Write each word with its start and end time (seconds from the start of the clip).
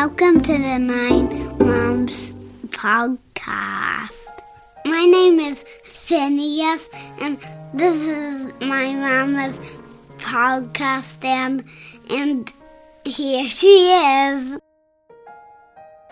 Welcome 0.00 0.42
to 0.42 0.52
the 0.52 0.78
Nine 0.78 1.58
Months 1.58 2.32
podcast. 2.68 4.30
My 4.84 5.04
name 5.04 5.40
is 5.40 5.64
Phineas, 5.82 6.88
and 7.20 7.36
this 7.74 7.96
is 7.96 8.52
my 8.60 8.94
mama's 8.94 9.58
podcast, 10.18 11.24
and, 11.24 11.64
and 12.08 12.52
here 13.04 13.48
she 13.48 13.90
is. 13.90 14.58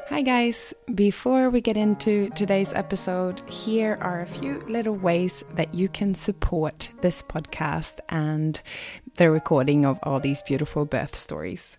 Hi, 0.08 0.22
guys. 0.22 0.74
Before 0.92 1.48
we 1.48 1.60
get 1.60 1.76
into 1.76 2.28
today's 2.30 2.72
episode, 2.72 3.40
here 3.48 3.98
are 4.00 4.20
a 4.20 4.26
few 4.26 4.64
little 4.68 4.96
ways 4.96 5.44
that 5.54 5.72
you 5.72 5.88
can 5.88 6.12
support 6.16 6.90
this 7.02 7.22
podcast 7.22 8.00
and 8.08 8.60
the 9.16 9.30
recording 9.30 9.84
of 9.84 9.98
all 10.02 10.20
these 10.20 10.42
beautiful 10.42 10.84
birth 10.84 11.16
stories. 11.16 11.76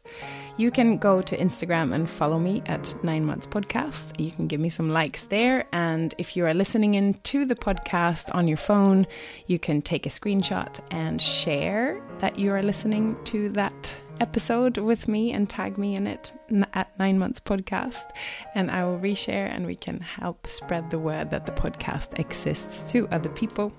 You 0.57 0.71
can 0.71 0.97
go 0.97 1.21
to 1.21 1.37
Instagram 1.37 1.93
and 1.93 2.09
follow 2.09 2.39
me 2.39 2.63
at 2.65 2.93
Nine 3.03 3.25
Months 3.25 3.47
Podcast. 3.47 4.19
You 4.19 4.31
can 4.31 4.47
give 4.47 4.59
me 4.59 4.69
some 4.69 4.89
likes 4.89 5.25
there. 5.25 5.67
And 5.71 6.13
if 6.17 6.35
you 6.35 6.45
are 6.45 6.53
listening 6.53 6.95
in 6.95 7.13
to 7.25 7.45
the 7.45 7.55
podcast 7.55 8.33
on 8.33 8.47
your 8.47 8.57
phone, 8.57 9.07
you 9.45 9.59
can 9.59 9.81
take 9.81 10.05
a 10.05 10.09
screenshot 10.09 10.79
and 10.91 11.21
share 11.21 12.01
that 12.19 12.39
you 12.39 12.51
are 12.51 12.63
listening 12.63 13.15
to 13.25 13.49
that 13.49 13.93
episode 14.19 14.77
with 14.77 15.07
me 15.07 15.31
and 15.31 15.49
tag 15.49 15.77
me 15.77 15.95
in 15.95 16.07
it 16.07 16.33
at 16.73 16.97
Nine 16.99 17.19
Months 17.19 17.39
Podcast, 17.39 18.09
and 18.55 18.71
I 18.71 18.85
will 18.85 18.99
reshare 18.99 19.49
and 19.49 19.65
we 19.65 19.75
can 19.75 19.99
help 19.99 20.47
spread 20.47 20.89
the 20.89 20.99
word 20.99 21.31
that 21.31 21.45
the 21.45 21.51
podcast 21.51 22.19
exists 22.19 22.89
to 22.91 23.07
other 23.09 23.29
people. 23.29 23.73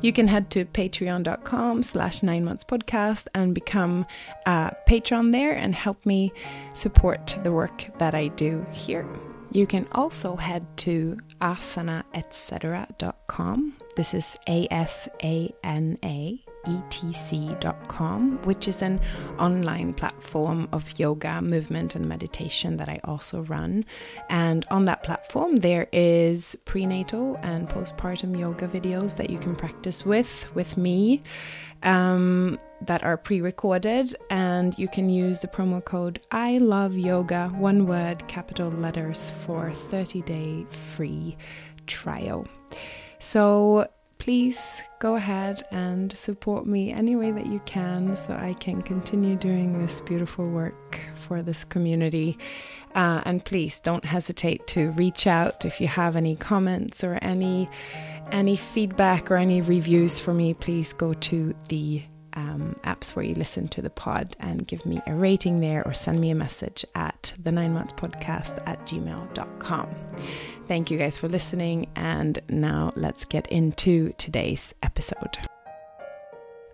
You 0.00 0.12
can 0.12 0.28
head 0.28 0.50
to 0.50 0.64
patreon.com 0.64 1.82
slash 1.82 2.22
nine 2.22 2.44
months 2.44 2.64
podcast 2.64 3.26
and 3.34 3.54
become 3.54 4.06
a 4.46 4.74
patron 4.86 5.30
there 5.30 5.52
and 5.52 5.74
help 5.74 6.06
me 6.06 6.32
support 6.74 7.36
the 7.42 7.52
work 7.52 7.86
that 7.98 8.14
I 8.14 8.28
do 8.28 8.66
here. 8.72 9.06
You 9.52 9.66
can 9.66 9.88
also 9.92 10.36
head 10.36 10.64
to 10.78 11.18
asanaetc.com. 11.40 13.76
This 13.96 14.14
is 14.14 14.38
A 14.48 14.68
S 14.70 15.08
A 15.24 15.52
N 15.64 15.98
A 16.04 16.44
etc.com, 16.66 18.38
which 18.44 18.68
is 18.68 18.82
an 18.82 19.00
online 19.38 19.94
platform 19.94 20.68
of 20.72 20.98
yoga, 20.98 21.40
movement, 21.40 21.94
and 21.94 22.08
meditation 22.08 22.76
that 22.76 22.88
I 22.88 23.00
also 23.04 23.42
run. 23.42 23.84
And 24.28 24.64
on 24.70 24.84
that 24.86 25.02
platform, 25.02 25.56
there 25.56 25.88
is 25.92 26.56
prenatal 26.64 27.38
and 27.42 27.68
postpartum 27.68 28.38
yoga 28.38 28.68
videos 28.68 29.16
that 29.16 29.30
you 29.30 29.38
can 29.38 29.56
practice 29.56 30.04
with, 30.04 30.46
with 30.54 30.76
me. 30.76 31.22
Um, 31.82 32.58
that 32.82 33.02
are 33.02 33.16
pre 33.16 33.40
recorded, 33.40 34.14
and 34.30 34.78
you 34.78 34.86
can 34.88 35.08
use 35.08 35.40
the 35.40 35.48
promo 35.48 35.82
code 35.82 36.20
I 36.30 36.58
love 36.58 36.94
yoga, 36.94 37.48
one 37.48 37.86
word, 37.86 38.26
capital 38.28 38.70
letters, 38.70 39.30
for 39.30 39.72
30 39.72 40.22
day 40.22 40.66
free 40.94 41.38
trial. 41.86 42.46
So 43.18 43.88
please 44.20 44.82
go 44.98 45.16
ahead 45.16 45.62
and 45.70 46.16
support 46.16 46.66
me 46.66 46.92
any 46.92 47.16
way 47.16 47.30
that 47.32 47.46
you 47.46 47.58
can 47.60 48.14
so 48.14 48.34
I 48.34 48.52
can 48.52 48.82
continue 48.82 49.34
doing 49.34 49.80
this 49.80 50.02
beautiful 50.02 50.46
work 50.46 51.00
for 51.14 51.42
this 51.42 51.64
community. 51.64 52.38
Uh, 52.94 53.22
and 53.24 53.42
please 53.42 53.80
don't 53.80 54.04
hesitate 54.04 54.66
to 54.68 54.90
reach 54.90 55.26
out 55.26 55.64
if 55.64 55.80
you 55.80 55.88
have 55.88 56.16
any 56.16 56.36
comments 56.36 57.02
or 57.02 57.18
any 57.22 57.68
any 58.30 58.56
feedback 58.56 59.30
or 59.30 59.36
any 59.36 59.60
reviews 59.60 60.20
for 60.20 60.34
me. 60.34 60.54
Please 60.54 60.92
go 60.92 61.14
to 61.14 61.54
the 61.68 62.02
um, 62.34 62.76
apps 62.84 63.16
where 63.16 63.24
you 63.24 63.34
listen 63.34 63.68
to 63.68 63.82
the 63.82 63.90
pod 63.90 64.36
and 64.38 64.66
give 64.66 64.84
me 64.86 65.00
a 65.06 65.14
rating 65.14 65.60
there 65.60 65.82
or 65.86 65.94
send 65.94 66.20
me 66.20 66.30
a 66.30 66.34
message 66.34 66.84
at 66.94 67.32
the 67.42 67.50
nine 67.50 67.72
months 67.72 67.94
podcast 67.94 68.62
at 68.66 68.78
gmail.com. 68.86 69.88
Thank 70.70 70.88
you 70.88 70.98
guys 70.98 71.18
for 71.18 71.26
listening. 71.26 71.88
And 71.96 72.38
now 72.48 72.92
let's 72.94 73.24
get 73.24 73.48
into 73.48 74.12
today's 74.18 74.72
episode. 74.84 75.36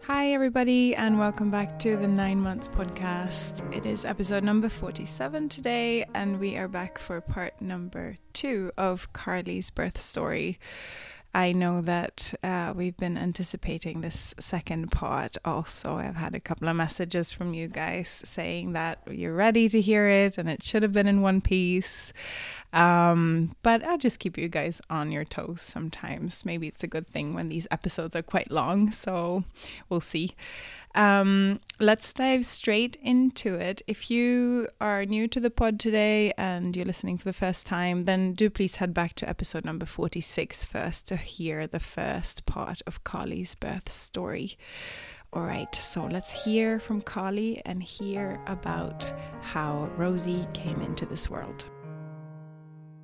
Hi, 0.03 0.33
everybody, 0.33 0.95
and 0.95 1.19
welcome 1.19 1.51
back 1.51 1.79
to 1.79 1.97
the 1.97 2.07
Nine 2.07 2.39
Months 2.39 2.69
Podcast. 2.69 3.75
It 3.75 3.87
is 3.87 4.05
episode 4.05 4.45
number 4.45 4.69
47 4.69 5.49
today, 5.49 6.05
and 6.15 6.39
we 6.39 6.59
are 6.59 6.69
back 6.69 6.99
for 6.99 7.23
part 7.23 7.59
number 7.59 8.19
two 8.35 8.71
of 8.77 9.15
Carly's 9.15 9.71
birth 9.71 9.97
story. 9.97 10.59
I 11.37 11.53
know 11.53 11.83
that 11.83 12.33
uh, 12.43 12.73
we've 12.75 12.97
been 12.97 13.19
anticipating 13.19 14.01
this 14.01 14.35
second 14.41 14.91
part 14.91 15.37
also. 15.45 15.97
I've 15.97 16.17
had 16.17 16.35
a 16.35 16.41
couple 16.41 16.67
of 16.67 16.77
messages 16.77 17.31
from 17.31 17.53
you 17.53 17.69
guys 17.69 18.23
saying 18.25 18.73
that 18.73 19.01
you're 19.11 19.35
ready 19.35 19.69
to 19.69 19.83
hear 19.83 20.09
it 20.09 20.39
and 20.39 20.49
it 20.49 20.63
should 20.63 20.83
have 20.83 20.95
been 20.95 21.07
in 21.07 21.21
one 21.21 21.43
piece. 21.43 22.15
Um, 22.77 23.57
but 23.63 23.83
I'll 23.83 23.97
just 23.97 24.19
keep 24.19 24.37
you 24.37 24.49
guys 24.49 24.83
on 24.91 25.11
your 25.11 25.25
toes 25.25 25.63
sometimes. 25.63 26.45
Maybe 26.45 26.69
it's 26.69 26.85
a 26.85 26.87
good 26.87 27.09
thing 27.09 27.33
when 27.33 27.49
these 27.49 27.67
episodes 27.71 28.15
are 28.15 28.23
quite 28.23 28.51
long. 28.51 28.93
So 28.93 29.45
we'll 29.89 30.03
see. 30.03 30.35
Um, 30.95 31.61
let's 31.81 32.13
dive 32.13 32.45
straight 32.45 32.99
into 33.03 33.55
it. 33.55 33.81
If 33.87 34.11
you 34.11 34.69
are 34.79 35.07
new 35.07 35.27
to 35.27 35.41
the 35.41 35.51
pod 35.51 35.81
today 35.81 36.35
and 36.37 36.77
you're 36.77 36.85
listening 36.85 37.17
for 37.17 37.25
the 37.25 37.33
first 37.33 37.67
time, 37.67 38.03
then 38.03 38.35
do 38.35 38.51
please 38.51 38.77
head 38.77 38.93
back 38.93 39.15
to 39.17 39.29
episode 39.29 39.65
number 39.65 39.87
46 39.87 40.65
first 40.65 41.09
to 41.09 41.17
hear 41.17 41.67
the 41.67 41.81
first 41.81 42.45
part 42.45 42.83
of 42.87 43.05
Carly's 43.05 43.55
birth 43.55 43.89
story. 43.89 44.59
All 45.33 45.43
right, 45.43 45.75
so 45.75 46.05
let's 46.05 46.45
hear 46.45 46.79
from 46.79 47.01
Carly 47.01 47.63
and 47.65 47.83
hear 47.83 48.39
about 48.47 49.11
how 49.41 49.91
Rosie 49.97 50.47
came 50.53 50.81
into 50.83 51.07
this 51.07 51.31
world. 51.31 51.65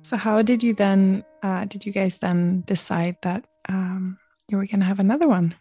So, 0.03 0.17
how 0.17 0.41
did 0.41 0.61
you 0.61 0.73
then? 0.73 1.23
Uh, 1.41 1.65
did 1.65 1.85
you 1.85 1.93
guys 1.93 2.17
then 2.17 2.63
decide 2.67 3.15
that 3.23 3.45
um, 3.69 4.17
you 4.49 4.57
were 4.57 4.65
going 4.65 4.81
to 4.81 4.85
have 4.85 4.99
another 4.99 5.29
one? 5.29 5.55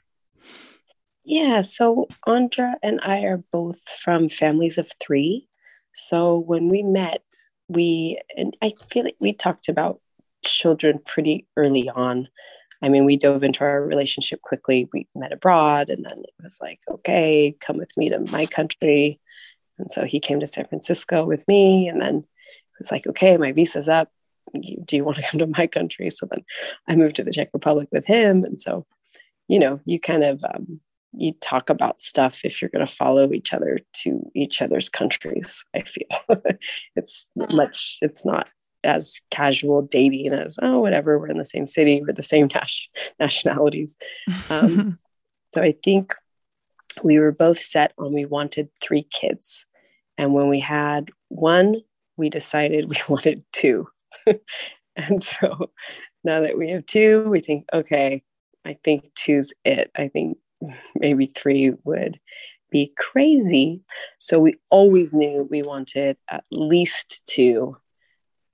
Yeah, 1.25 1.60
so 1.60 2.08
Andra 2.26 2.75
and 2.82 3.00
I 3.03 3.20
are 3.20 3.44
both 3.53 3.80
from 3.88 4.28
families 4.28 4.78
of 4.78 4.91
three. 5.00 5.48
So 5.94 6.38
when 6.38 6.69
we 6.69 6.82
met, 6.82 7.22
we, 7.69 8.20
and 8.36 8.56
I 8.60 8.72
feel 8.91 9.04
like 9.04 9.16
we 9.20 9.32
talked 9.32 9.69
about 9.69 10.00
children 10.44 10.98
pretty 11.06 11.47
early 11.56 11.88
on. 11.88 12.28
I 12.82 12.88
mean, 12.88 13.04
we 13.04 13.16
dove 13.16 13.44
into 13.44 13.62
our 13.62 13.80
relationship 13.80 14.42
quickly. 14.42 14.88
We 14.92 15.06
met 15.14 15.32
abroad, 15.32 15.88
and 15.88 16.04
then 16.04 16.19
it 16.19 16.34
was 16.42 16.59
like, 16.60 16.80
okay, 16.91 17.54
come 17.60 17.76
with 17.76 17.97
me 17.97 18.09
to 18.09 18.19
my 18.19 18.47
country. 18.47 19.20
And 19.78 19.88
so 19.88 20.04
he 20.04 20.19
came 20.19 20.41
to 20.41 20.48
San 20.48 20.66
Francisco 20.66 21.24
with 21.24 21.47
me, 21.47 21.86
and 21.86 22.03
then 22.03 22.16
it 22.16 22.78
was 22.80 22.91
like, 22.91 23.06
okay, 23.06 23.36
my 23.36 23.53
visa's 23.53 23.88
up. 23.88 24.10
Do 24.60 24.96
you 24.96 25.04
want 25.04 25.18
to 25.18 25.22
come 25.22 25.38
to 25.38 25.46
my 25.46 25.66
country? 25.66 26.10
So 26.10 26.26
then 26.30 26.44
I 26.88 26.96
moved 26.96 27.16
to 27.16 27.24
the 27.24 27.32
Czech 27.32 27.50
Republic 27.52 27.88
with 27.92 28.04
him. 28.04 28.44
And 28.44 28.60
so, 28.60 28.86
you 29.48 29.58
know, 29.58 29.80
you 29.84 29.98
kind 29.98 30.24
of 30.24 30.44
um, 30.44 30.80
you 31.14 31.32
talk 31.40 31.68
about 31.68 32.02
stuff 32.02 32.40
if 32.44 32.60
you're 32.60 32.70
going 32.70 32.86
to 32.86 32.92
follow 32.92 33.32
each 33.32 33.52
other 33.52 33.80
to 33.92 34.30
each 34.34 34.62
other's 34.62 34.88
countries 34.88 35.64
i 35.74 35.82
feel 35.82 36.06
it's 36.96 37.26
much 37.36 37.98
it's 38.00 38.24
not 38.24 38.50
as 38.84 39.20
casual 39.30 39.82
dating 39.82 40.32
as 40.32 40.58
oh 40.62 40.80
whatever 40.80 41.18
we're 41.18 41.28
in 41.28 41.38
the 41.38 41.44
same 41.44 41.66
city 41.66 42.02
we're 42.02 42.12
the 42.12 42.22
same 42.22 42.48
nas- 42.52 42.88
nationalities 43.20 43.96
um, 44.50 44.98
so 45.54 45.62
i 45.62 45.74
think 45.84 46.14
we 47.02 47.18
were 47.18 47.32
both 47.32 47.58
set 47.58 47.92
on 47.98 48.12
we 48.12 48.24
wanted 48.24 48.68
three 48.80 49.04
kids 49.04 49.66
and 50.18 50.34
when 50.34 50.48
we 50.48 50.60
had 50.60 51.10
one 51.28 51.76
we 52.16 52.28
decided 52.28 52.88
we 52.88 52.96
wanted 53.08 53.44
two 53.52 53.86
and 54.96 55.22
so 55.22 55.70
now 56.24 56.40
that 56.40 56.56
we 56.56 56.70
have 56.70 56.86
two 56.86 57.28
we 57.28 57.40
think 57.40 57.64
okay 57.72 58.22
i 58.64 58.76
think 58.84 59.12
two's 59.14 59.52
it 59.64 59.90
i 59.96 60.08
think 60.08 60.38
maybe 60.94 61.26
three 61.26 61.72
would 61.84 62.18
be 62.72 62.92
crazy. 62.96 63.82
So 64.18 64.41
we 64.41 64.56
always 64.70 65.12
knew 65.12 65.47
we 65.48 65.62
wanted 65.62 66.16
at 66.28 66.44
least 66.50 67.22
two 67.26 67.76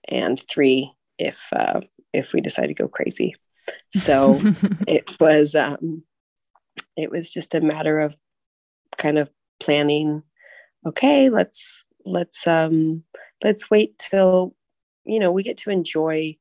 and 0.08 0.42
three 0.50 0.92
if 1.18 1.48
uh, 1.52 1.80
if 2.12 2.34
we 2.34 2.42
decide 2.42 2.66
to 2.66 2.74
go 2.74 2.88
crazy. 2.88 3.34
So 3.94 4.40
it 4.86 5.18
was 5.20 5.54
um, 5.54 6.02
it 6.96 7.10
was 7.10 7.32
just 7.32 7.54
a 7.54 7.62
matter 7.62 8.00
of 8.00 8.14
kind 8.98 9.18
of 9.18 9.30
planning. 9.60 10.22
Okay, 10.86 11.30
let's 11.30 11.84
let's 12.04 12.46
um, 12.46 13.04
let's 13.42 13.70
wait 13.70 13.98
till 13.98 14.54
you 15.08 15.18
know 15.18 15.32
we 15.32 15.42
get 15.42 15.56
to 15.56 15.70
enjoy 15.70 16.36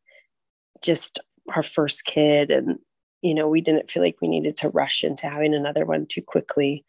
just 0.83 1.19
our 1.55 1.63
first 1.63 2.05
kid 2.05 2.51
and 2.51 2.77
you 3.21 3.33
know, 3.33 3.47
we 3.47 3.61
didn't 3.61 3.89
feel 3.89 4.03
like 4.03 4.17
we 4.21 4.27
needed 4.27 4.57
to 4.57 4.69
rush 4.69 5.03
into 5.03 5.27
having 5.27 5.53
another 5.53 5.85
one 5.85 6.05
too 6.05 6.21
quickly. 6.21 6.85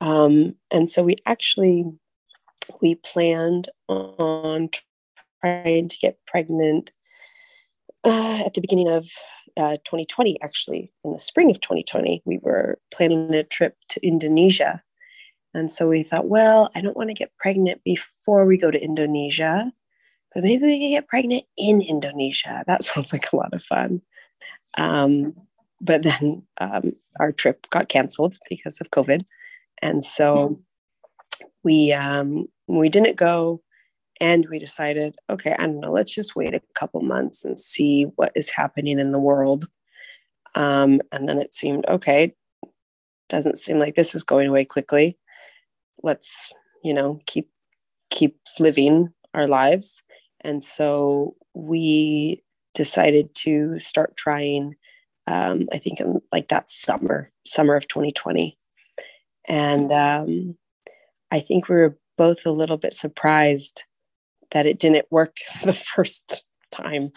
Um, 0.00 0.54
and 0.70 0.88
so 0.88 1.02
we 1.02 1.16
actually 1.26 1.84
we 2.80 2.96
planned 2.96 3.68
on 3.88 4.68
trying 5.40 5.88
to 5.88 5.98
get 5.98 6.18
pregnant 6.26 6.92
uh, 8.04 8.42
at 8.46 8.54
the 8.54 8.60
beginning 8.60 8.88
of 8.88 9.08
uh, 9.56 9.76
2020 9.84 10.40
actually. 10.42 10.92
In 11.04 11.12
the 11.12 11.18
spring 11.18 11.50
of 11.50 11.60
2020 11.60 12.22
we 12.24 12.38
were 12.42 12.78
planning 12.92 13.34
a 13.34 13.42
trip 13.42 13.76
to 13.90 14.06
indonesia. 14.06 14.82
And 15.54 15.72
so 15.72 15.88
we 15.88 16.02
thought, 16.02 16.28
well, 16.28 16.70
I 16.74 16.82
don't 16.82 16.96
want 16.96 17.08
to 17.08 17.14
get 17.14 17.36
pregnant 17.38 17.82
before 17.82 18.44
we 18.44 18.58
go 18.58 18.70
to 18.70 18.80
Indonesia, 18.80 19.72
but 20.34 20.44
maybe 20.44 20.66
we 20.66 20.78
can 20.78 20.90
get 20.90 21.08
pregnant 21.08 21.44
in 21.56 21.82
Indonesia. 21.82 22.64
That 22.66 22.84
sounds 22.84 23.12
like 23.12 23.32
a 23.32 23.36
lot 23.36 23.54
of 23.54 23.62
fun. 23.62 24.02
Um, 24.76 25.34
but 25.80 26.02
then 26.02 26.42
um, 26.60 26.92
our 27.20 27.32
trip 27.32 27.68
got 27.70 27.88
canceled 27.88 28.36
because 28.48 28.80
of 28.80 28.90
COVID. 28.90 29.24
And 29.80 30.02
so 30.02 30.60
we 31.62 31.92
um, 31.92 32.46
we 32.66 32.88
didn't 32.88 33.16
go 33.16 33.62
and 34.20 34.46
we 34.50 34.58
decided, 34.58 35.16
okay, 35.30 35.54
I 35.58 35.66
don't 35.66 35.80
know, 35.80 35.92
let's 35.92 36.14
just 36.14 36.34
wait 36.34 36.54
a 36.54 36.62
couple 36.74 37.00
months 37.02 37.44
and 37.44 37.58
see 37.58 38.04
what 38.16 38.32
is 38.34 38.50
happening 38.50 38.98
in 38.98 39.12
the 39.12 39.18
world. 39.18 39.68
Um, 40.54 41.00
and 41.12 41.28
then 41.28 41.38
it 41.38 41.54
seemed, 41.54 41.86
okay, 41.88 42.34
doesn't 43.28 43.58
seem 43.58 43.78
like 43.78 43.94
this 43.94 44.14
is 44.14 44.24
going 44.24 44.48
away 44.48 44.64
quickly. 44.64 45.16
Let's, 46.02 46.52
you 46.82 46.94
know, 46.94 47.20
keep 47.26 47.48
keep 48.10 48.38
living 48.58 49.12
our 49.34 49.46
lives. 49.46 50.02
And 50.42 50.62
so 50.62 51.34
we 51.54 52.42
decided 52.74 53.34
to 53.36 53.78
start 53.80 54.16
trying 54.16 54.76
um, 55.28 55.68
I 55.72 55.78
think 55.78 56.00
in 56.00 56.20
like 56.32 56.48
that 56.48 56.70
summer, 56.70 57.30
summer 57.44 57.76
of 57.76 57.86
2020. 57.88 58.56
And 59.46 59.92
um, 59.92 60.56
I 61.30 61.40
think 61.40 61.68
we 61.68 61.76
were 61.76 61.98
both 62.16 62.46
a 62.46 62.50
little 62.50 62.78
bit 62.78 62.94
surprised 62.94 63.84
that 64.52 64.64
it 64.64 64.78
didn't 64.78 65.06
work 65.10 65.36
the 65.64 65.74
first 65.74 66.44
time. 66.70 67.10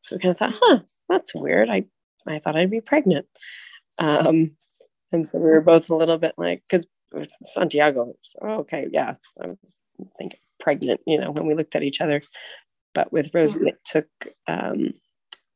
So 0.00 0.16
we 0.16 0.20
kind 0.20 0.32
of 0.32 0.38
thought, 0.38 0.54
huh, 0.60 0.80
that's 1.08 1.34
weird. 1.34 1.70
I, 1.70 1.84
I 2.26 2.40
thought 2.40 2.56
I'd 2.56 2.70
be 2.70 2.80
pregnant. 2.80 3.26
Um, 3.98 4.56
and 5.12 5.26
so 5.26 5.38
we 5.38 5.50
were 5.50 5.60
both 5.60 5.88
a 5.88 5.96
little 5.96 6.18
bit 6.18 6.34
like, 6.36 6.64
because 6.68 6.86
Santiago, 7.44 8.14
so, 8.22 8.38
oh, 8.42 8.54
okay, 8.60 8.88
yeah, 8.90 9.14
I 9.40 9.48
was 9.48 9.78
thinking 10.18 10.40
pregnant, 10.62 11.00
you 11.06 11.20
know, 11.20 11.30
when 11.30 11.46
we 11.46 11.54
looked 11.54 11.76
at 11.76 11.82
each 11.82 12.00
other. 12.00 12.22
But 12.94 13.12
with 13.12 13.30
Rosie, 13.34 13.68
it 13.68 13.78
took 13.84 14.08
um, 14.46 14.94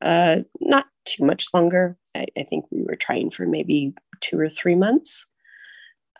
uh, 0.02 0.40
not 0.60 0.86
too 1.06 1.24
much 1.24 1.46
longer. 1.54 1.96
I, 2.14 2.26
I, 2.36 2.42
think 2.42 2.66
we 2.70 2.82
were 2.82 2.96
trying 2.96 3.30
for 3.30 3.46
maybe 3.46 3.94
two 4.20 4.38
or 4.38 4.50
three 4.50 4.74
months. 4.74 5.26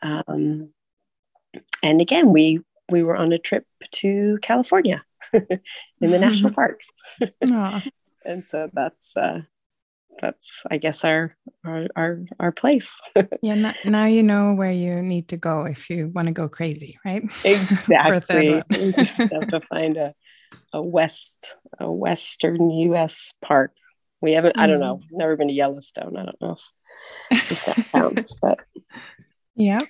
Um, 0.03 0.73
and 1.83 2.01
again, 2.01 2.33
we 2.33 2.61
we 2.91 3.03
were 3.03 3.17
on 3.17 3.33
a 3.33 3.39
trip 3.39 3.67
to 3.93 4.39
California 4.43 5.05
in 5.33 5.61
the 6.01 6.19
national 6.19 6.53
parks. 6.55 6.91
and 7.41 8.47
so 8.47 8.71
that's 8.73 9.17
uh, 9.17 9.41
that's 10.21 10.63
I 10.71 10.79
guess 10.79 11.05
our 11.05 11.37
our 11.65 11.87
our, 11.97 12.21
our 12.41 12.53
place. 12.53 12.95
yeah, 13.43 13.73
now 13.85 14.07
you 14.07 14.23
know 14.23 14.55
where 14.55 14.71
you 14.71 15.03
need 15.03 15.29
to 15.29 15.37
go 15.37 15.65
if 15.65 15.91
you 15.91 16.09
want 16.09 16.27
to 16.29 16.33
go 16.33 16.49
crazy, 16.49 16.99
right? 17.05 17.23
Exactly. 17.45 18.63
you 18.71 18.93
just 18.93 19.17
have 19.17 19.49
to 19.49 19.61
find 19.61 19.97
a 19.97 20.15
a 20.73 20.83
west 20.83 21.55
a 21.79 21.91
western 21.91 22.71
U.S. 22.71 23.33
park. 23.43 23.73
We 24.21 24.33
haven't. 24.33 24.57
Mm. 24.57 24.61
I 24.61 24.67
don't 24.67 24.81
know. 24.81 24.97
Mm. 24.97 25.03
Never 25.13 25.37
been 25.37 25.49
to 25.49 25.55
Yellowstone. 25.55 26.17
I 26.17 26.25
don't 26.25 26.41
know 26.41 26.57
if, 27.31 27.51
if 27.51 27.65
that 27.67 27.87
counts, 27.93 28.35
but 28.41 28.61
yeah. 29.55 29.81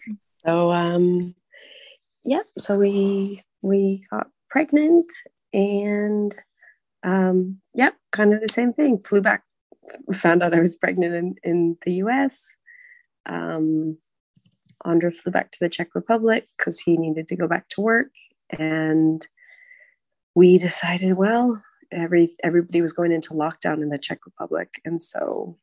So 0.44 0.72
um, 0.72 1.34
yeah. 2.24 2.42
So 2.58 2.76
we 2.76 3.42
we 3.62 4.06
got 4.10 4.28
pregnant 4.50 5.10
and 5.52 6.34
um, 7.02 7.60
yep, 7.74 7.94
kind 8.10 8.34
of 8.34 8.40
the 8.40 8.48
same 8.48 8.72
thing. 8.72 8.98
Flew 8.98 9.20
back, 9.20 9.44
found 10.12 10.42
out 10.42 10.54
I 10.54 10.60
was 10.60 10.76
pregnant 10.76 11.14
in 11.14 11.34
in 11.42 11.76
the 11.84 11.94
U.S. 11.94 12.54
Um, 13.26 13.98
Andra 14.84 15.10
flew 15.10 15.32
back 15.32 15.50
to 15.52 15.58
the 15.60 15.68
Czech 15.68 15.94
Republic 15.94 16.46
because 16.56 16.80
he 16.80 16.96
needed 16.96 17.28
to 17.28 17.36
go 17.36 17.48
back 17.48 17.68
to 17.70 17.80
work, 17.80 18.10
and 18.50 19.26
we 20.34 20.58
decided, 20.58 21.14
well, 21.14 21.62
every 21.92 22.30
everybody 22.42 22.82
was 22.82 22.92
going 22.92 23.12
into 23.12 23.34
lockdown 23.34 23.82
in 23.82 23.88
the 23.88 23.98
Czech 23.98 24.26
Republic, 24.26 24.80
and 24.84 25.02
so 25.02 25.58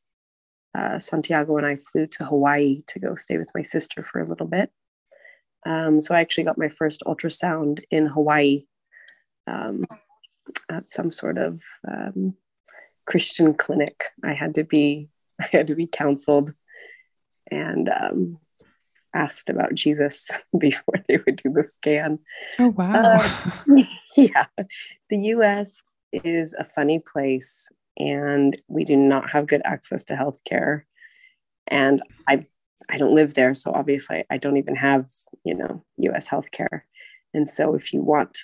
uh, 0.75 0.99
Santiago 0.99 1.57
and 1.57 1.65
I 1.65 1.77
flew 1.77 2.07
to 2.07 2.25
Hawaii 2.25 2.83
to 2.87 2.99
go 2.99 3.15
stay 3.15 3.37
with 3.37 3.49
my 3.55 3.63
sister 3.63 4.03
for 4.03 4.19
a 4.19 4.27
little 4.27 4.47
bit. 4.47 4.71
Um, 5.65 6.01
so 6.01 6.13
I 6.13 6.19
actually 6.19 6.43
got 6.43 6.57
my 6.57 6.67
first 6.67 7.03
ultrasound 7.05 7.81
in 7.89 8.05
Hawaii 8.05 8.65
um, 9.47 9.83
at 10.69 10.89
some 10.89 11.11
sort 11.11 11.37
of 11.37 11.61
um, 11.87 12.35
Christian 13.05 13.53
clinic. 13.53 14.05
I 14.23 14.33
had 14.33 14.55
to 14.55 14.63
be 14.63 15.09
I 15.41 15.47
had 15.51 15.67
to 15.67 15.75
be 15.75 15.87
counseled 15.87 16.53
and 17.51 17.89
um, 17.89 18.39
asked 19.13 19.49
about 19.49 19.75
Jesus 19.75 20.29
before 20.57 20.95
they 21.07 21.17
would 21.17 21.37
do 21.37 21.51
the 21.51 21.63
scan. 21.63 22.19
Oh, 22.59 22.69
wow. 22.69 22.93
Uh, 22.93 23.83
yeah. 24.17 24.45
The 25.09 25.17
US 25.17 25.83
is 26.11 26.53
a 26.57 26.63
funny 26.63 26.99
place 26.99 27.69
and 27.97 28.59
we 28.67 28.83
do 28.85 28.95
not 28.95 29.31
have 29.31 29.47
good 29.47 29.61
access 29.65 30.03
to 30.05 30.15
healthcare. 30.15 30.83
And 31.67 32.01
I 32.27 32.45
I 32.89 32.97
don't 32.97 33.15
live 33.15 33.33
there, 33.33 33.55
so 33.55 33.71
obviously 33.71 34.25
I 34.29 34.37
don't 34.37 34.57
even 34.57 34.75
have, 34.75 35.09
you 35.45 35.55
know, 35.55 35.83
US 35.97 36.27
healthcare. 36.27 36.81
And 37.33 37.49
so 37.49 37.75
if 37.75 37.93
you 37.93 38.01
want 38.01 38.39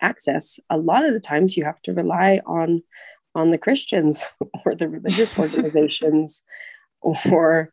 access, 0.00 0.60
a 0.70 0.76
lot 0.76 1.04
of 1.04 1.12
the 1.12 1.20
times 1.20 1.56
you 1.56 1.64
have 1.64 1.82
to 1.82 1.92
rely 1.92 2.40
on 2.46 2.82
on 3.34 3.50
the 3.50 3.58
Christians 3.58 4.30
or 4.64 4.74
the 4.74 4.88
religious 4.88 5.38
organizations 5.38 6.42
or 7.02 7.72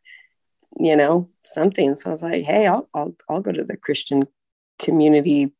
you 0.78 0.96
know, 0.96 1.28
something. 1.44 1.96
So 1.96 2.10
I 2.10 2.12
was 2.12 2.22
like, 2.22 2.44
hey, 2.44 2.66
I'll 2.66 2.88
I'll 2.94 3.16
I'll 3.28 3.40
go 3.40 3.52
to 3.52 3.64
the 3.64 3.76
Christian 3.76 4.26
community 4.78 5.52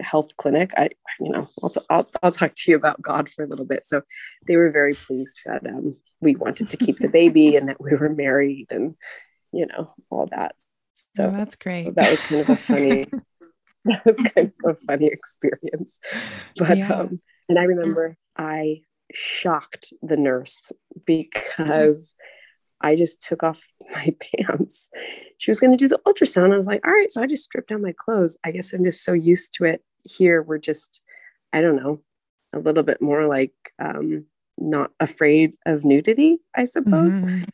health 0.00 0.36
clinic. 0.36 0.72
I, 0.76 0.90
you 1.18 1.30
know, 1.30 1.48
I'll, 1.62 1.72
I'll, 1.88 2.10
I'll 2.22 2.32
talk 2.32 2.54
to 2.54 2.70
you 2.70 2.76
about 2.76 3.02
God 3.02 3.28
for 3.28 3.44
a 3.44 3.46
little 3.46 3.64
bit. 3.64 3.86
So 3.86 4.02
they 4.46 4.56
were 4.56 4.70
very 4.70 4.94
pleased 4.94 5.40
that 5.46 5.66
um, 5.66 5.96
we 6.20 6.36
wanted 6.36 6.70
to 6.70 6.76
keep 6.76 6.98
the 6.98 7.08
baby 7.08 7.56
and 7.56 7.68
that 7.68 7.80
we 7.80 7.94
were 7.94 8.08
married 8.08 8.68
and, 8.70 8.94
you 9.52 9.66
know, 9.66 9.92
all 10.08 10.26
that. 10.30 10.54
So 10.94 11.26
oh, 11.26 11.30
that's 11.30 11.56
great. 11.56 11.94
That 11.94 12.10
was 12.10 12.20
kind 12.22 12.40
of 12.42 12.50
a 12.50 12.56
funny, 12.56 13.06
that 13.84 14.04
was 14.04 14.16
kind 14.34 14.52
of 14.64 14.76
a 14.76 14.78
funny 14.86 15.06
experience. 15.06 15.98
But, 16.56 16.78
yeah. 16.78 16.92
um, 16.92 17.20
and 17.48 17.58
I 17.58 17.64
remember 17.64 18.16
I 18.36 18.82
shocked 19.12 19.92
the 20.02 20.16
nurse 20.16 20.72
because 21.04 22.14
I 22.80 22.96
just 22.96 23.22
took 23.22 23.42
off 23.42 23.66
my 23.94 24.14
pants. 24.20 24.90
She 25.38 25.50
was 25.50 25.60
going 25.60 25.72
to 25.72 25.76
do 25.76 25.88
the 25.88 26.00
ultrasound. 26.06 26.52
I 26.52 26.56
was 26.56 26.66
like, 26.66 26.86
all 26.86 26.92
right. 26.92 27.10
So 27.10 27.22
I 27.22 27.26
just 27.26 27.44
stripped 27.44 27.68
down 27.68 27.82
my 27.82 27.94
clothes. 27.96 28.38
I 28.44 28.50
guess 28.50 28.72
I'm 28.72 28.84
just 28.84 29.04
so 29.04 29.12
used 29.12 29.54
to 29.54 29.64
it. 29.64 29.82
Here, 30.02 30.42
we're 30.42 30.58
just, 30.58 31.02
I 31.52 31.60
don't 31.60 31.76
know, 31.76 32.00
a 32.52 32.58
little 32.58 32.82
bit 32.82 33.02
more 33.02 33.26
like 33.26 33.52
um, 33.78 34.24
not 34.56 34.92
afraid 34.98 35.56
of 35.66 35.84
nudity, 35.84 36.38
I 36.54 36.64
suppose. 36.64 37.14
Mm-hmm. 37.14 37.44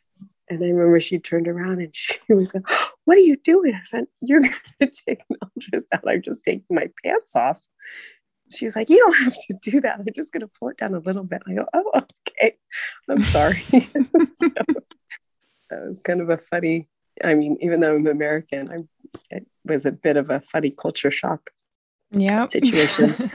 And 0.49 0.63
I 0.63 0.67
remember 0.67 0.99
she 0.99 1.19
turned 1.19 1.47
around 1.47 1.81
and 1.81 1.89
she 1.95 2.19
was 2.29 2.53
like, 2.53 2.69
What 3.05 3.17
are 3.17 3.21
you 3.21 3.35
doing? 3.37 3.73
I 3.73 3.81
said, 3.83 4.05
You're 4.21 4.41
going 4.41 4.53
to 4.81 4.87
take 5.07 5.23
an 5.29 5.37
ultrasound. 5.43 6.01
I'm 6.07 6.21
just 6.21 6.43
taking 6.43 6.63
my 6.69 6.89
pants 7.03 7.35
off. 7.35 7.65
She 8.49 8.65
was 8.65 8.75
like, 8.75 8.89
You 8.89 8.97
don't 8.97 9.17
have 9.17 9.33
to 9.33 9.53
do 9.61 9.81
that. 9.81 9.99
I'm 9.99 10.05
just 10.15 10.31
going 10.31 10.41
to 10.41 10.51
pull 10.59 10.69
it 10.69 10.77
down 10.77 10.93
a 10.93 10.99
little 10.99 11.23
bit. 11.23 11.41
I 11.47 11.53
go, 11.53 11.65
Oh, 11.73 11.91
okay. 12.29 12.57
I'm 13.09 13.23
sorry. 13.23 13.61
so, 14.35 14.49
that 15.69 15.87
was 15.87 15.99
kind 15.99 16.21
of 16.21 16.29
a 16.29 16.37
funny 16.37 16.87
i 17.23 17.33
mean 17.33 17.57
even 17.61 17.79
though 17.79 17.95
i'm 17.95 18.07
american 18.07 18.69
i 18.71 19.35
it 19.35 19.47
was 19.65 19.85
a 19.85 19.91
bit 19.91 20.17
of 20.17 20.29
a 20.29 20.39
funny 20.39 20.69
culture 20.69 21.11
shock 21.11 21.49
yeah 22.11 22.47
situation 22.47 23.31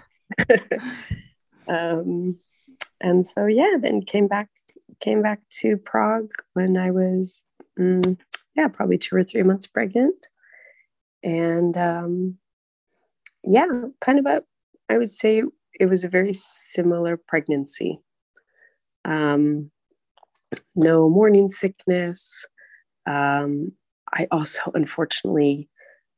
um 1.69 2.39
and 3.01 3.27
so 3.27 3.47
yeah 3.47 3.77
then 3.81 4.03
came 4.03 4.29
back 4.29 4.49
came 5.01 5.23
back 5.23 5.41
to 5.51 5.77
prague 5.77 6.31
when 6.55 6.77
i 6.77 6.91
was 6.91 7.43
um, 7.79 8.19
yeah 8.57 8.69
probably 8.69 8.99
two 8.99 9.17
or 9.17 9.25
three 9.25 9.43
months 9.43 9.67
pregnant 9.67 10.27
and 11.23 11.77
um 11.77 12.37
yeah 13.45 13.67
kind 14.01 14.19
of 14.19 14.27
a 14.27 14.45
i 14.93 14.99
would 14.99 15.13
say 15.13 15.43
it 15.81 15.87
was 15.87 16.05
a 16.05 16.09
very 16.09 16.33
similar 16.33 17.17
pregnancy 17.17 18.01
um 19.05 19.71
no 20.75 21.09
morning 21.09 21.49
sickness. 21.49 22.47
Um, 23.07 23.73
I 24.13 24.27
also, 24.31 24.71
unfortunately, 24.75 25.69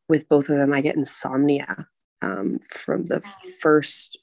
with 0.09 0.29
both 0.29 0.49
of 0.49 0.59
them, 0.59 0.73
I 0.73 0.81
get 0.81 0.97
insomnia 0.97 1.89
um, 2.23 2.59
from 2.71 3.07
the 3.07 3.23
first, 3.61 4.19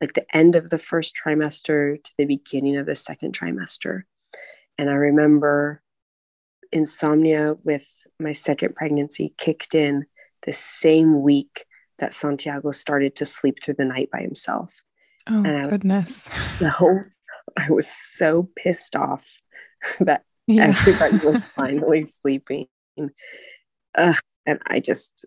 like 0.00 0.12
the 0.12 0.26
end 0.36 0.56
of 0.56 0.70
the 0.70 0.78
first 0.78 1.16
trimester 1.16 2.02
to 2.02 2.12
the 2.18 2.26
beginning 2.26 2.76
of 2.76 2.86
the 2.86 2.94
second 2.94 3.36
trimester. 3.36 4.02
And 4.78 4.90
I 4.90 4.94
remember 4.94 5.82
insomnia 6.72 7.56
with 7.64 7.90
my 8.20 8.32
second 8.32 8.74
pregnancy 8.74 9.34
kicked 9.38 9.74
in 9.74 10.04
the 10.42 10.52
same 10.52 11.22
week 11.22 11.64
that 11.98 12.14
Santiago 12.14 12.70
started 12.72 13.14
to 13.16 13.26
sleep 13.26 13.62
through 13.62 13.74
the 13.74 13.84
night 13.84 14.10
by 14.12 14.20
himself. 14.20 14.82
Oh, 15.28 15.42
and 15.42 15.66
I, 15.66 15.68
goodness. 15.68 16.28
No, 16.60 17.04
I 17.56 17.70
was 17.70 17.86
so 17.88 18.48
pissed 18.56 18.96
off 18.96 19.40
that 20.00 20.24
yeah. 20.46 20.66
everybody 20.68 21.18
was 21.18 21.46
finally 21.56 22.04
sleeping. 22.04 22.66
and 22.96 24.60
I 24.66 24.80
just, 24.80 25.24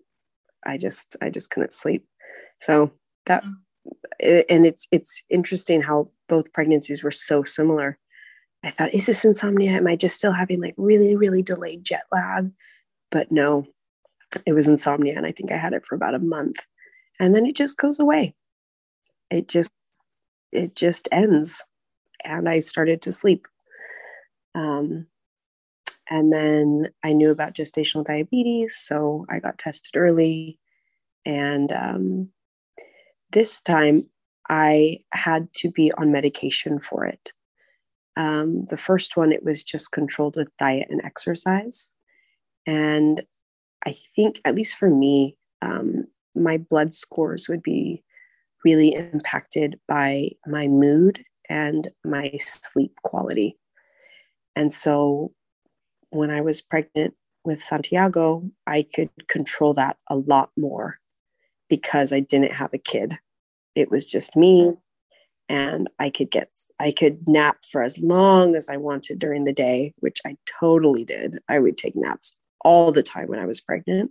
I 0.64 0.76
just 0.76 1.16
I 1.20 1.30
just 1.30 1.50
couldn't 1.50 1.72
sleep. 1.72 2.06
So 2.58 2.92
that 3.26 3.44
mm. 3.44 4.44
and 4.48 4.66
it's 4.66 4.86
it's 4.90 5.22
interesting 5.30 5.82
how 5.82 6.10
both 6.28 6.52
pregnancies 6.52 7.02
were 7.02 7.10
so 7.10 7.44
similar. 7.44 7.98
I 8.62 8.70
thought, 8.70 8.94
is 8.94 9.06
this 9.06 9.24
insomnia? 9.24 9.72
Am 9.72 9.86
I 9.86 9.96
just 9.96 10.16
still 10.16 10.32
having 10.32 10.60
like 10.60 10.74
really, 10.76 11.16
really 11.16 11.42
delayed 11.42 11.84
jet 11.84 12.02
lag? 12.12 12.50
But 13.10 13.32
no, 13.32 13.66
it 14.46 14.52
was 14.52 14.68
insomnia. 14.68 15.16
And 15.16 15.26
I 15.26 15.32
think 15.32 15.52
I 15.52 15.56
had 15.56 15.72
it 15.72 15.84
for 15.84 15.94
about 15.94 16.14
a 16.14 16.20
month. 16.20 16.66
And 17.18 17.34
then 17.34 17.46
it 17.46 17.56
just 17.56 17.76
goes 17.76 17.98
away. 17.98 18.34
It 19.30 19.48
just 19.48 19.70
it 20.52 20.74
just 20.74 21.08
ends. 21.12 21.64
And 22.24 22.48
I 22.48 22.58
started 22.58 23.02
to 23.02 23.12
sleep. 23.12 23.46
Um, 24.54 25.06
and 26.08 26.32
then 26.32 26.88
I 27.04 27.12
knew 27.12 27.30
about 27.30 27.54
gestational 27.54 28.04
diabetes, 28.04 28.76
so 28.76 29.26
I 29.30 29.38
got 29.38 29.58
tested 29.58 29.96
early. 29.96 30.58
And 31.24 31.70
um, 31.72 32.30
this 33.30 33.60
time 33.60 34.02
I 34.48 34.98
had 35.12 35.52
to 35.54 35.70
be 35.70 35.92
on 35.92 36.10
medication 36.10 36.80
for 36.80 37.06
it. 37.06 37.32
Um, 38.16 38.64
the 38.66 38.76
first 38.76 39.16
one, 39.16 39.32
it 39.32 39.44
was 39.44 39.62
just 39.62 39.92
controlled 39.92 40.34
with 40.34 40.54
diet 40.58 40.88
and 40.90 41.00
exercise. 41.04 41.92
And 42.66 43.22
I 43.86 43.92
think, 44.14 44.40
at 44.44 44.54
least 44.54 44.76
for 44.76 44.90
me, 44.90 45.36
um, 45.62 46.06
my 46.34 46.58
blood 46.58 46.94
scores 46.94 47.48
would 47.48 47.62
be 47.62 48.02
really 48.64 48.94
impacted 48.94 49.80
by 49.88 50.30
my 50.46 50.68
mood 50.68 51.20
and 51.48 51.90
my 52.04 52.32
sleep 52.38 52.92
quality. 53.02 53.56
And 54.54 54.72
so 54.72 55.32
when 56.10 56.30
I 56.30 56.40
was 56.40 56.60
pregnant 56.60 57.14
with 57.44 57.62
Santiago, 57.62 58.48
I 58.66 58.86
could 58.94 59.10
control 59.28 59.74
that 59.74 59.96
a 60.08 60.16
lot 60.16 60.50
more 60.56 60.98
because 61.68 62.12
I 62.12 62.20
didn't 62.20 62.52
have 62.52 62.74
a 62.74 62.78
kid. 62.78 63.18
It 63.74 63.90
was 63.90 64.04
just 64.04 64.36
me 64.36 64.74
and 65.48 65.88
I 65.98 66.10
could 66.10 66.30
get 66.30 66.52
I 66.78 66.92
could 66.92 67.26
nap 67.26 67.58
for 67.64 67.82
as 67.82 67.98
long 67.98 68.54
as 68.54 68.68
I 68.68 68.76
wanted 68.76 69.18
during 69.18 69.44
the 69.44 69.52
day, 69.52 69.94
which 69.98 70.20
I 70.26 70.36
totally 70.60 71.04
did. 71.04 71.38
I 71.48 71.58
would 71.58 71.76
take 71.76 71.96
naps 71.96 72.36
all 72.64 72.92
the 72.92 73.02
time 73.02 73.28
when 73.28 73.38
I 73.38 73.46
was 73.46 73.60
pregnant. 73.60 74.10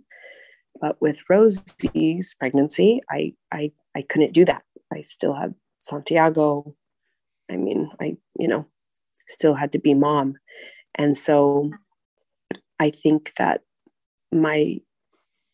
But 0.80 1.00
with 1.00 1.20
Rosie's 1.28 2.34
pregnancy, 2.38 3.00
I 3.10 3.34
I 3.52 3.72
I 3.94 4.02
couldn't 4.02 4.34
do 4.34 4.44
that. 4.44 4.62
I 4.92 5.02
still 5.02 5.34
had 5.34 5.54
Santiago. 5.78 6.74
I 7.50 7.56
mean, 7.56 7.90
I 8.00 8.16
you 8.38 8.48
know, 8.48 8.66
still 9.28 9.54
had 9.54 9.72
to 9.72 9.78
be 9.78 9.94
mom. 9.94 10.36
And 10.94 11.16
so 11.16 11.70
I 12.78 12.90
think 12.90 13.32
that 13.38 13.62
my 14.32 14.80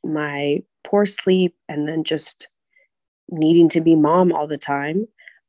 my 0.05 0.63
poor 0.85 1.07
sleep 1.07 1.55
and 1.69 1.89
then 1.89 2.05
just 2.05 2.49
needing 3.29 3.69
to 3.71 3.81
be 3.81 3.97
mom 3.97 4.33
all 4.33 4.47
the 4.47 4.59
time, 4.59 5.07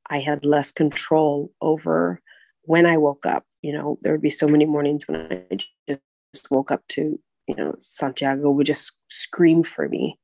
I 0.10 0.20
had 0.20 0.46
less 0.46 0.72
control 0.72 1.52
over 1.62 2.22
when 2.64 2.86
I 2.86 2.98
woke 2.98 3.26
up. 3.26 3.46
You 3.62 3.74
know, 3.74 4.00
there 4.02 4.12
would 4.12 4.22
be 4.22 4.30
so 4.30 4.48
many 4.48 4.66
mornings 4.66 5.08
when 5.08 5.46
I 5.52 5.58
just 5.90 6.52
woke 6.52 6.72
up 6.72 6.82
to, 6.90 7.20
you 7.48 7.56
know, 7.56 7.76
Santiago 7.80 8.52
would 8.52 8.66
just 8.66 8.94
scream 9.10 9.64
for 9.64 9.88
me. 9.88 10.20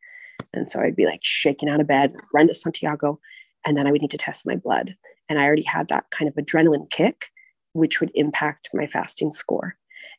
And 0.53 0.69
so 0.69 0.81
I'd 0.81 0.95
be 0.95 1.05
like 1.05 1.21
shaking 1.23 1.69
out 1.69 1.79
of 1.79 1.87
bed, 1.87 2.13
run 2.33 2.47
to 2.47 2.53
Santiago, 2.53 3.19
and 3.65 3.77
then 3.77 3.87
I 3.87 3.91
would 3.91 4.01
need 4.01 4.11
to 4.11 4.17
test 4.17 4.45
my 4.45 4.55
blood. 4.55 4.95
And 5.29 5.39
I 5.39 5.45
already 5.45 5.63
had 5.63 5.87
that 5.87 6.05
kind 6.11 6.27
of 6.27 6.35
adrenaline 6.35 6.89
kick, 6.89 7.29
which 7.73 8.01
would 8.01 8.11
impact 8.13 8.69
my 8.73 8.87
fasting 8.87 9.31
score. 9.31 9.77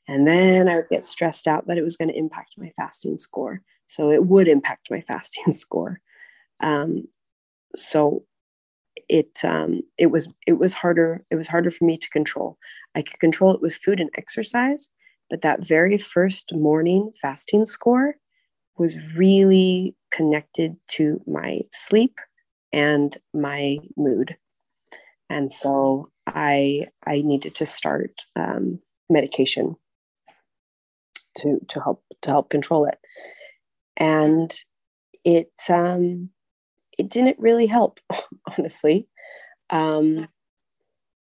And 0.08 0.26
then 0.26 0.68
I 0.68 0.76
would 0.76 0.88
get 0.90 1.04
stressed 1.04 1.46
out 1.46 1.66
that 1.66 1.78
it 1.78 1.84
was 1.84 1.96
going 1.96 2.08
to 2.08 2.18
impact 2.18 2.54
my 2.56 2.72
fasting 2.76 3.18
score. 3.18 3.60
So 3.86 4.10
it 4.10 4.24
would 4.26 4.48
impact 4.48 4.90
my 4.90 5.00
fasting 5.06 5.52
score. 5.52 6.00
Um, 6.60 7.08
so 7.76 8.24
it 9.08 9.44
um, 9.44 9.80
it 9.98 10.06
was 10.06 10.28
it 10.46 10.54
was 10.54 10.72
harder 10.72 11.24
it 11.30 11.36
was 11.36 11.48
harder 11.48 11.70
for 11.70 11.84
me 11.84 11.98
to 11.98 12.10
control. 12.10 12.58
I 12.94 13.02
could 13.02 13.18
control 13.20 13.54
it 13.54 13.60
with 13.60 13.74
food 13.74 14.00
and 14.00 14.10
exercise, 14.16 14.88
but 15.34 15.40
that 15.40 15.66
very 15.66 15.98
first 15.98 16.52
morning 16.54 17.10
fasting 17.20 17.64
score 17.64 18.14
was 18.78 18.96
really 19.16 19.96
connected 20.12 20.76
to 20.86 21.20
my 21.26 21.58
sleep 21.72 22.14
and 22.72 23.18
my 23.32 23.78
mood, 23.96 24.36
and 25.28 25.50
so 25.50 26.08
I 26.24 26.86
I 27.04 27.22
needed 27.22 27.52
to 27.56 27.66
start 27.66 28.12
um, 28.36 28.78
medication 29.10 29.74
to 31.38 31.58
to 31.66 31.80
help 31.80 32.04
to 32.22 32.30
help 32.30 32.48
control 32.48 32.84
it. 32.84 32.98
And 33.96 34.54
it 35.24 35.50
um 35.68 36.30
it 36.96 37.10
didn't 37.10 37.40
really 37.40 37.66
help 37.66 37.98
honestly. 38.56 39.08
Um 39.70 40.28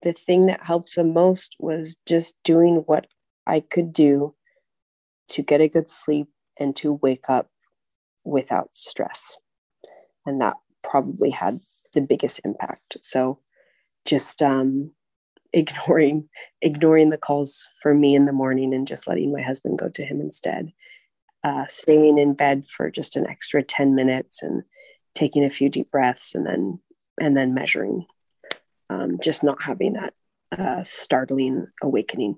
the 0.01 0.13
thing 0.13 0.47
that 0.47 0.63
helped 0.63 0.95
the 0.95 1.03
most 1.03 1.55
was 1.59 1.95
just 2.07 2.33
doing 2.43 2.77
what 2.87 3.05
i 3.49 3.59
could 3.59 3.91
do 3.91 4.35
to 5.29 5.43
get 5.43 5.61
a 5.61 5.67
good 5.67 5.89
sleep 5.89 6.27
and 6.59 6.75
to 6.75 6.93
wake 6.93 7.29
up 7.29 7.49
without 8.23 8.69
stress. 8.73 9.37
And 10.25 10.41
that 10.41 10.55
probably 10.83 11.29
had 11.29 11.59
the 11.93 12.01
biggest 12.01 12.41
impact. 12.43 12.97
So 13.01 13.39
just 14.05 14.41
um 14.41 14.91
ignoring 15.53 16.29
ignoring 16.61 17.09
the 17.09 17.17
calls 17.17 17.67
for 17.81 17.95
me 17.95 18.13
in 18.13 18.25
the 18.25 18.33
morning 18.33 18.71
and 18.73 18.87
just 18.87 19.07
letting 19.07 19.31
my 19.31 19.41
husband 19.41 19.79
go 19.79 19.89
to 19.89 20.05
him 20.05 20.21
instead. 20.21 20.71
Uh, 21.41 21.65
staying 21.67 22.17
in 22.17 22.33
bed 22.33 22.67
for 22.67 22.91
just 22.91 23.15
an 23.15 23.25
extra 23.25 23.63
10 23.63 23.95
minutes 23.95 24.43
and 24.43 24.61
taking 25.15 25.45
a 25.45 25.49
few 25.49 25.69
deep 25.69 25.89
breaths 25.89 26.35
and 26.35 26.45
then 26.45 26.79
and 27.19 27.35
then 27.35 27.53
measuring. 27.53 28.05
Um, 28.89 29.19
just 29.21 29.43
not 29.43 29.61
having 29.61 29.93
that 29.93 30.13
uh, 30.51 30.83
startling 30.83 31.67
awakening 31.81 32.37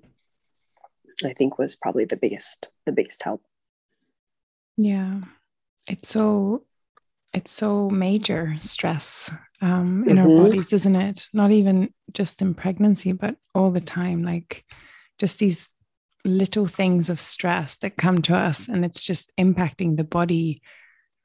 i 1.30 1.34
think 1.34 1.58
was 1.58 1.76
probably 1.76 2.06
the 2.06 2.18
biggest 2.18 2.68
the 2.86 2.92
biggest 2.92 3.24
help 3.24 3.42
yeah 4.78 5.20
it's 5.88 6.10
so 6.10 6.64
it's 7.34 7.52
so 7.52 7.90
major 7.90 8.56
stress 8.60 9.32
um, 9.62 10.04
in 10.08 10.18
mm-hmm. 10.18 10.20
our 10.20 10.44
bodies, 10.44 10.74
isn't 10.74 10.96
it? 10.96 11.30
Not 11.34 11.52
even 11.52 11.94
just 12.14 12.42
in 12.42 12.54
pregnancy, 12.54 13.12
but 13.12 13.36
all 13.56 13.72
the 13.72 13.82
time. 13.82 14.24
Like 14.24 14.66
just 15.18 15.40
these 15.40 15.70
little 16.26 16.68
things 16.68 17.10
of 17.10 17.20
stress 17.20 17.78
that 17.78 17.98
come 17.98 18.22
to 18.24 18.36
us, 18.36 18.68
and 18.68 18.84
it's 18.84 19.04
just 19.04 19.32
impacting 19.40 19.98
the 19.98 20.04
body 20.04 20.62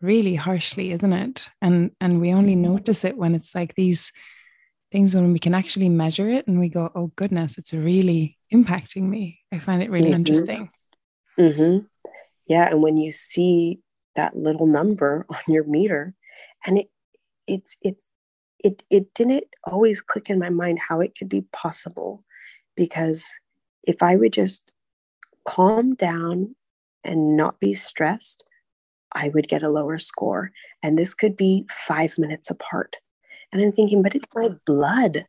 really 0.01 0.35
harshly, 0.35 0.93
isn't 0.93 1.13
it? 1.13 1.49
And 1.61 1.91
and 2.01 2.21
we 2.21 2.33
only 2.33 2.55
notice 2.55 3.05
it 3.05 3.17
when 3.17 3.35
it's 3.35 3.55
like 3.55 3.75
these 3.75 4.13
things 4.93 5.15
when 5.15 5.33
we 5.33 5.39
can 5.39 5.55
actually 5.55 5.89
measure 5.89 6.29
it, 6.29 6.47
and 6.47 6.59
we 6.59 6.69
go, 6.69 6.91
"Oh 6.95 7.13
goodness, 7.17 7.59
it's 7.59 7.73
really 7.73 8.39
impacting 8.53 9.03
me." 9.03 9.41
I 9.53 9.59
find 9.59 9.83
it 9.83 9.91
really 9.91 10.09
mm-hmm. 10.09 10.17
interesting. 10.17 10.71
Mm-hmm. 11.39 11.87
Yeah, 12.49 12.69
and 12.71 12.83
when 12.83 12.97
you 12.97 13.13
see 13.13 13.81
that 14.15 14.37
little 14.37 14.67
number 14.67 15.27
on 15.31 15.41
your 15.49 15.65
meter, 15.65 16.15
and 16.67 16.79
it 16.79 16.91
it's 17.47 17.77
it's 17.83 18.11
it 18.59 18.83
it 18.91 19.15
didn't 19.15 19.45
always 19.65 20.01
click 20.01 20.31
in 20.31 20.39
my 20.39 20.51
mind 20.51 20.79
how 20.89 21.01
it 21.01 21.17
could 21.19 21.29
be 21.29 21.43
possible 21.53 22.25
because 22.77 23.33
if 23.83 24.03
I 24.03 24.17
would 24.17 24.33
just 24.33 24.73
calm 25.47 25.95
down 25.95 26.57
and 27.05 27.37
not 27.37 27.61
be 27.61 27.73
stressed, 27.73 28.43
I 29.13 29.29
would 29.29 29.49
get 29.49 29.63
a 29.63 29.69
lower 29.69 29.99
score. 29.99 30.51
And 30.83 30.99
this 30.99 31.15
could 31.15 31.37
be 31.37 31.67
five 31.71 32.19
minutes 32.19 32.51
apart. 32.51 32.97
And 33.53 33.63
I'm 33.63 33.73
thinking, 33.73 34.03
but 34.03 34.15
it's 34.15 34.29
my 34.35 34.51
blood. 34.65 35.27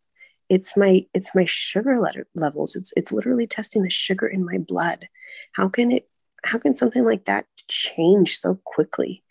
It's 0.50 0.78
my 0.78 1.06
it's 1.14 1.36
my 1.36 1.46
sugar 1.46 1.96
levels. 2.36 2.76
It's 2.76 2.94
it's 2.96 3.12
literally 3.12 3.48
testing 3.48 3.84
the 3.84 3.90
sugar 3.90 4.28
in 4.28 4.46
my 4.46 4.58
blood. 4.58 5.10
How 5.54 5.68
can 5.68 5.92
it 5.92 6.10
how 6.44 6.58
can 6.58 6.76
something 6.76 7.04
like 7.04 7.26
that 7.26 7.46
change 7.68 8.38
so 8.38 8.60
quickly? 8.64 9.24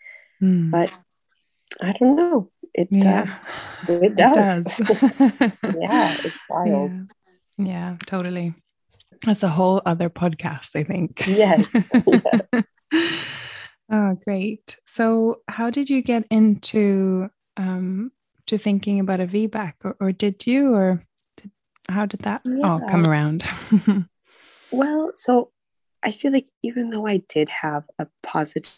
Mm. 0.43 0.71
But 0.71 0.93
I 1.81 1.93
don't 1.93 2.17
know 2.17 2.51
it 2.77 2.89
yeah. 2.91 3.39
uh, 3.89 3.93
it 3.93 4.15
does, 4.15 4.59
it 4.79 4.87
does. 4.87 5.53
yeah 5.81 6.17
it's 6.23 6.39
wild 6.49 6.95
yeah. 7.59 7.67
yeah. 7.67 7.97
totally 8.07 8.55
that's 9.25 9.43
a 9.43 9.49
whole 9.49 9.81
other 9.87 10.11
podcast 10.11 10.77
i 10.77 10.83
think 10.83 11.27
yes, 11.27 11.67
yes. 12.07 12.65
oh 13.91 14.17
great 14.25 14.77
so 14.87 15.41
how 15.49 15.71
did 15.71 15.89
you 15.89 16.03
get 16.03 16.25
into 16.31 17.29
um 17.57 18.13
to 18.47 18.59
thinking 18.59 19.01
about 19.01 19.21
a 19.21 19.27
vbac 19.27 19.75
or, 19.85 19.97
or 20.01 20.13
did 20.13 20.47
you 20.47 20.75
or 20.75 21.03
did, 21.37 21.51
how 21.89 22.07
did 22.07 22.21
that 22.21 22.43
yeah. 22.45 22.67
all 22.67 22.81
come 22.89 23.07
around 23.07 23.45
well 24.71 25.11
so 25.15 25.51
i 26.03 26.11
feel 26.11 26.33
like 26.33 26.49
even 26.63 26.91
though 26.91 27.07
i 27.07 27.23
did 27.29 27.49
have 27.49 27.85
a 27.99 28.07
positive 28.23 28.73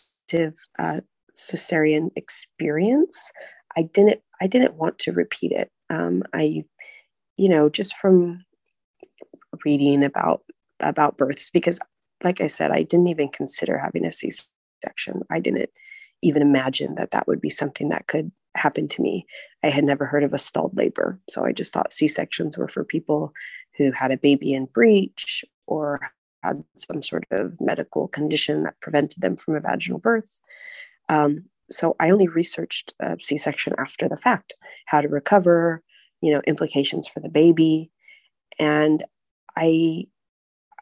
uh, 0.78 1.00
cesarean 1.36 2.10
experience 2.16 3.30
I 3.78 3.82
didn't 3.82 4.20
I 4.40 4.46
didn't 4.46 4.74
want 4.74 4.98
to 5.00 5.12
repeat 5.12 5.52
it. 5.52 5.70
Um, 5.88 6.24
I, 6.34 6.64
you 7.36 7.48
know, 7.48 7.68
just 7.68 7.96
from 7.96 8.44
reading 9.64 10.04
about 10.04 10.42
about 10.80 11.16
births 11.16 11.50
because, 11.50 11.78
like 12.24 12.40
I 12.40 12.48
said, 12.48 12.72
I 12.72 12.82
didn't 12.82 13.08
even 13.08 13.28
consider 13.28 13.78
having 13.78 14.04
a 14.04 14.12
C 14.12 14.30
section. 14.82 15.22
I 15.30 15.38
didn't 15.38 15.70
even 16.22 16.42
imagine 16.42 16.96
that 16.96 17.12
that 17.12 17.28
would 17.28 17.40
be 17.40 17.50
something 17.50 17.90
that 17.90 18.08
could 18.08 18.32
happen 18.56 18.88
to 18.88 19.02
me. 19.02 19.26
I 19.62 19.68
had 19.68 19.84
never 19.84 20.06
heard 20.06 20.24
of 20.24 20.32
a 20.32 20.38
stalled 20.38 20.76
labor. 20.76 21.20
So 21.28 21.44
I 21.44 21.52
just 21.52 21.72
thought 21.72 21.92
C 21.92 22.08
sections 22.08 22.58
were 22.58 22.68
for 22.68 22.84
people 22.84 23.32
who 23.76 23.92
had 23.92 24.10
a 24.10 24.16
baby 24.16 24.52
in 24.52 24.66
breech 24.66 25.44
or 25.66 26.00
had 26.42 26.64
some 26.76 27.02
sort 27.02 27.24
of 27.30 27.60
medical 27.60 28.08
condition 28.08 28.64
that 28.64 28.80
prevented 28.80 29.22
them 29.22 29.36
from 29.36 29.56
a 29.56 29.60
vaginal 29.60 29.98
birth. 29.98 30.40
Um, 31.08 31.44
so 31.70 31.94
I 32.00 32.10
only 32.10 32.28
researched 32.28 32.94
C 33.20 33.38
section 33.38 33.74
after 33.78 34.08
the 34.08 34.16
fact, 34.16 34.54
how 34.86 35.00
to 35.00 35.08
recover, 35.08 35.82
you 36.20 36.32
know, 36.32 36.42
implications 36.46 37.06
for 37.06 37.20
the 37.20 37.28
baby. 37.28 37.90
And 38.58 39.04
I, 39.56 40.06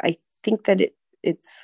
I 0.02 0.16
think 0.42 0.64
that 0.64 0.80
it, 0.80 0.94
it's, 1.22 1.62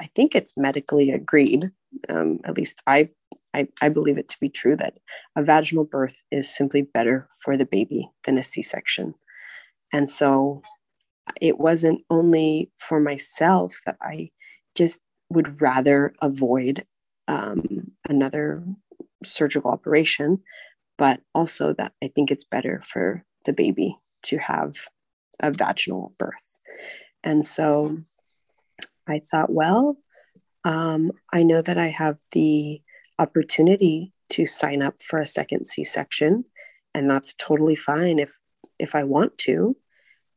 I 0.00 0.06
think 0.06 0.34
it's 0.34 0.56
medically 0.56 1.10
agreed. 1.10 1.70
Um, 2.08 2.40
at 2.44 2.56
least 2.56 2.82
I 2.86 3.10
I, 3.54 3.68
I 3.80 3.88
believe 3.88 4.18
it 4.18 4.28
to 4.30 4.40
be 4.40 4.48
true 4.48 4.76
that 4.76 4.98
a 5.36 5.42
vaginal 5.42 5.84
birth 5.84 6.22
is 6.30 6.54
simply 6.54 6.82
better 6.82 7.28
for 7.42 7.56
the 7.56 7.66
baby 7.66 8.10
than 8.24 8.36
a 8.36 8.42
C 8.42 8.62
section. 8.62 9.14
And 9.92 10.10
so 10.10 10.62
it 11.40 11.58
wasn't 11.58 12.02
only 12.10 12.70
for 12.76 13.00
myself 13.00 13.80
that 13.86 13.96
I 14.02 14.30
just 14.76 15.00
would 15.30 15.60
rather 15.60 16.12
avoid 16.20 16.84
um, 17.28 17.92
another 18.08 18.62
surgical 19.24 19.70
operation, 19.70 20.40
but 20.98 21.20
also 21.34 21.72
that 21.74 21.92
I 22.02 22.08
think 22.08 22.30
it's 22.30 22.44
better 22.44 22.82
for 22.84 23.24
the 23.46 23.52
baby 23.52 23.96
to 24.24 24.38
have 24.38 24.74
a 25.40 25.50
vaginal 25.50 26.14
birth. 26.18 26.60
And 27.22 27.46
so 27.46 27.98
I 29.06 29.20
thought, 29.20 29.50
well, 29.50 29.96
um, 30.64 31.12
I 31.32 31.42
know 31.42 31.62
that 31.62 31.78
I 31.78 31.88
have 31.88 32.18
the 32.32 32.80
opportunity 33.18 34.12
to 34.30 34.46
sign 34.46 34.82
up 34.82 35.02
for 35.02 35.18
a 35.20 35.26
second 35.26 35.66
C-section 35.66 36.44
and 36.94 37.10
that's 37.10 37.34
totally 37.34 37.76
fine 37.76 38.18
if 38.18 38.38
if 38.78 38.94
I 38.94 39.04
want 39.04 39.38
to 39.38 39.76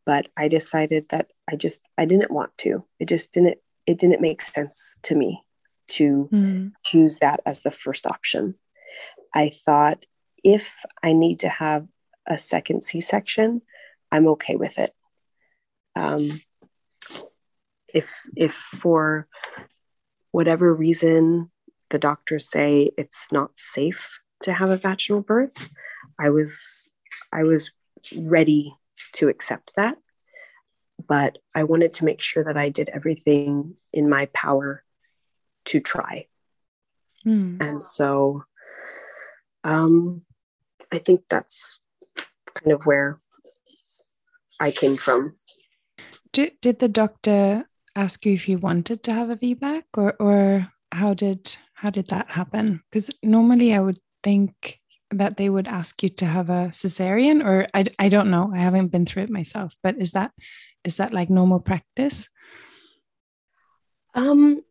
but 0.08 0.30
I 0.38 0.48
decided 0.48 1.10
that 1.10 1.32
I 1.52 1.58
just 1.58 1.82
I 1.98 2.06
didn't 2.06 2.32
want 2.32 2.58
to. 2.60 2.86
It 2.98 3.10
just 3.10 3.34
didn't 3.34 3.58
it 3.86 4.00
didn't 4.00 4.22
make 4.22 4.42
sense 4.42 4.96
to 5.04 5.16
me 5.16 5.44
to 5.90 6.30
mm. 6.32 6.72
choose 6.84 7.20
that 7.20 7.42
as 7.46 7.62
the 7.62 7.72
first 7.72 8.08
option. 8.08 8.56
I 9.36 9.50
thought 9.50 10.06
if 10.46 10.78
I 11.04 11.12
need 11.12 11.42
to 11.42 11.50
have 11.50 11.88
a 12.26 12.38
second 12.38 12.84
C-section 12.84 13.62
I'm 14.10 14.28
okay 14.30 14.56
with 14.56 14.80
it. 14.80 14.92
Um, 15.98 16.40
if 17.94 18.22
if 18.34 18.54
for 18.54 19.28
whatever 20.32 20.74
reason 20.74 21.52
the 21.90 22.00
doctors 22.00 22.50
say 22.50 22.92
it's 22.98 23.28
not 23.32 23.58
safe 23.58 24.22
to 24.44 24.54
have 24.54 24.70
a 24.70 24.78
vaginal 24.78 25.22
birth, 25.22 25.70
I 26.20 26.30
was 26.30 26.90
I 27.32 27.44
was 27.44 27.72
ready 28.16 28.76
to 29.14 29.30
accept 29.30 29.74
that. 29.76 29.98
But 31.08 31.38
I 31.56 31.64
wanted 31.64 31.94
to 31.96 32.06
make 32.06 32.22
sure 32.22 32.44
that 32.44 32.58
I 32.58 32.70
did 32.70 32.90
everything 32.90 33.76
in 33.94 34.10
my 34.10 34.28
power 34.34 34.84
to 35.66 35.80
try. 35.80 36.28
Mm. 37.26 37.62
And 37.62 37.84
so 37.84 38.44
um, 39.64 40.24
I 40.92 40.98
think 40.98 41.22
that's 41.30 41.80
kind 42.54 42.72
of 42.72 42.86
where 42.86 43.20
I 44.60 44.72
came 44.72 44.96
from. 44.96 45.36
Did, 46.34 46.54
did 46.62 46.80
the 46.80 46.90
doctor 46.90 47.70
ask 47.96 48.26
you 48.26 48.34
if 48.34 48.50
you 48.50 48.58
wanted 48.58 49.04
to 49.04 49.14
have 49.14 49.30
a 49.30 49.36
VBAC 49.36 49.84
or, 49.96 50.16
or 50.20 50.72
how 50.92 51.14
did 51.14 51.58
how 51.78 51.92
did 51.92 52.08
that 52.08 52.32
happen? 52.32 52.82
Because 52.90 53.12
normally 53.22 53.72
I 53.74 53.80
would 53.80 54.00
think 54.24 54.80
that 55.12 55.38
they 55.38 55.48
would 55.48 55.68
ask 55.68 56.02
you 56.02 56.10
to 56.10 56.26
have 56.26 56.50
a 56.50 56.72
cesarean, 56.74 57.46
or 57.46 57.68
I, 57.72 57.86
I 58.00 58.10
don't 58.10 58.32
know. 58.32 58.52
I 58.52 58.58
haven't 58.58 58.88
been 58.88 59.06
through 59.06 59.24
it 59.24 59.30
myself, 59.30 59.76
but 59.84 59.96
is 60.00 60.12
that 60.12 60.32
is 60.84 60.98
that 60.98 61.14
like 61.14 61.30
normal 61.30 61.60
practice? 61.60 62.30
Um, 64.16 64.62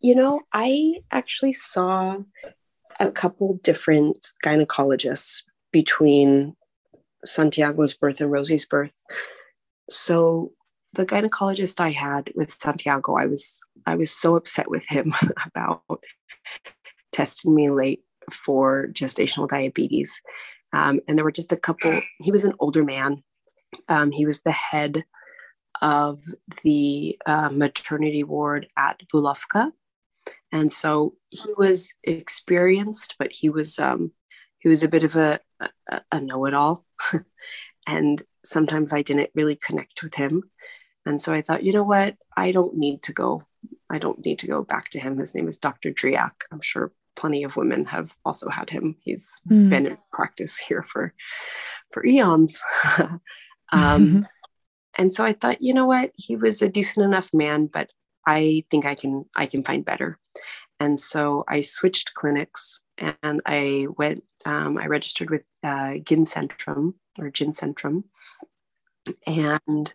you 0.00 0.14
know, 0.14 0.42
I 0.52 0.96
actually 1.10 1.54
saw 1.54 2.18
a 2.98 3.10
couple 3.10 3.58
different 3.62 4.28
gynecologists 4.44 5.42
between 5.72 6.56
Santiago's 7.24 7.94
birth 7.94 8.20
and 8.20 8.30
Rosie's 8.30 8.66
birth. 8.66 8.94
So 9.88 10.52
the 10.92 11.06
gynecologist 11.06 11.80
I 11.80 11.92
had 11.92 12.30
with 12.34 12.54
Santiago, 12.60 13.14
I 13.14 13.24
was 13.24 13.60
I 13.86 13.96
was 13.96 14.10
so 14.10 14.36
upset 14.36 14.68
with 14.68 14.86
him 14.86 15.14
about 15.46 15.82
tested 17.12 17.50
me 17.50 17.70
late 17.70 18.02
for 18.30 18.88
gestational 18.92 19.48
diabetes. 19.48 20.20
Um, 20.72 21.00
and 21.08 21.16
there 21.16 21.24
were 21.24 21.32
just 21.32 21.52
a 21.52 21.56
couple, 21.56 22.00
he 22.20 22.30
was 22.30 22.44
an 22.44 22.54
older 22.60 22.84
man. 22.84 23.22
Um, 23.88 24.12
he 24.12 24.26
was 24.26 24.42
the 24.42 24.52
head 24.52 25.04
of 25.82 26.20
the 26.62 27.18
uh, 27.26 27.48
maternity 27.50 28.22
ward 28.22 28.68
at 28.76 29.00
Bulovka. 29.12 29.72
And 30.52 30.72
so 30.72 31.14
he 31.30 31.52
was 31.56 31.94
experienced, 32.04 33.14
but 33.18 33.32
he 33.32 33.48
was 33.48 33.78
um, 33.78 34.12
he 34.58 34.68
was 34.68 34.82
a 34.82 34.88
bit 34.88 35.04
of 35.04 35.16
a, 35.16 35.40
a, 35.88 36.02
a 36.12 36.20
know-it-all. 36.20 36.84
and 37.86 38.22
sometimes 38.44 38.92
I 38.92 39.02
didn't 39.02 39.30
really 39.34 39.56
connect 39.56 40.02
with 40.02 40.14
him. 40.14 40.50
And 41.06 41.20
so 41.20 41.32
I 41.32 41.40
thought, 41.40 41.64
you 41.64 41.72
know 41.72 41.82
what? 41.82 42.16
I 42.36 42.52
don't 42.52 42.76
need 42.76 43.02
to 43.04 43.12
go. 43.14 43.44
I 43.90 43.98
don't 43.98 44.24
need 44.24 44.38
to 44.40 44.46
go 44.46 44.62
back 44.62 44.90
to 44.90 45.00
him. 45.00 45.18
His 45.18 45.34
name 45.34 45.48
is 45.48 45.58
Dr. 45.58 45.90
Driak. 45.90 46.44
I'm 46.50 46.60
sure 46.60 46.92
plenty 47.16 47.44
of 47.44 47.56
women 47.56 47.84
have 47.86 48.16
also 48.24 48.48
had 48.48 48.70
him. 48.70 48.96
He's 49.00 49.40
mm. 49.48 49.68
been 49.68 49.86
in 49.86 49.98
practice 50.12 50.58
here 50.58 50.82
for 50.82 51.12
for 51.92 52.04
eons. 52.06 52.60
um, 52.98 53.20
mm-hmm. 53.72 54.22
And 54.96 55.14
so 55.14 55.24
I 55.24 55.34
thought, 55.34 55.62
you 55.62 55.72
know 55.72 55.86
what, 55.86 56.10
he 56.16 56.34
was 56.34 56.60
a 56.60 56.68
decent 56.68 57.04
enough 57.04 57.30
man, 57.32 57.66
but 57.66 57.90
I 58.26 58.64
think 58.70 58.84
I 58.84 58.96
can 58.96 59.24
I 59.36 59.46
can 59.46 59.62
find 59.62 59.84
better. 59.84 60.18
And 60.80 60.98
so 60.98 61.44
I 61.48 61.60
switched 61.60 62.14
clinics 62.14 62.80
and 62.98 63.40
I 63.46 63.86
went. 63.96 64.24
Um, 64.44 64.78
I 64.78 64.86
registered 64.86 65.30
with 65.30 65.46
uh, 65.62 65.98
Gyn 66.02 66.24
Centrum 66.24 66.94
or 67.18 67.30
Gincentrum, 67.30 68.04
and 69.26 69.94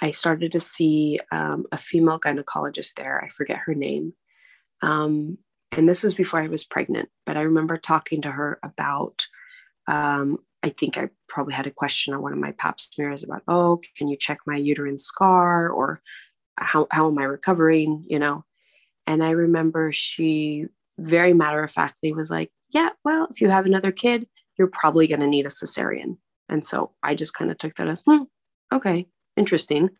I 0.00 0.10
started 0.10 0.52
to 0.52 0.60
see 0.60 1.20
um, 1.30 1.66
a 1.72 1.78
female 1.78 2.18
gynecologist 2.18 2.94
there. 2.94 3.22
I 3.22 3.28
forget 3.28 3.58
her 3.66 3.74
name. 3.74 4.14
Um, 4.82 5.38
and 5.72 5.88
this 5.88 6.02
was 6.02 6.14
before 6.14 6.40
I 6.40 6.48
was 6.48 6.64
pregnant, 6.64 7.08
but 7.26 7.36
I 7.36 7.42
remember 7.42 7.76
talking 7.76 8.22
to 8.22 8.30
her 8.30 8.58
about. 8.62 9.26
Um, 9.86 10.38
I 10.62 10.70
think 10.70 10.96
I 10.96 11.10
probably 11.28 11.52
had 11.52 11.66
a 11.66 11.70
question 11.70 12.14
on 12.14 12.22
one 12.22 12.32
of 12.32 12.38
my 12.38 12.52
pap 12.52 12.80
smears 12.80 13.22
about, 13.22 13.42
oh, 13.46 13.80
can 13.98 14.08
you 14.08 14.16
check 14.16 14.38
my 14.46 14.56
uterine 14.56 14.96
scar 14.96 15.68
or 15.68 16.00
how, 16.56 16.86
how 16.90 17.08
am 17.08 17.18
I 17.18 17.24
recovering? 17.24 18.04
You 18.08 18.18
know, 18.18 18.44
and 19.06 19.22
I 19.22 19.30
remember 19.30 19.92
she 19.92 20.66
very 20.98 21.34
matter 21.34 21.62
of 21.62 21.70
factly 21.70 22.12
was 22.12 22.30
like, 22.30 22.50
yeah, 22.70 22.90
well, 23.04 23.26
if 23.30 23.40
you 23.40 23.50
have 23.50 23.66
another 23.66 23.92
kid, 23.92 24.26
you're 24.58 24.68
probably 24.68 25.06
going 25.06 25.20
to 25.20 25.26
need 25.26 25.44
a 25.44 25.50
cesarean. 25.50 26.16
And 26.48 26.66
so 26.66 26.92
I 27.02 27.14
just 27.14 27.34
kind 27.34 27.50
of 27.50 27.58
took 27.58 27.76
that 27.76 27.88
as, 27.88 27.98
hmm, 28.06 28.22
okay, 28.72 29.06
interesting. 29.36 29.90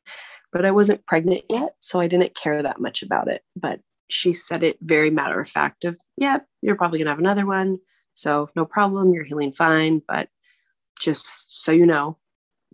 But 0.53 0.65
I 0.65 0.71
wasn't 0.71 1.07
pregnant 1.07 1.43
yet, 1.49 1.75
so 1.81 2.01
I 2.01 2.07
didn't 2.07 2.37
care 2.37 2.63
that 2.63 2.81
much 2.81 3.03
about 3.03 3.29
it. 3.29 3.43
But 3.57 3.81
she 4.09 4.33
said 4.33 4.63
it 4.63 4.79
very 4.81 5.11
matter 5.11 5.41
of 5.41 5.49
fact 5.49 5.85
of, 5.85 5.99
yeah, 6.17 6.39
you're 6.63 6.77
probably 6.77 6.99
to 7.07 7.13
have 7.13 7.19
another 7.19 7.47
one. 7.47 7.79
So 8.15 8.51
no 8.55 8.65
problem. 8.65 9.13
You're 9.13 9.25
healing 9.25 9.53
fine. 9.53 10.03
But 10.07 10.29
just 11.01 11.47
so 11.51 11.73
you 11.73 11.87
know, 11.87 12.19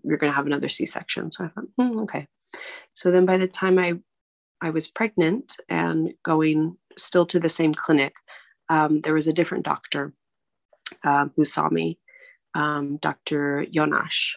you're 0.02 0.18
to 0.18 0.36
have 0.36 0.46
another 0.46 0.68
C-section. 0.68 1.32
So 1.32 1.44
I 1.44 1.48
thought, 1.48 1.64
hmm, 1.78 1.98
okay. 2.00 2.26
So 2.92 3.10
then 3.10 3.26
by 3.26 3.36
the 3.36 3.48
time 3.48 3.78
I, 3.78 3.94
I 4.60 4.70
was 4.70 4.88
pregnant 4.88 5.56
and 5.68 6.12
going 6.22 6.76
still 6.98 7.26
to 7.26 7.40
the 7.40 7.48
same 7.48 7.74
clinic, 7.74 8.16
um, 8.68 9.00
there 9.00 9.14
was 9.14 9.26
a 9.26 9.32
different 9.32 9.64
doctor 9.64 10.12
um, 11.04 11.32
who 11.36 11.44
saw 11.44 11.68
me, 11.68 11.98
um, 12.54 12.98
Dr. 13.00 13.66
Jonas. 13.66 14.36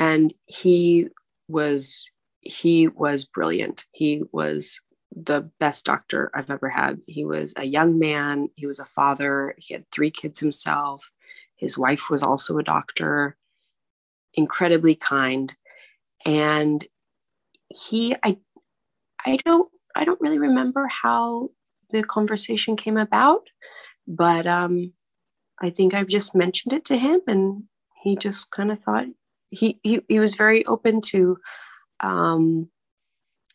And 0.00 0.32
he 0.46 1.08
was 1.46 2.08
he 2.40 2.88
was 2.88 3.26
brilliant. 3.26 3.84
He 3.92 4.22
was 4.32 4.80
the 5.14 5.50
best 5.60 5.84
doctor 5.84 6.30
I've 6.34 6.50
ever 6.50 6.70
had. 6.70 7.00
He 7.06 7.26
was 7.26 7.52
a 7.56 7.64
young 7.64 7.98
man, 7.98 8.48
he 8.54 8.66
was 8.66 8.78
a 8.78 8.86
father, 8.86 9.54
he 9.58 9.74
had 9.74 9.84
three 9.92 10.10
kids 10.10 10.40
himself. 10.40 11.12
His 11.56 11.76
wife 11.76 12.08
was 12.08 12.22
also 12.22 12.56
a 12.56 12.62
doctor, 12.62 13.36
incredibly 14.32 14.94
kind. 14.94 15.54
And 16.24 16.86
he 17.68 18.16
I 18.22 18.38
I 19.26 19.36
don't 19.44 19.70
I 19.94 20.04
don't 20.06 20.20
really 20.22 20.38
remember 20.38 20.86
how 20.86 21.50
the 21.90 22.02
conversation 22.04 22.74
came 22.74 22.96
about, 22.96 23.48
but 24.08 24.46
um 24.46 24.94
I 25.60 25.70
think 25.70 25.92
I've 25.92 26.08
just 26.08 26.34
mentioned 26.34 26.72
it 26.72 26.86
to 26.86 26.96
him 26.96 27.20
and 27.26 27.64
he 28.02 28.16
just 28.16 28.50
kind 28.50 28.72
of 28.72 28.78
thought 28.82 29.06
he, 29.50 29.78
he 29.82 30.00
he 30.08 30.18
was 30.18 30.34
very 30.34 30.64
open 30.66 31.00
to 31.02 31.36
um, 32.00 32.70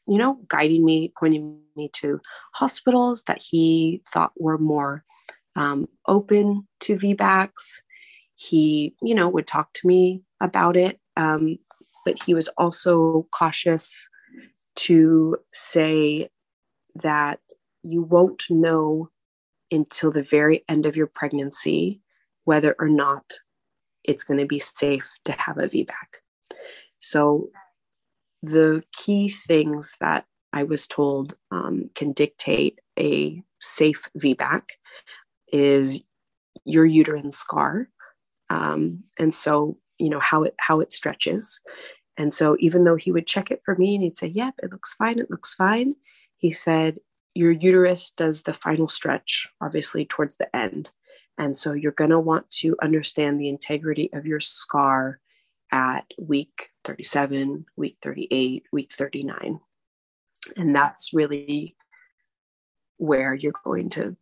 you 0.08 0.18
know, 0.18 0.40
guiding 0.48 0.86
me, 0.86 1.12
pointing 1.18 1.60
me 1.76 1.90
to 1.94 2.20
hospitals 2.54 3.24
that 3.28 3.42
he 3.42 4.02
thought 4.08 4.32
were 4.38 4.58
more 4.58 5.04
um, 5.56 5.88
open 6.08 6.68
to 6.82 6.96
VBACs. 6.96 7.82
He, 8.36 8.96
you 9.02 9.16
know, 9.16 9.30
would 9.30 9.48
talk 9.48 9.74
to 9.74 9.88
me 9.88 10.22
about 10.42 10.76
it, 10.76 11.00
um, 11.18 11.58
but 12.06 12.22
he 12.24 12.34
was 12.34 12.48
also 12.50 13.28
cautious 13.32 14.08
to 14.76 15.38
say 15.54 16.28
that 16.96 17.40
you 17.82 18.04
won't 18.04 18.44
know 18.50 19.10
until 19.72 20.12
the 20.12 20.24
very 20.24 20.64
end 20.68 20.86
of 20.86 20.96
your 20.96 21.08
pregnancy 21.08 22.02
whether 22.44 22.76
or 22.78 22.90
not 22.90 23.24
it's 24.08 24.24
going 24.24 24.39
to 24.39 24.46
be 24.46 24.60
safe 24.60 25.10
to 25.26 25.32
have 25.34 25.58
a 25.58 25.68
VBAC. 25.68 26.22
So, 27.00 27.50
the 28.41 28.84
key 28.94 29.30
things 29.30 29.96
that 30.00 30.26
I 30.54 30.63
was 30.63 30.88
told 30.88 31.36
um, 31.52 31.89
can 31.96 32.13
dictate 32.13 32.80
a 32.98 33.41
safe 33.60 34.10
VBAC 34.18 34.62
is 35.52 36.02
your 36.63 36.86
uterine 36.86 37.32
scar, 37.32 37.89
um, 38.50 39.04
and 39.20 39.34
so 39.34 39.78
you 39.98 40.10
know 40.10 40.20
how 40.20 40.44
it 40.44 40.56
how 40.60 40.80
it 40.80 40.91
stretches. 40.91 41.60
And 42.18 42.34
so, 42.34 42.56
even 42.60 42.86
though 42.86 42.96
he 42.96 43.12
would 43.12 43.28
check 43.28 43.52
it 43.52 43.62
for 43.65 43.76
me 43.76 43.96
and 43.96 44.04
he'd 44.04 44.18
say, 44.18 44.28
"Yep, 44.28 44.56
it 44.63 44.72
looks 44.72 44.94
fine. 44.94 45.20
It 45.20 45.30
looks 45.30 45.54
fine," 45.54 45.96
he 46.38 46.52
said, 46.52 47.00
"Your 47.34 47.52
uterus 47.52 48.12
does 48.12 48.44
the 48.44 48.54
final 48.54 48.88
stretch, 48.88 49.48
obviously 49.62 50.06
towards 50.06 50.38
the 50.38 50.56
end." 50.56 50.91
And 51.38 51.58
so 51.58 51.74
you're 51.74 51.91
going 51.91 52.12
to 52.12 52.19
want 52.19 52.50
to 52.62 52.76
understand 52.82 53.39
the 53.39 53.50
integrity 53.50 54.10
of 54.13 54.26
your 54.26 54.39
scar 54.39 55.19
at 55.71 56.06
week 56.17 56.69
37, 56.86 57.65
week 57.76 57.98
38, 58.02 58.63
week 58.71 58.93
39. 58.93 59.60
And 60.56 60.76
that's 60.76 61.13
really 61.13 61.76
where 62.98 63.34
you're 63.34 63.54
going 63.63 63.89
to 63.89 64.15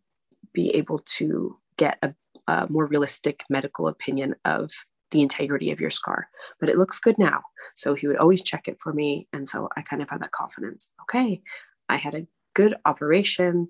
be 0.52 0.70
able 0.70 1.00
to 1.16 1.58
get 1.76 1.98
a, 2.02 2.14
a 2.48 2.66
more 2.68 2.86
realistic 2.86 3.44
medical 3.48 3.86
opinion 3.86 4.34
of 4.44 4.70
the 5.10 5.22
integrity 5.22 5.70
of 5.70 5.80
your 5.80 5.90
scar. 5.90 6.28
But 6.58 6.68
it 6.68 6.78
looks 6.78 6.98
good 6.98 7.18
now. 7.18 7.42
So 7.76 7.94
he 7.94 8.06
would 8.06 8.16
always 8.16 8.42
check 8.42 8.66
it 8.66 8.78
for 8.80 8.92
me. 8.92 9.28
And 9.32 9.48
so 9.48 9.68
I 9.76 9.82
kind 9.82 10.02
of 10.02 10.10
had 10.10 10.22
that 10.22 10.32
confidence. 10.32 10.90
Okay, 11.02 11.42
I 11.88 11.96
had 11.96 12.14
a 12.14 12.26
good 12.54 12.74
operation. 12.84 13.68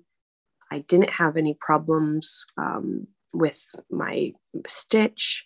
I 0.71 0.79
didn't 0.79 1.11
have 1.11 1.37
any 1.37 1.55
problems 1.59 2.45
um, 2.57 3.07
with 3.37 3.63
my 3.89 4.33
stitch. 4.67 5.45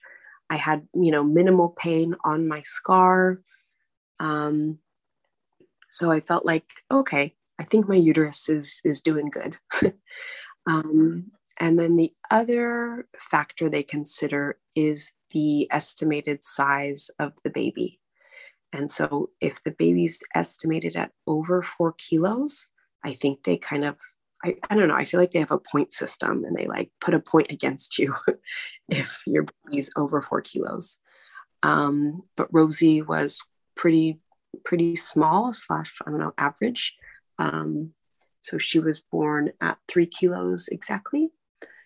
I 0.49 0.55
had, 0.55 0.87
you 0.93 1.11
know, 1.11 1.23
minimal 1.23 1.69
pain 1.69 2.15
on 2.23 2.47
my 2.47 2.61
scar. 2.63 3.41
Um, 4.19 4.79
so 5.91 6.11
I 6.11 6.19
felt 6.19 6.45
like, 6.45 6.65
okay, 6.91 7.35
I 7.59 7.63
think 7.63 7.87
my 7.87 7.95
uterus 7.95 8.49
is 8.49 8.81
is 8.83 9.01
doing 9.01 9.29
good. 9.29 9.57
um, 10.65 11.31
and 11.59 11.77
then 11.77 11.97
the 11.97 12.13
other 12.31 13.07
factor 13.17 13.69
they 13.69 13.83
consider 13.83 14.57
is 14.75 15.11
the 15.31 15.67
estimated 15.71 16.43
size 16.43 17.09
of 17.19 17.33
the 17.43 17.49
baby. 17.49 17.99
And 18.71 18.89
so 18.89 19.31
if 19.41 19.63
the 19.63 19.71
baby's 19.71 20.19
estimated 20.35 20.95
at 20.95 21.11
over 21.27 21.61
four 21.61 21.93
kilos, 21.93 22.69
I 23.03 23.13
think 23.13 23.43
they 23.43 23.57
kind 23.57 23.83
of 23.83 23.97
I, 24.43 24.55
I 24.69 24.75
don't 24.75 24.87
know. 24.87 24.95
I 24.95 25.05
feel 25.05 25.19
like 25.19 25.31
they 25.31 25.39
have 25.39 25.51
a 25.51 25.59
point 25.59 25.93
system 25.93 26.45
and 26.45 26.55
they 26.55 26.67
like 26.67 26.91
put 27.01 27.13
a 27.13 27.19
point 27.19 27.51
against 27.51 27.99
you 27.99 28.15
if 28.89 29.21
your 29.25 29.45
baby's 29.65 29.91
over 29.95 30.21
four 30.21 30.41
kilos. 30.41 30.97
Um, 31.61 32.21
but 32.37 32.47
Rosie 32.53 33.01
was 33.01 33.43
pretty, 33.75 34.19
pretty 34.63 34.95
small 34.95 35.53
slash, 35.53 35.95
I 36.05 36.09
don't 36.09 36.19
know, 36.19 36.33
average. 36.37 36.95
Um, 37.37 37.93
so 38.41 38.57
she 38.57 38.79
was 38.79 39.01
born 39.01 39.51
at 39.59 39.77
three 39.87 40.05
kilos 40.05 40.69
exactly. 40.69 41.31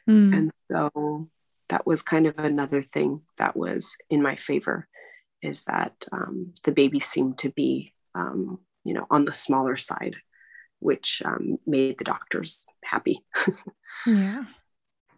Mm. 0.07 0.33
And 0.35 0.51
so 0.71 1.29
that 1.69 1.87
was 1.87 2.01
kind 2.01 2.27
of 2.27 2.37
another 2.37 2.81
thing 2.81 3.21
that 3.37 3.55
was 3.55 3.97
in 4.09 4.21
my 4.21 4.35
favor 4.35 4.87
is 5.41 5.63
that 5.63 6.05
um, 6.11 6.53
the 6.65 6.71
baby 6.71 6.99
seemed 6.99 7.39
to 7.39 7.49
be, 7.49 7.93
um, 8.13 8.59
you 8.83 8.93
know, 8.93 9.07
on 9.09 9.25
the 9.25 9.33
smaller 9.33 9.75
side 9.75 10.15
which 10.83 11.21
um, 11.25 11.57
made 11.65 11.97
the 11.97 12.03
doctors 12.03 12.65
happy. 12.83 13.23
yeah. 14.05 14.43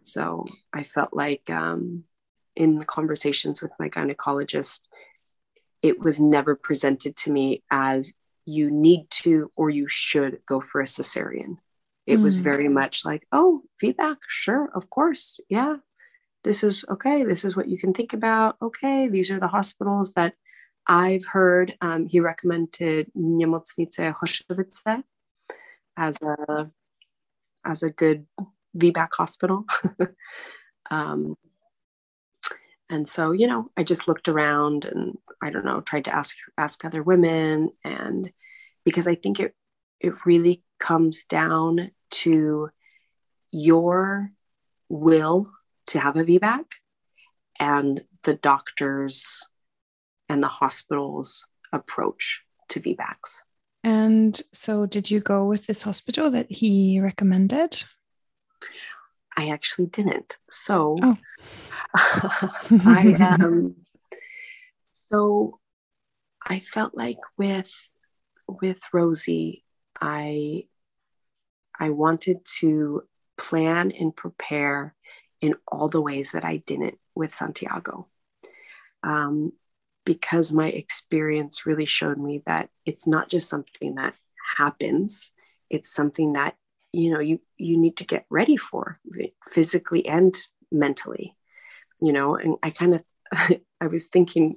So 0.02 0.46
I 0.72 0.84
felt 0.84 1.12
like 1.12 1.50
um, 1.50 2.04
in 2.54 2.78
the 2.78 2.84
conversations 2.84 3.60
with 3.60 3.72
my 3.78 3.88
gynecologist, 3.88 4.82
it 5.82 5.98
was 5.98 6.20
never 6.20 6.54
presented 6.54 7.16
to 7.16 7.32
me 7.32 7.62
as 7.70 8.12
you 8.44 8.70
need 8.70 9.10
to 9.10 9.50
or 9.56 9.68
you 9.68 9.88
should 9.88 10.38
go 10.46 10.60
for 10.60 10.80
a 10.80 10.84
cesarean. 10.84 11.58
It 12.06 12.18
mm. 12.18 12.22
was 12.22 12.38
very 12.38 12.68
much 12.68 13.04
like, 13.04 13.26
oh, 13.32 13.62
VBAC, 13.82 14.16
sure, 14.28 14.70
of 14.74 14.88
course, 14.88 15.40
yeah. 15.48 15.76
This 16.44 16.62
is 16.62 16.84
okay. 16.88 17.24
This 17.24 17.44
is 17.44 17.56
what 17.56 17.68
you 17.68 17.76
can 17.76 17.92
think 17.92 18.12
about. 18.12 18.54
Okay, 18.62 19.08
these 19.08 19.32
are 19.32 19.40
the 19.40 19.48
hospitals 19.48 20.14
that 20.14 20.34
I've 20.86 21.26
heard. 21.26 21.76
Um, 21.80 22.06
he 22.06 22.20
recommended 22.20 23.10
Nemocnice 23.18 24.14
Hořovice, 24.14 25.02
as 25.96 26.18
a 26.22 26.70
as 27.64 27.82
a 27.82 27.90
good 27.90 28.26
VBAC 28.78 29.08
hospital. 29.16 29.64
um, 30.90 31.36
and 32.88 33.08
so, 33.08 33.32
you 33.32 33.48
know, 33.48 33.70
I 33.76 33.82
just 33.82 34.06
looked 34.06 34.28
around 34.28 34.84
and 34.84 35.18
I 35.42 35.50
don't 35.50 35.64
know, 35.64 35.80
tried 35.80 36.04
to 36.04 36.14
ask 36.14 36.36
ask 36.56 36.84
other 36.84 37.02
women, 37.02 37.70
and 37.84 38.30
because 38.84 39.06
I 39.06 39.14
think 39.16 39.40
it 39.40 39.54
it 40.00 40.14
really 40.24 40.62
comes 40.78 41.24
down 41.24 41.90
to 42.10 42.70
your 43.50 44.30
will 44.88 45.50
to 45.88 45.98
have 45.98 46.16
a 46.16 46.24
VBAC 46.24 46.64
and 47.58 48.04
the 48.22 48.34
doctor's 48.34 49.42
and 50.28 50.42
the 50.42 50.48
hospital's 50.48 51.46
approach 51.72 52.42
to 52.68 52.80
VBACs. 52.80 53.42
And 53.86 54.42
so, 54.52 54.84
did 54.84 55.12
you 55.12 55.20
go 55.20 55.44
with 55.44 55.66
this 55.66 55.82
hospital 55.82 56.32
that 56.32 56.50
he 56.50 56.98
recommended? 56.98 57.84
I 59.36 59.50
actually 59.50 59.86
didn't. 59.86 60.38
So, 60.50 60.96
oh. 61.00 61.16
I 61.94 63.36
um, 63.40 63.76
so 65.08 65.60
I 66.44 66.58
felt 66.58 66.96
like 66.96 67.20
with 67.38 67.72
with 68.48 68.80
Rosie, 68.92 69.62
I 70.00 70.64
I 71.78 71.90
wanted 71.90 72.38
to 72.58 73.04
plan 73.38 73.92
and 73.92 74.16
prepare 74.16 74.96
in 75.40 75.54
all 75.68 75.88
the 75.88 76.02
ways 76.02 76.32
that 76.32 76.44
I 76.44 76.56
didn't 76.56 76.98
with 77.14 77.32
Santiago. 77.32 78.08
Um, 79.04 79.52
because 80.06 80.52
my 80.52 80.68
experience 80.68 81.66
really 81.66 81.84
showed 81.84 82.16
me 82.16 82.42
that 82.46 82.70
it's 82.86 83.06
not 83.06 83.28
just 83.28 83.50
something 83.50 83.96
that 83.96 84.14
happens. 84.56 85.30
It's 85.68 85.92
something 85.92 86.32
that 86.32 86.56
you 86.92 87.10
know 87.10 87.20
you 87.20 87.40
you 87.58 87.76
need 87.76 87.96
to 87.98 88.06
get 88.06 88.24
ready 88.30 88.56
for 88.56 88.98
physically 89.44 90.06
and 90.06 90.34
mentally 90.72 91.36
you 92.00 92.12
know 92.12 92.36
and 92.36 92.56
i 92.62 92.70
kind 92.70 92.94
of 92.94 93.02
i 93.80 93.86
was 93.86 94.06
thinking 94.06 94.56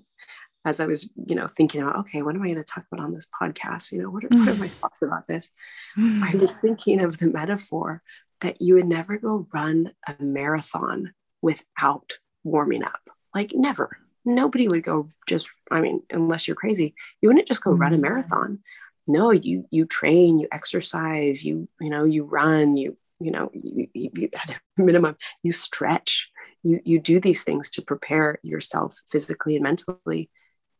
as 0.63 0.79
i 0.79 0.85
was 0.85 1.09
you 1.25 1.35
know 1.35 1.47
thinking 1.47 1.81
about 1.81 1.97
okay 1.97 2.21
what 2.21 2.35
am 2.35 2.41
i 2.41 2.45
going 2.45 2.55
to 2.55 2.63
talk 2.63 2.85
about 2.91 3.03
on 3.03 3.13
this 3.13 3.27
podcast? 3.41 3.91
You 3.91 4.03
know 4.03 4.09
what 4.09 4.23
are, 4.23 4.29
what 4.29 4.47
are 4.47 4.55
my 4.55 4.67
mm. 4.67 4.71
thoughts 4.71 5.01
about 5.01 5.27
this? 5.27 5.49
Mm. 5.97 6.23
I 6.23 6.35
was 6.37 6.51
thinking 6.51 7.01
of 7.01 7.17
the 7.17 7.27
metaphor 7.27 8.01
that 8.41 8.61
you 8.61 8.75
would 8.75 8.87
never 8.87 9.17
go 9.17 9.47
run 9.53 9.93
a 10.07 10.15
marathon 10.19 11.13
without 11.41 12.13
warming 12.43 12.83
up. 12.83 13.01
Like 13.33 13.51
never 13.53 13.97
nobody 14.35 14.67
would 14.67 14.83
go 14.83 15.07
just 15.27 15.49
i 15.71 15.81
mean 15.81 16.01
unless 16.11 16.47
you're 16.47 16.55
crazy. 16.55 16.95
You 17.21 17.29
wouldn't 17.29 17.47
just 17.47 17.63
go 17.63 17.71
run 17.71 17.93
a 17.93 17.95
mm-hmm. 17.95 18.03
marathon. 18.03 18.59
No 19.07 19.31
you 19.31 19.65
you 19.71 19.85
train 19.85 20.39
you 20.39 20.47
exercise 20.51 21.43
you 21.43 21.67
you 21.79 21.89
know 21.89 22.05
you 22.05 22.23
run 22.23 22.77
you 22.77 22.97
you 23.19 23.31
know 23.31 23.49
you, 23.53 23.87
you, 23.93 24.09
you 24.15 24.29
at 24.35 24.51
a 24.51 24.81
minimum 24.81 25.17
you 25.43 25.51
stretch. 25.51 26.31
You 26.63 26.81
you 26.83 26.99
do 26.99 27.19
these 27.19 27.43
things 27.43 27.69
to 27.71 27.81
prepare 27.81 28.39
yourself 28.43 28.99
physically 29.07 29.55
and 29.55 29.63
mentally 29.63 30.29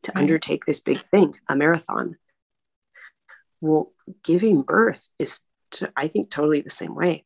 to 0.04 0.12
right. 0.14 0.22
undertake 0.22 0.66
this 0.66 0.80
big 0.80 1.02
thing 1.12 1.36
a 1.48 1.56
marathon. 1.56 2.18
Well 3.62 3.92
giving 4.24 4.62
birth 4.62 5.08
is 5.20 5.42
to, 5.72 5.92
i 5.96 6.08
think 6.08 6.30
totally 6.30 6.62
the 6.62 6.70
same 6.70 6.96
way. 6.96 7.26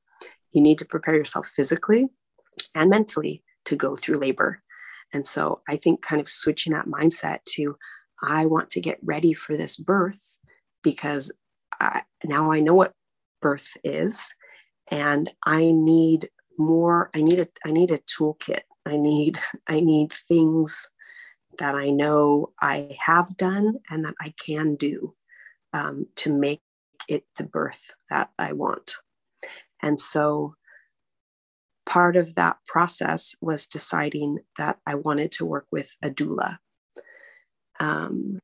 You 0.52 0.62
need 0.62 0.80
to 0.80 0.86
prepare 0.86 1.16
yourself 1.16 1.48
physically 1.56 2.10
and 2.76 2.90
mentally 2.90 3.44
to 3.66 3.76
go 3.76 3.96
through 3.96 4.20
labor 4.20 4.62
and 5.13 5.26
so 5.26 5.62
I 5.69 5.78
think 5.78 6.02
kind 6.02 6.19
of 6.19 6.28
switching 6.28 6.73
that 6.73 6.88
mindset 6.88 7.39
to, 7.52 7.78
I 8.21 8.47
want 8.47 8.71
to 8.71 8.82
get 8.82 8.97
ready 9.04 9.34
for 9.34 9.56
this 9.56 9.78
birth 9.78 10.39
because 10.82 11.32
I, 11.80 12.02
now 12.23 12.52
I 12.52 12.60
know 12.60 12.73
what 12.73 12.93
birth 13.41 13.78
is 13.84 14.30
and 14.89 15.32
I 15.45 15.71
need 15.71 16.30
more, 16.58 17.12
I 17.13 17.21
need 17.21 17.39
a, 17.39 17.47
I 17.65 17.71
need 17.71 17.91
a 17.91 17.99
toolkit. 17.99 18.62
I 18.86 18.97
need, 18.97 19.39
I 19.67 19.80
need 19.80 20.13
things 20.28 20.89
that 21.60 21.76
I 21.76 21.89
know 21.91 22.52
I 22.60 22.97
have 22.99 23.38
done 23.38 23.76
and 23.89 24.06
that 24.06 24.15
I 24.19 24.34
can 24.43 24.76
do 24.76 25.13
um, 25.71 26.08
to 26.17 26.34
make 26.34 26.62
it 27.08 27.26
the 27.38 27.43
birth 27.43 27.95
that 28.10 28.32
I 28.39 28.54
want. 28.54 28.95
And 29.82 29.99
so 29.99 30.56
part 31.86 32.15
of 32.15 32.36
that 32.36 32.58
process 32.67 33.36
was 33.41 33.67
deciding 33.67 34.39
that 34.58 34.80
I 34.86 34.96
wanted 34.96 35.32
to 35.34 35.46
work 35.46 35.67
with 35.72 35.96
a 36.02 36.10
doula. 36.10 36.58
Um, 37.80 38.39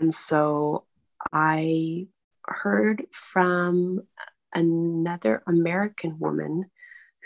and 0.00 0.12
so 0.12 0.84
I 1.32 2.06
heard 2.46 3.06
from 3.10 4.02
another 4.54 5.42
American 5.46 6.18
woman 6.18 6.70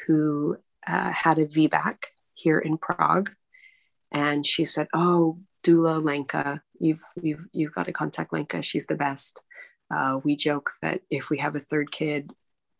who 0.07 0.57
uh, 0.87 1.11
had 1.11 1.39
a 1.39 1.47
VBAC 1.47 2.05
here 2.35 2.59
in 2.59 2.79
Prague. 2.79 3.31
And 4.11 4.45
she 4.45 4.65
said, 4.65 4.89
Oh, 4.95 5.39
doula 5.63 6.03
Lenka, 6.03 6.63
you've, 6.79 7.03
you've, 7.21 7.47
you've 7.53 7.75
got 7.75 7.85
to 7.87 7.93
contact 7.93 8.33
Lenka. 8.33 8.63
She's 8.63 8.87
the 8.87 8.97
best. 8.97 9.43
Uh, 9.95 10.21
we 10.25 10.37
joke 10.37 10.71
that 10.83 11.03
if 11.11 11.31
we 11.31 11.39
have 11.39 11.55
a 11.55 11.61
third 11.61 11.91
kid, 11.91 12.33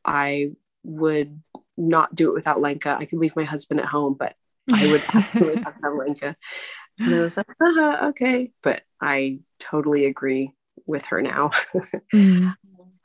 I 0.05 0.53
would 0.83 1.43
not 1.77 2.15
do 2.15 2.31
it 2.31 2.35
without 2.35 2.61
Lenka. 2.61 2.97
I 2.99 3.07
could 3.07 3.19
leave 3.19 3.37
my 3.37 3.45
husband 3.45 3.81
at 3.81 3.87
home, 3.87 4.15
but 4.19 4.35
I 4.73 4.91
would 4.91 5.03
absolutely 5.13 5.63
have 5.63 5.77
to 5.77 5.83
have 5.83 5.95
Lenka. 5.95 6.37
And 6.99 7.15
I 7.15 7.21
was 7.21 7.37
like, 7.37 7.49
uh-huh, 7.49 8.09
okay. 8.09 8.53
But 8.63 8.83
I 9.01 9.41
totally 9.59 10.05
agree 10.05 10.55
with 10.87 11.07
her 11.07 11.23
now. 11.23 11.51
mm. 12.15 12.55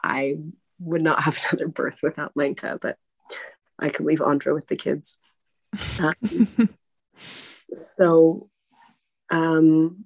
I 0.03 0.37
would 0.79 1.01
not 1.01 1.23
have 1.23 1.39
another 1.49 1.67
birth 1.67 1.99
without 2.03 2.33
Lenka, 2.35 2.77
but 2.81 2.97
I 3.79 3.89
could 3.89 4.05
leave 4.05 4.21
Andra 4.21 4.53
with 4.53 4.67
the 4.67 4.75
kids. 4.75 5.17
Um, 5.99 6.69
so, 7.73 8.49
um, 9.29 10.05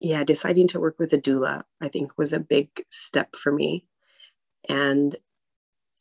yeah, 0.00 0.24
deciding 0.24 0.68
to 0.68 0.80
work 0.80 0.98
with 0.98 1.12
a 1.12 1.18
doula, 1.18 1.64
I 1.80 1.88
think, 1.88 2.16
was 2.16 2.32
a 2.32 2.40
big 2.40 2.70
step 2.90 3.36
for 3.36 3.52
me. 3.52 3.86
And 4.68 5.16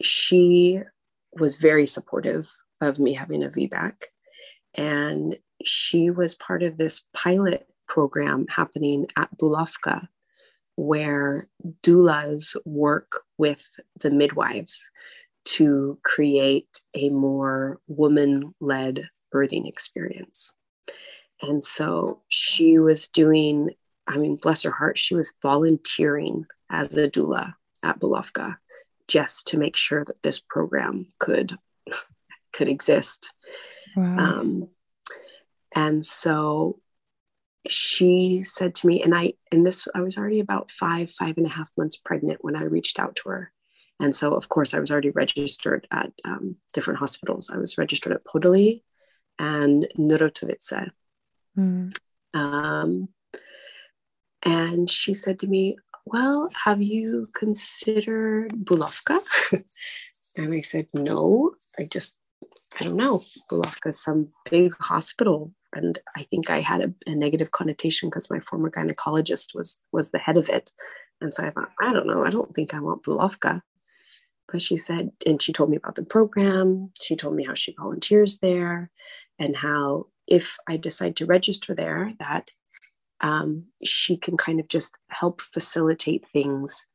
she 0.01 0.81
was 1.33 1.57
very 1.57 1.85
supportive 1.85 2.49
of 2.81 2.99
me 2.99 3.13
having 3.13 3.43
a 3.43 3.49
VBAC. 3.49 4.03
And 4.75 5.37
she 5.63 6.09
was 6.09 6.35
part 6.35 6.63
of 6.63 6.77
this 6.77 7.03
pilot 7.13 7.67
program 7.87 8.45
happening 8.49 9.07
at 9.15 9.35
Bulovka, 9.37 10.07
where 10.75 11.47
doulas 11.83 12.55
work 12.65 13.23
with 13.37 13.69
the 13.99 14.11
midwives 14.11 14.87
to 15.45 15.97
create 16.03 16.81
a 16.93 17.09
more 17.09 17.79
woman 17.87 18.53
led 18.59 19.09
birthing 19.33 19.67
experience. 19.67 20.51
And 21.41 21.63
so 21.63 22.21
she 22.27 22.79
was 22.79 23.07
doing, 23.07 23.71
I 24.07 24.17
mean, 24.17 24.35
bless 24.35 24.63
her 24.63 24.71
heart, 24.71 24.97
she 24.97 25.15
was 25.15 25.33
volunteering 25.41 26.45
as 26.69 26.97
a 26.97 27.09
doula 27.09 27.53
at 27.83 27.99
Bulovka 27.99 28.57
just 29.07 29.47
to 29.47 29.57
make 29.57 29.75
sure 29.75 30.03
that 30.05 30.21
this 30.23 30.39
program 30.39 31.07
could 31.19 31.57
could 32.53 32.67
exist. 32.67 33.33
Wow. 33.95 34.17
Um, 34.17 34.69
and 35.75 36.05
so 36.05 36.79
she 37.67 38.43
said 38.43 38.75
to 38.75 38.87
me, 38.87 39.01
and 39.03 39.15
I 39.15 39.33
and 39.51 39.65
this 39.65 39.87
I 39.93 40.01
was 40.01 40.17
already 40.17 40.39
about 40.39 40.71
five, 40.71 41.11
five 41.11 41.37
and 41.37 41.45
a 41.45 41.49
half 41.49 41.71
months 41.77 41.97
pregnant 41.97 42.43
when 42.43 42.55
I 42.55 42.63
reached 42.63 42.99
out 42.99 43.15
to 43.17 43.29
her. 43.29 43.51
And 43.99 44.15
so, 44.15 44.33
of 44.35 44.47
course, 44.47 44.73
I 44.73 44.79
was 44.79 44.91
already 44.91 45.09
registered 45.09 45.87
at 45.91 46.11
um, 46.23 46.57
different 46.73 46.99
hospitals. 46.99 47.49
I 47.51 47.57
was 47.57 47.77
registered 47.77 48.13
at 48.13 48.23
Podolí 48.25 48.83
and 49.39 49.87
Neratovice. 49.97 50.91
Mm. 51.57 51.97
Um, 52.33 53.09
and 54.43 54.89
she 54.89 55.13
said 55.13 55.39
to 55.39 55.47
me, 55.47 55.77
well, 56.11 56.49
have 56.65 56.81
you 56.81 57.29
considered 57.33 58.51
Bulovka? 58.51 59.19
and 60.37 60.53
I 60.53 60.61
said, 60.61 60.87
no, 60.93 61.51
I 61.79 61.83
just, 61.83 62.17
I 62.79 62.83
don't 62.83 62.95
know. 62.95 63.21
Bulovka 63.51 63.89
is 63.89 64.01
some 64.01 64.29
big 64.49 64.73
hospital. 64.79 65.51
And 65.73 65.99
I 66.15 66.23
think 66.23 66.49
I 66.49 66.61
had 66.61 66.81
a, 66.81 66.93
a 67.05 67.15
negative 67.15 67.51
connotation 67.51 68.09
because 68.09 68.29
my 68.29 68.39
former 68.39 68.69
gynecologist 68.69 69.53
was 69.53 69.77
was 69.91 70.11
the 70.11 70.19
head 70.19 70.37
of 70.37 70.49
it. 70.49 70.71
And 71.19 71.33
so 71.33 71.45
I 71.45 71.51
thought, 71.51 71.71
I 71.81 71.91
don't 71.91 72.07
know, 72.07 72.23
I 72.25 72.29
don't 72.29 72.53
think 72.55 72.73
I 72.73 72.79
want 72.79 73.03
Bulovka. 73.03 73.61
But 74.51 74.61
she 74.61 74.77
said, 74.77 75.11
and 75.25 75.41
she 75.41 75.51
told 75.51 75.69
me 75.69 75.77
about 75.77 75.95
the 75.95 76.03
program. 76.03 76.91
She 77.01 77.15
told 77.17 77.35
me 77.35 77.43
how 77.43 77.53
she 77.53 77.75
volunteers 77.77 78.39
there 78.39 78.91
and 79.37 79.57
how 79.57 80.05
if 80.25 80.57
I 80.67 80.77
decide 80.77 81.15
to 81.17 81.25
register 81.25 81.75
there, 81.75 82.13
that 82.19 82.51
um, 83.21 83.65
she 83.83 84.17
can 84.17 84.37
kind 84.37 84.59
of 84.59 84.67
just 84.67 84.95
help 85.09 85.41
facilitate 85.41 86.27
things 86.27 86.85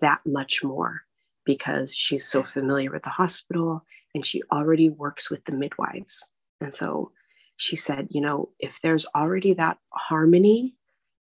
that 0.00 0.20
much 0.26 0.62
more 0.62 1.02
because 1.44 1.94
she's 1.94 2.26
so 2.26 2.42
familiar 2.42 2.90
with 2.90 3.02
the 3.02 3.10
hospital 3.10 3.84
and 4.14 4.24
she 4.24 4.42
already 4.52 4.90
works 4.90 5.30
with 5.30 5.44
the 5.44 5.52
midwives. 5.52 6.26
And 6.60 6.74
so 6.74 7.12
she 7.56 7.76
said, 7.76 8.08
you 8.10 8.20
know, 8.20 8.50
if 8.58 8.80
there's 8.82 9.06
already 9.14 9.54
that 9.54 9.78
harmony 9.90 10.74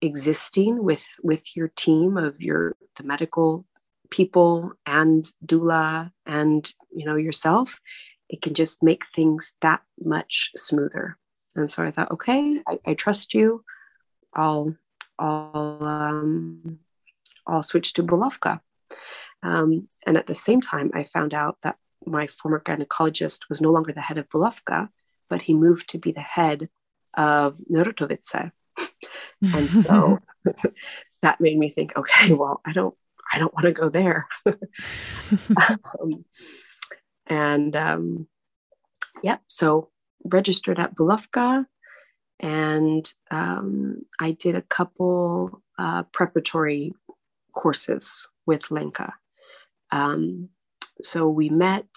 existing 0.01 0.83
with 0.83 1.05
with 1.23 1.55
your 1.55 1.67
team 1.75 2.17
of 2.17 2.39
your 2.41 2.75
the 2.95 3.03
medical 3.03 3.65
people 4.09 4.71
and 4.85 5.31
doula 5.45 6.11
and 6.25 6.71
you 6.89 7.05
know 7.05 7.17
yourself 7.17 7.81
it 8.29 8.41
can 8.41 8.53
just 8.53 8.81
make 8.81 9.03
things 9.07 9.53
that 9.61 9.81
much 9.99 10.51
smoother 10.55 11.17
and 11.55 11.69
so 11.69 11.83
i 11.83 11.91
thought 11.91 12.09
okay 12.11 12.61
i, 12.67 12.79
I 12.87 12.93
trust 12.93 13.33
you 13.33 13.63
I'll 14.39 14.75
I'll 15.19 15.83
um, 15.83 16.79
I'll 17.45 17.63
switch 17.63 17.93
to 17.93 18.03
Bulovka. 18.03 18.61
Um, 19.43 19.89
and 20.05 20.17
at 20.17 20.27
the 20.27 20.35
same 20.35 20.61
time, 20.61 20.91
I 20.93 21.03
found 21.03 21.33
out 21.33 21.57
that 21.63 21.77
my 22.05 22.27
former 22.27 22.61
gynecologist 22.61 23.49
was 23.49 23.61
no 23.61 23.71
longer 23.71 23.91
the 23.91 24.01
head 24.01 24.17
of 24.17 24.29
Bulovka, 24.29 24.89
but 25.29 25.43
he 25.43 25.53
moved 25.53 25.89
to 25.89 25.97
be 25.97 26.11
the 26.11 26.21
head 26.21 26.69
of 27.15 27.57
Neratovice. 27.69 28.51
and 29.41 29.69
so 29.69 30.19
that 31.21 31.41
made 31.41 31.57
me 31.57 31.69
think, 31.69 31.97
okay, 31.97 32.33
well, 32.33 32.61
I 32.65 32.71
don't 32.71 32.95
I 33.31 33.39
don't 33.39 33.53
want 33.53 33.65
to 33.65 33.71
go 33.73 33.89
there. 33.89 34.27
um, 34.45 36.25
and 37.27 37.75
um, 37.75 38.27
yep, 39.21 39.41
so 39.47 39.89
registered 40.23 40.79
at 40.79 40.95
Bulovka 40.95 41.65
and 42.39 43.11
um, 43.31 44.05
I 44.19 44.31
did 44.31 44.55
a 44.55 44.61
couple 44.61 45.61
uh, 45.77 46.03
preparatory 46.03 46.93
courses 47.53 48.27
with 48.45 48.71
Lenka. 48.71 49.13
Um, 49.91 50.49
so 51.01 51.27
we 51.27 51.49
met 51.49 51.87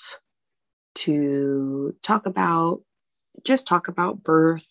to 0.94 1.94
talk 2.02 2.26
about 2.26 2.82
just 3.44 3.66
talk 3.66 3.88
about 3.88 4.22
birth, 4.22 4.70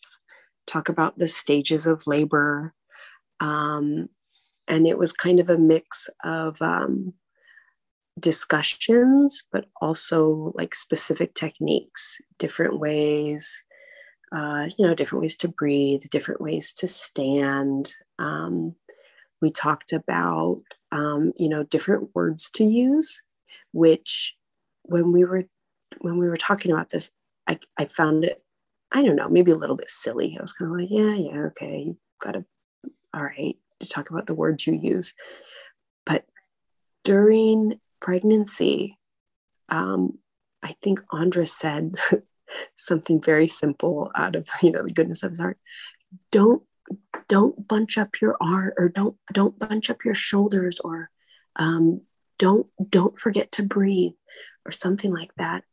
talk 0.67 0.89
about 0.89 1.17
the 1.17 1.27
stages 1.27 1.87
of 1.87 2.05
labor. 2.05 2.73
Um, 3.39 4.09
and 4.67 4.85
it 4.85 4.97
was 4.97 5.11
kind 5.11 5.39
of 5.39 5.49
a 5.49 5.57
mix 5.57 6.07
of 6.23 6.61
um, 6.61 7.13
discussions, 8.19 9.43
but 9.51 9.65
also 9.81 10.53
like 10.55 10.75
specific 10.75 11.33
techniques, 11.33 12.17
different 12.37 12.79
ways 12.79 13.63
uh, 14.31 14.69
you 14.77 14.87
know, 14.87 14.95
different 14.95 15.21
ways 15.21 15.37
to 15.37 15.47
breathe, 15.47 16.03
different 16.09 16.41
ways 16.41 16.73
to 16.73 16.87
stand. 16.87 17.93
Um, 18.17 18.75
we 19.41 19.51
talked 19.51 19.91
about, 19.91 20.61
um, 20.91 21.33
you 21.37 21.49
know, 21.49 21.63
different 21.63 22.09
words 22.13 22.49
to 22.51 22.63
use, 22.63 23.21
which 23.73 24.35
when 24.83 25.11
we 25.11 25.25
were 25.25 25.45
when 25.99 26.17
we 26.17 26.27
were 26.27 26.37
talking 26.37 26.71
about 26.71 26.89
this, 26.89 27.11
I, 27.47 27.59
I 27.77 27.85
found 27.85 28.23
it, 28.23 28.41
I 28.91 29.03
don't 29.03 29.17
know, 29.17 29.27
maybe 29.27 29.51
a 29.51 29.55
little 29.57 29.75
bit 29.75 29.89
silly. 29.89 30.37
I 30.37 30.41
was 30.41 30.53
kind 30.53 30.71
of 30.71 30.77
like, 30.77 30.89
yeah, 30.89 31.15
yeah, 31.15 31.39
okay, 31.47 31.83
you 31.87 31.97
got 32.21 32.31
to, 32.31 32.45
all 33.13 33.23
right, 33.23 33.57
to 33.81 33.89
talk 33.89 34.09
about 34.09 34.27
the 34.27 34.35
words 34.35 34.65
you 34.65 34.79
use. 34.81 35.13
But 36.05 36.25
during 37.03 37.79
pregnancy, 37.99 38.97
um, 39.69 40.19
I 40.63 40.75
think 40.81 41.01
Andra 41.11 41.45
said 41.45 41.95
something 42.75 43.21
very 43.21 43.47
simple 43.47 44.11
out 44.15 44.35
of 44.35 44.47
you 44.61 44.71
know 44.71 44.83
the 44.83 44.93
goodness 44.93 45.23
of 45.23 45.31
his 45.31 45.39
heart. 45.39 45.57
Don't 46.31 46.63
don't 47.27 47.67
bunch 47.67 47.97
up 47.97 48.21
your 48.21 48.37
arm 48.41 48.73
or 48.77 48.89
don't 48.89 49.15
don't 49.33 49.57
bunch 49.57 49.89
up 49.89 50.03
your 50.03 50.13
shoulders 50.13 50.79
or 50.83 51.09
um, 51.55 52.01
don't 52.37 52.67
don't 52.89 53.19
forget 53.19 53.51
to 53.53 53.63
breathe 53.63 54.13
or 54.65 54.71
something 54.71 55.13
like 55.13 55.33
that. 55.37 55.63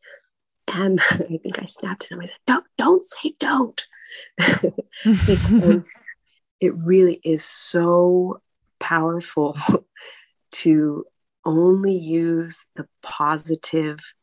And 0.75 1.01
i 1.11 1.39
think 1.43 1.59
i 1.63 1.65
snapped 1.65 2.05
at 2.05 2.11
him 2.11 2.21
i 2.21 2.27
said 2.27 2.37
don't 2.47 2.67
don't 2.77 3.03
say 3.03 3.35
don't. 3.39 3.87
Because 5.05 5.85
it 6.61 6.75
really 6.75 7.21
is 7.25 7.45
so 7.45 8.41
powerful 8.79 9.57
to 10.51 11.05
only 11.45 11.95
use 11.95 12.65
the 12.77 12.87
positive 13.03 14.15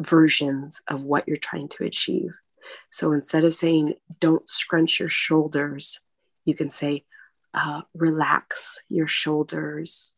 versions 0.00 0.82
of 0.88 1.02
what 1.02 1.28
you're 1.28 1.36
trying 1.36 1.68
to 1.68 1.84
achieve. 1.84 2.30
So 2.90 3.12
instead 3.12 3.44
of 3.44 3.54
saying, 3.54 3.94
don't 4.20 4.48
scrunch 4.48 5.00
your 5.00 5.08
shoulders, 5.08 6.00
you 6.44 6.54
can 6.54 6.70
say, 6.70 7.04
uh, 7.54 7.82
relax 7.94 8.78
your 8.88 9.06
shoulders, 9.06 10.12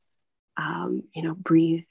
um, 0.57 1.05
you 1.15 1.23
know, 1.23 1.35
breathe, 1.35 1.85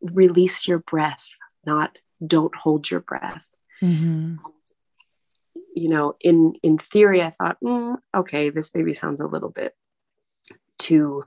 release 0.00 0.66
your 0.66 0.78
breath, 0.78 1.28
not 1.64 1.98
don't 2.24 2.54
hold 2.56 2.90
your 2.90 3.00
breath. 3.00 3.46
Mm-hmm. 3.80 4.36
You 5.76 5.88
know, 5.88 6.16
in 6.20 6.54
in 6.62 6.78
theory, 6.78 7.22
I 7.22 7.30
thought, 7.30 7.58
mm, 7.62 7.96
okay, 8.16 8.50
this 8.50 8.74
maybe 8.74 8.94
sounds 8.94 9.20
a 9.20 9.26
little 9.26 9.50
bit 9.50 9.76
too, 10.78 11.24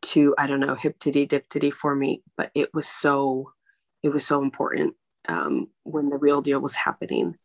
too, 0.00 0.34
I 0.38 0.46
don't 0.46 0.60
know, 0.60 0.74
hip 0.74 0.98
titty 0.98 1.26
dip 1.26 1.48
titty 1.50 1.70
for 1.70 1.94
me, 1.94 2.22
but 2.36 2.50
it 2.54 2.72
was 2.72 2.86
so, 2.86 3.52
it 4.02 4.08
was 4.08 4.26
so 4.26 4.40
important 4.40 4.94
um, 5.28 5.68
when 5.82 6.08
the 6.08 6.18
real 6.18 6.42
deal 6.42 6.60
was 6.60 6.74
happening, 6.74 7.36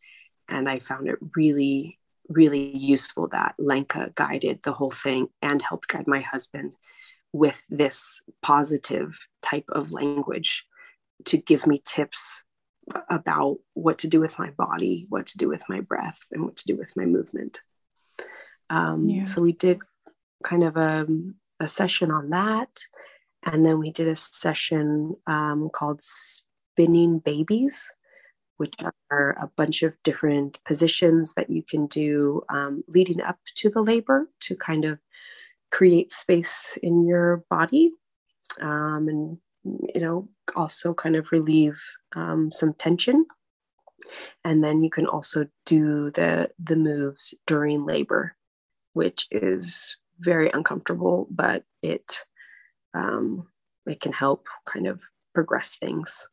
and 0.47 0.69
I 0.69 0.79
found 0.79 1.07
it 1.07 1.17
really, 1.35 1.99
really 2.27 2.75
useful 2.75 3.27
that 3.29 3.55
Lenka 3.57 4.11
guided 4.15 4.63
the 4.63 4.73
whole 4.73 4.91
thing 4.91 5.27
and 5.41 5.61
helped 5.61 5.87
guide 5.87 6.07
my 6.07 6.21
husband 6.21 6.75
with 7.31 7.65
this 7.69 8.21
positive 8.41 9.27
type 9.41 9.65
of 9.69 9.91
language 9.91 10.65
to 11.25 11.37
give 11.37 11.67
me 11.67 11.81
tips 11.85 12.41
about 13.09 13.57
what 13.73 13.99
to 13.99 14.07
do 14.07 14.19
with 14.19 14.39
my 14.39 14.49
body, 14.51 15.05
what 15.09 15.27
to 15.27 15.37
do 15.37 15.47
with 15.47 15.63
my 15.69 15.79
breath, 15.79 16.19
and 16.31 16.43
what 16.43 16.55
to 16.57 16.65
do 16.65 16.75
with 16.75 16.95
my 16.95 17.05
movement. 17.05 17.61
Um, 18.69 19.07
yeah. 19.07 19.23
So 19.23 19.41
we 19.41 19.53
did 19.53 19.79
kind 20.43 20.63
of 20.63 20.77
a, 20.77 21.07
a, 21.59 21.67
session 21.67 22.11
on 22.11 22.29
that. 22.29 22.69
And 23.43 23.65
then 23.65 23.79
we 23.79 23.91
did 23.91 24.07
a 24.07 24.15
session 24.15 25.15
um, 25.27 25.69
called 25.69 26.01
Spinning 26.79 27.19
Babies, 27.19 27.89
which 28.55 28.73
are 29.11 29.35
a 29.41 29.49
bunch 29.57 29.83
of 29.83 30.01
different 30.03 30.63
positions 30.63 31.33
that 31.33 31.49
you 31.49 31.61
can 31.61 31.87
do 31.87 32.41
um, 32.47 32.85
leading 32.87 33.19
up 33.19 33.37
to 33.55 33.69
the 33.69 33.81
labor 33.81 34.29
to 34.39 34.55
kind 34.55 34.85
of 34.85 34.97
create 35.71 36.13
space 36.13 36.77
in 36.81 37.05
your 37.05 37.43
body 37.49 37.91
um, 38.61 39.09
and 39.09 39.37
you 39.93 39.99
know 39.99 40.29
also 40.55 40.93
kind 40.93 41.17
of 41.17 41.33
relieve 41.33 41.83
um, 42.15 42.49
some 42.49 42.73
tension. 42.75 43.25
And 44.45 44.63
then 44.63 44.81
you 44.81 44.89
can 44.89 45.05
also 45.05 45.47
do 45.65 46.11
the 46.11 46.49
the 46.63 46.77
moves 46.77 47.33
during 47.45 47.85
labor 47.85 48.37
which 48.93 49.27
is 49.31 49.97
very 50.19 50.49
uncomfortable 50.51 51.27
but 51.29 51.65
it 51.83 52.23
um, 52.93 53.47
it 53.85 53.99
can 53.99 54.13
help 54.13 54.47
kind 54.65 54.87
of 54.87 55.03
progress 55.33 55.75
things 55.75 56.25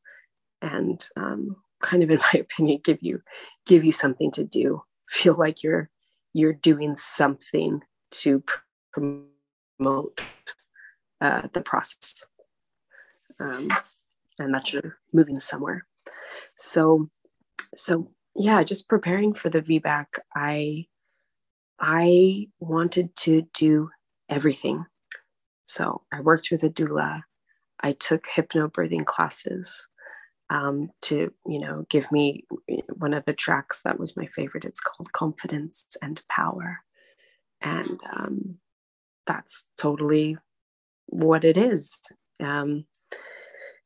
and 0.63 1.07
um, 1.17 1.57
kind 1.83 2.03
of 2.03 2.11
in 2.11 2.19
my 2.33 2.41
opinion 2.41 2.81
give 2.85 2.99
you 3.01 3.23
give 3.67 3.85
you 3.85 3.93
something 3.93 4.31
to 4.33 4.45
do. 4.45 4.83
Feel 5.09 5.35
like 5.35 5.63
you're 5.63 5.91
you're 6.33 6.53
doing 6.53 6.97
something 6.97 7.81
to 8.11 8.43
promote 8.93 10.21
uh, 11.21 11.49
the 11.53 11.63
process. 11.63 12.25
Um, 13.39 13.71
and 14.39 14.55
that 14.55 14.73
you're 14.73 14.99
moving 15.13 15.39
somewhere. 15.39 15.87
So 16.57 17.09
so 17.75 18.11
yeah 18.35 18.63
just 18.63 18.89
preparing 18.89 19.33
for 19.33 19.49
the 19.49 19.63
vbac 19.63 20.07
i 20.35 20.87
i 21.81 22.49
wanted 22.61 23.15
to 23.17 23.47
do 23.55 23.91
everything. 24.29 24.87
So 25.65 26.03
i 26.13 26.21
worked 26.21 26.51
with 26.51 26.63
a 26.65 26.71
doula. 26.71 27.23
I 27.81 27.93
took 27.93 28.25
hypnobirthing 28.35 29.05
classes 29.05 29.89
um, 30.51 30.91
to 31.03 31.33
you 31.47 31.59
know 31.59 31.85
give 31.91 32.11
me 32.13 32.45
one 32.95 33.15
of 33.15 33.25
the 33.25 33.33
tracks 33.33 33.83
that 33.83 33.99
was 33.99 34.17
my 34.17 34.27
favorite 34.27 34.65
it's 34.65 34.81
called 34.81 35.13
confidence 35.13 35.87
and 36.01 36.23
power 36.29 36.81
and 37.61 37.99
um, 38.17 38.59
that's 39.27 39.65
totally 39.79 40.37
what 41.07 41.45
it 41.45 41.57
is. 41.57 42.01
Um, 42.43 42.85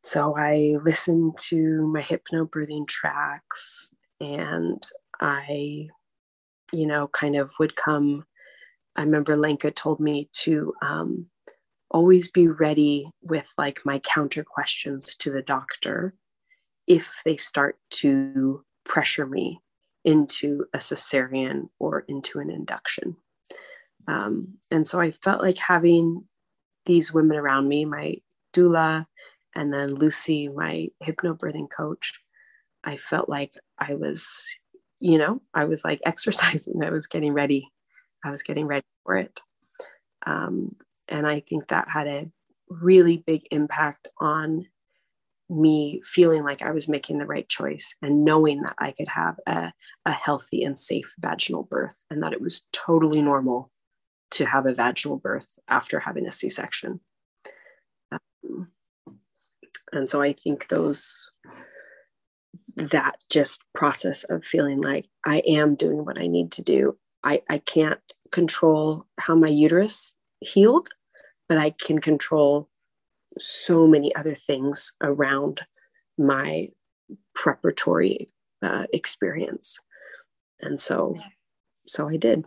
so 0.03 0.37
I 0.37 0.77
listened 0.83 1.37
to 1.49 1.87
my 1.87 2.03
hypnobirthing 2.03 2.89
tracks 2.89 3.91
and 4.21 4.83
I, 5.21 5.89
you 6.73 6.87
know, 6.87 7.09
kind 7.09 7.37
of 7.37 7.51
would 7.59 7.77
come. 7.77 8.25
I 8.97 9.03
remember 9.03 9.37
Lenka 9.37 9.71
told 9.71 10.01
me 10.01 10.29
to 10.43 10.73
um, 10.83 11.27
always 11.91 12.31
be 12.31 12.49
ready 12.49 13.11
with 13.23 13.53
like 13.59 13.81
my 13.85 13.99
counter 14.01 14.45
questions 14.45 15.17
to 15.17 15.31
the 15.31 15.43
doctor 15.43 16.15
if 16.91 17.23
they 17.25 17.37
start 17.37 17.79
to 17.89 18.65
pressure 18.85 19.25
me 19.25 19.61
into 20.05 20.65
a 20.75 20.79
cesarean 20.79 21.69
or 21.79 22.01
into 22.09 22.41
an 22.41 22.51
induction. 22.51 23.17
Um, 24.09 24.55
and 24.73 24.89
so 24.89 25.01
I 25.01 25.13
felt 25.13 25.41
like 25.41 25.59
having 25.59 26.25
these 26.87 27.13
women 27.13 27.37
around 27.37 27.69
me, 27.69 27.85
my 27.85 28.17
doula, 28.53 29.07
and 29.55 29.73
then 29.73 29.95
Lucy, 29.95 30.49
my 30.49 30.89
hypnobirthing 31.01 31.71
coach, 31.71 32.21
I 32.83 32.97
felt 32.97 33.29
like 33.29 33.55
I 33.79 33.95
was, 33.95 34.45
you 34.99 35.17
know, 35.17 35.43
I 35.55 35.67
was 35.67 35.85
like 35.85 36.01
exercising. 36.05 36.83
I 36.83 36.91
was 36.91 37.07
getting 37.07 37.33
ready. 37.33 37.71
I 38.25 38.33
was 38.33 38.43
getting 38.43 38.67
ready 38.67 38.87
for 39.05 39.17
it. 39.17 39.41
Um, 40.27 40.75
and 41.07 41.25
I 41.25 41.39
think 41.39 41.69
that 41.69 41.89
had 41.89 42.09
a 42.09 42.29
really 42.69 43.19
big 43.19 43.43
impact 43.53 44.09
on 44.19 44.67
me 45.51 46.01
feeling 46.05 46.45
like 46.45 46.63
I 46.63 46.71
was 46.71 46.89
making 46.89 47.19
the 47.19 47.27
right 47.27 47.49
choice 47.49 47.95
and 48.01 48.25
knowing 48.25 48.63
that 48.63 48.77
I 48.79 48.93
could 48.93 49.09
have 49.09 49.37
a, 49.47 49.73
a 50.07 50.13
healthy 50.13 50.63
and 50.63 50.79
safe 50.79 51.13
vaginal 51.19 51.65
birth 51.65 52.03
and 52.11 52.23
that 52.23 52.33
it 52.33 52.41
was 52.41 52.63
totally 52.73 53.21
normal 53.21 53.71
to 54.33 54.47
have 54.47 54.67
a 54.67 54.75
vaginal 54.75 55.19
birth 55.19 55.59
after 55.69 55.99
having 55.99 56.27
a 56.27 56.33
C 56.33 56.51
section. 56.51 57.01
Um, 58.13 58.69
and 59.93 60.09
so 60.09 60.23
I 60.23 60.33
think 60.33 60.69
those, 60.69 61.31
that 62.77 63.17
just 63.29 63.65
process 63.75 64.23
of 64.25 64.45
feeling 64.45 64.81
like 64.81 65.09
I 65.27 65.41
am 65.41 65.75
doing 65.75 66.05
what 66.05 66.19
I 66.19 66.29
need 66.29 66.53
to 66.53 66.63
do. 66.63 66.97
I, 67.25 67.43
I 67.51 67.59
can't 67.59 68.01
control 68.31 69.07
how 69.19 69.35
my 69.35 69.49
uterus 69.49 70.15
healed, 70.41 70.89
but 71.49 71.59
I 71.59 71.71
can 71.71 71.99
control 71.99 72.70
so 73.39 73.87
many 73.87 74.15
other 74.15 74.35
things 74.35 74.93
around 75.03 75.63
my 76.19 76.69
preparatory 77.35 78.29
uh, 78.63 78.87
experience. 78.93 79.79
And 80.61 80.79
so, 80.79 81.17
so 81.87 82.09
I 82.09 82.17
did. 82.17 82.45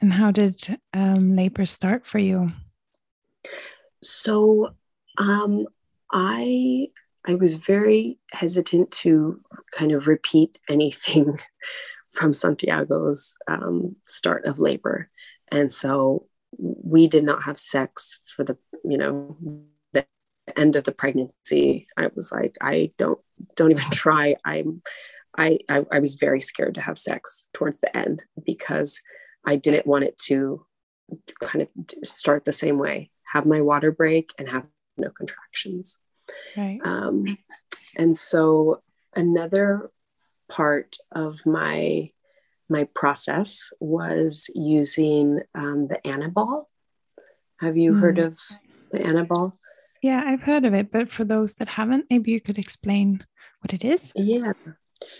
And 0.00 0.12
how 0.12 0.30
did 0.30 0.78
um, 0.94 1.36
labor 1.36 1.66
start 1.66 2.06
for 2.06 2.18
you? 2.18 2.52
So 4.02 4.74
um, 5.18 5.66
I 6.12 6.88
I 7.26 7.34
was 7.34 7.54
very 7.54 8.18
hesitant 8.32 8.90
to 8.92 9.40
kind 9.72 9.92
of 9.92 10.06
repeat 10.06 10.58
anything 10.68 11.36
from 12.12 12.32
Santiago's 12.32 13.36
um, 13.46 13.96
start 14.06 14.46
of 14.46 14.58
labor, 14.58 15.10
and 15.52 15.70
so 15.70 16.26
we 16.58 17.06
did 17.06 17.24
not 17.24 17.42
have 17.42 17.58
sex 17.58 18.20
for 18.24 18.42
the 18.42 18.56
you 18.84 18.96
know 18.96 19.36
end 20.58 20.76
of 20.76 20.84
the 20.84 20.92
pregnancy. 20.92 21.88
I 21.96 22.08
was 22.14 22.32
like, 22.32 22.56
I 22.60 22.92
don't 22.98 23.18
don't 23.56 23.70
even 23.70 23.84
try. 23.90 24.36
I'm 24.44 24.82
I, 25.36 25.60
I, 25.68 25.86
I 25.92 26.00
was 26.00 26.16
very 26.16 26.40
scared 26.40 26.74
to 26.74 26.80
have 26.80 26.98
sex 26.98 27.48
towards 27.52 27.80
the 27.80 27.96
end 27.96 28.22
because 28.44 29.00
I 29.46 29.56
didn't 29.56 29.86
want 29.86 30.04
it 30.04 30.18
to 30.26 30.66
kind 31.40 31.62
of 31.62 31.68
start 32.04 32.44
the 32.44 32.52
same 32.52 32.78
way 32.78 33.10
have 33.32 33.46
my 33.46 33.60
water 33.60 33.92
break 33.92 34.32
and 34.38 34.48
have 34.48 34.66
no 34.96 35.10
contractions. 35.10 35.98
Right. 36.56 36.80
Um, 36.84 37.38
and 37.96 38.16
so 38.16 38.82
another 39.14 39.90
part 40.48 40.96
of 41.12 41.44
my 41.46 42.10
my 42.68 42.88
process 42.94 43.72
was 43.80 44.48
using 44.54 45.40
um, 45.56 45.88
the 45.88 45.98
Aniball. 46.04 46.66
Have 47.58 47.76
you 47.76 47.94
mm. 47.94 48.00
heard 48.00 48.18
of 48.20 48.38
the 48.92 48.98
Aniball? 48.98 49.54
Yeah, 50.02 50.22
I've 50.24 50.42
heard 50.42 50.64
of 50.64 50.74
it, 50.74 50.90
but 50.90 51.10
for 51.10 51.24
those 51.24 51.54
that 51.54 51.68
haven't, 51.68 52.06
maybe 52.10 52.32
you 52.32 52.40
could 52.40 52.58
explain 52.58 53.24
what 53.60 53.74
it 53.74 53.84
is. 53.84 54.12
Yeah. 54.14 54.52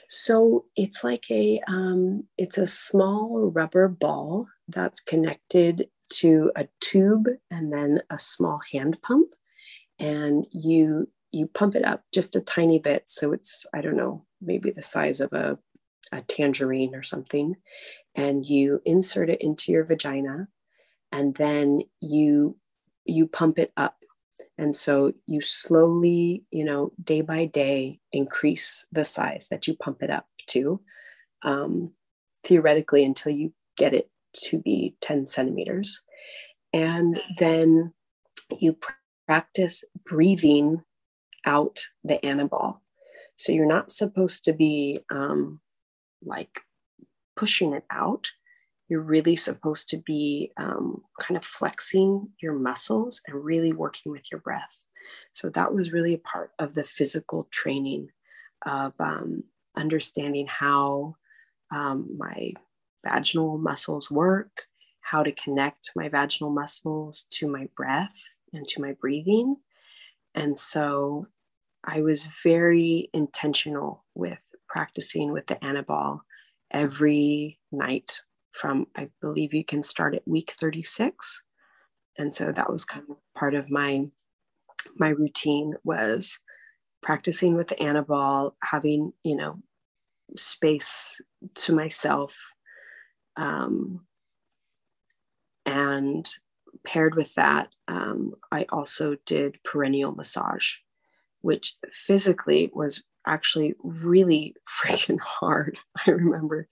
So 0.09 0.67
it's 0.77 1.05
like 1.05 1.31
a 1.31 1.61
um, 1.67 2.25
it's 2.37 2.59
a 2.59 2.67
small 2.67 3.51
rubber 3.55 3.89
ball 3.89 4.47
that's 4.69 5.01
connected 5.01 5.89
to 6.15 6.51
a 6.57 6.69
tube 6.81 7.29
and 7.51 7.73
then 7.73 8.03
a 8.11 8.19
small 8.19 8.61
hand 8.73 9.01
pump, 9.03 9.29
and 9.99 10.47
you 10.51 11.09
you 11.31 11.47
pump 11.47 11.77
it 11.77 11.85
up 11.85 12.03
just 12.13 12.35
a 12.37 12.41
tiny 12.41 12.79
bit 12.79 13.05
so 13.07 13.33
it's 13.33 13.65
I 13.73 13.81
don't 13.81 13.97
know 13.97 14.25
maybe 14.41 14.71
the 14.71 14.83
size 14.83 15.21
of 15.21 15.33
a 15.33 15.59
a 16.13 16.23
tangerine 16.23 16.95
or 16.95 17.03
something, 17.03 17.57
and 18.15 18.45
you 18.45 18.83
insert 18.85 19.31
it 19.31 19.41
into 19.41 19.73
your 19.73 19.85
vagina, 19.85 20.49
and 21.13 21.35
then 21.35 21.81
you 22.01 22.57
you 23.05 23.27
pump 23.27 23.59
it 23.59 23.73
up 23.77 23.97
and 24.61 24.77
so 24.77 25.15
you 25.27 25.41
slowly, 25.41 26.45
you 26.51 26.65
know, 26.65 26.93
day 27.03 27.23
by 27.23 27.47
day 27.47 27.99
increase 28.13 28.85
the 28.93 29.07
size 29.07 29.49
that 29.51 29.67
you 29.67 29.75
pump 29.75 30.03
it 30.03 30.11
up 30.11 30.27
to, 30.49 30.83
um, 31.43 31.93
theoretically, 32.45 33.03
until 33.03 33.33
you 33.33 33.55
get 33.79 33.95
it 33.95 34.11
to 34.35 34.59
be 34.59 34.97
10 35.01 35.27
centimeters. 35.29 36.03
And 36.75 37.23
then 37.39 37.95
you 38.59 38.77
practice 39.27 39.83
breathing 40.05 40.83
out 41.47 41.81
the 42.05 42.19
Aniball. 42.23 42.83
So 43.37 43.53
you're 43.53 43.65
not 43.65 43.91
supposed 43.91 44.45
to 44.45 44.53
be 44.53 45.01
um, 45.11 45.61
like 46.23 46.61
pushing 47.35 47.73
it 47.73 47.85
out. 47.91 48.29
You're 48.91 49.01
really 49.01 49.37
supposed 49.37 49.89
to 49.91 49.97
be 49.97 50.53
um, 50.59 51.03
kind 51.21 51.39
of 51.39 51.45
flexing 51.45 52.29
your 52.43 52.53
muscles 52.53 53.23
and 53.27 53.43
really 53.43 53.73
working 53.73 54.13
with 54.13 54.31
your 54.31 54.41
breath. 54.41 54.83
So 55.33 55.49
that 55.51 55.73
was 55.73 55.93
really 55.93 56.15
a 56.15 56.19
part 56.19 56.51
of 56.59 56.75
the 56.75 56.85
physical 56.85 57.49
training 57.51 58.09
of 58.67 58.93
um, 58.99 59.45
understanding 59.77 60.47
how 60.49 61.17
um, 61.73 62.17
my 62.19 62.53
vaginal 63.07 63.59
muscles 63.59 64.11
work, 64.11 64.67
how 65.01 65.23
to 65.23 65.33
connect 65.33 65.93
my 65.95 66.09
vaginal 66.09 66.51
muscles 66.51 67.27
to 67.31 67.49
my 67.49 67.69
breath 67.77 68.25
and 68.53 68.67
to 68.69 68.83
my 68.83 68.93
breathing. 69.01 69.57
And 70.35 70.59
so 70.59 71.29
I 71.85 72.03
was 72.03 72.27
very 72.43 73.09
intentional 73.15 74.05
with 74.15 74.41
practicing 74.69 75.33
with 75.33 75.47
the 75.47 75.57
Aniball 75.57 76.21
every 76.71 77.59
night 77.73 78.21
from, 78.51 78.87
I 78.97 79.09
believe 79.21 79.55
you 79.55 79.65
can 79.65 79.83
start 79.83 80.15
at 80.15 80.27
week 80.27 80.53
36. 80.59 81.43
And 82.19 82.35
so 82.35 82.53
that 82.53 82.71
was 82.71 82.85
kind 82.85 83.05
of 83.09 83.17
part 83.35 83.55
of 83.55 83.71
my 83.71 84.07
my 84.97 85.09
routine 85.09 85.75
was 85.85 86.39
practicing 87.03 87.55
with 87.55 87.73
Aniball, 87.81 88.53
having, 88.63 89.13
you 89.25 89.37
know, 89.37 89.59
space 90.37 91.21
to 91.55 91.75
myself. 91.75 92.37
Um, 93.37 94.07
and 95.67 96.29
paired 96.85 97.15
with 97.15 97.35
that, 97.35 97.69
um, 97.89 98.35
I 98.51 98.67
also 98.71 99.17
did 99.27 99.59
perineal 99.65 100.17
massage, 100.17 100.77
which 101.43 101.77
physically 101.91 102.71
was 102.75 103.03
actually 103.27 103.75
really 103.83 104.55
freaking 104.83 105.21
hard. 105.21 105.79
I 106.07 106.11
remember 106.11 106.69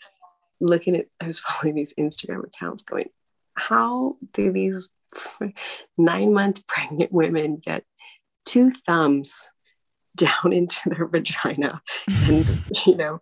looking 0.60 0.96
at, 0.96 1.06
I 1.20 1.26
was 1.26 1.40
following 1.40 1.74
these 1.74 1.94
Instagram 1.94 2.44
accounts 2.44 2.82
going, 2.82 3.08
how 3.54 4.16
do 4.32 4.52
these 4.52 4.90
nine 5.98 6.32
month 6.32 6.66
pregnant 6.66 7.12
women 7.12 7.56
get 7.56 7.84
two 8.46 8.70
thumbs 8.70 9.48
down 10.16 10.52
into 10.52 10.88
their 10.88 11.06
vagina 11.06 11.80
and, 12.08 12.62
you 12.86 12.96
know, 12.96 13.20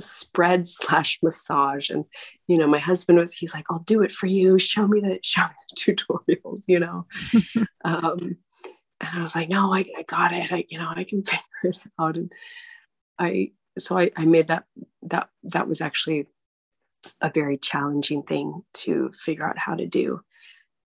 spread 0.00 0.66
slash 0.66 1.18
massage? 1.22 1.90
And 1.90 2.04
you 2.48 2.58
know 2.58 2.66
my 2.66 2.78
husband 2.78 3.18
was 3.18 3.32
he's 3.32 3.54
like 3.54 3.66
i'll 3.70 3.80
do 3.80 4.02
it 4.02 4.10
for 4.10 4.26
you. 4.26 4.58
Show 4.58 4.88
me 4.88 5.00
the 5.00 5.20
show 5.22 5.42
me 5.42 5.48
the 5.70 5.94
tutorials 5.94 6.62
you 6.66 6.80
know? 6.80 7.06
Um 7.84 8.36
and 9.00 9.18
i 9.18 9.22
was 9.22 9.36
like 9.36 9.48
no 9.48 9.72
I, 9.72 9.84
I 9.96 10.02
got 10.06 10.32
it. 10.32 10.50
I 10.50 10.64
you 10.68 10.78
know 10.78 10.92
i 10.94 11.04
can 11.04 11.22
figure 11.22 11.42
it 11.64 11.78
out. 12.00 12.16
And 12.16 12.32
i 13.18 13.52
so 13.78 13.98
I, 13.98 14.10
I 14.16 14.24
made 14.24 14.48
that 14.48 14.64
that 15.02 15.28
that 15.44 15.68
was 15.68 15.80
actually 15.80 16.26
a 17.20 17.30
very 17.30 17.56
challenging 17.56 18.22
thing 18.22 18.62
to 18.72 19.10
figure 19.12 19.46
out 19.46 19.58
how 19.58 19.74
to 19.74 19.86
do 19.86 20.20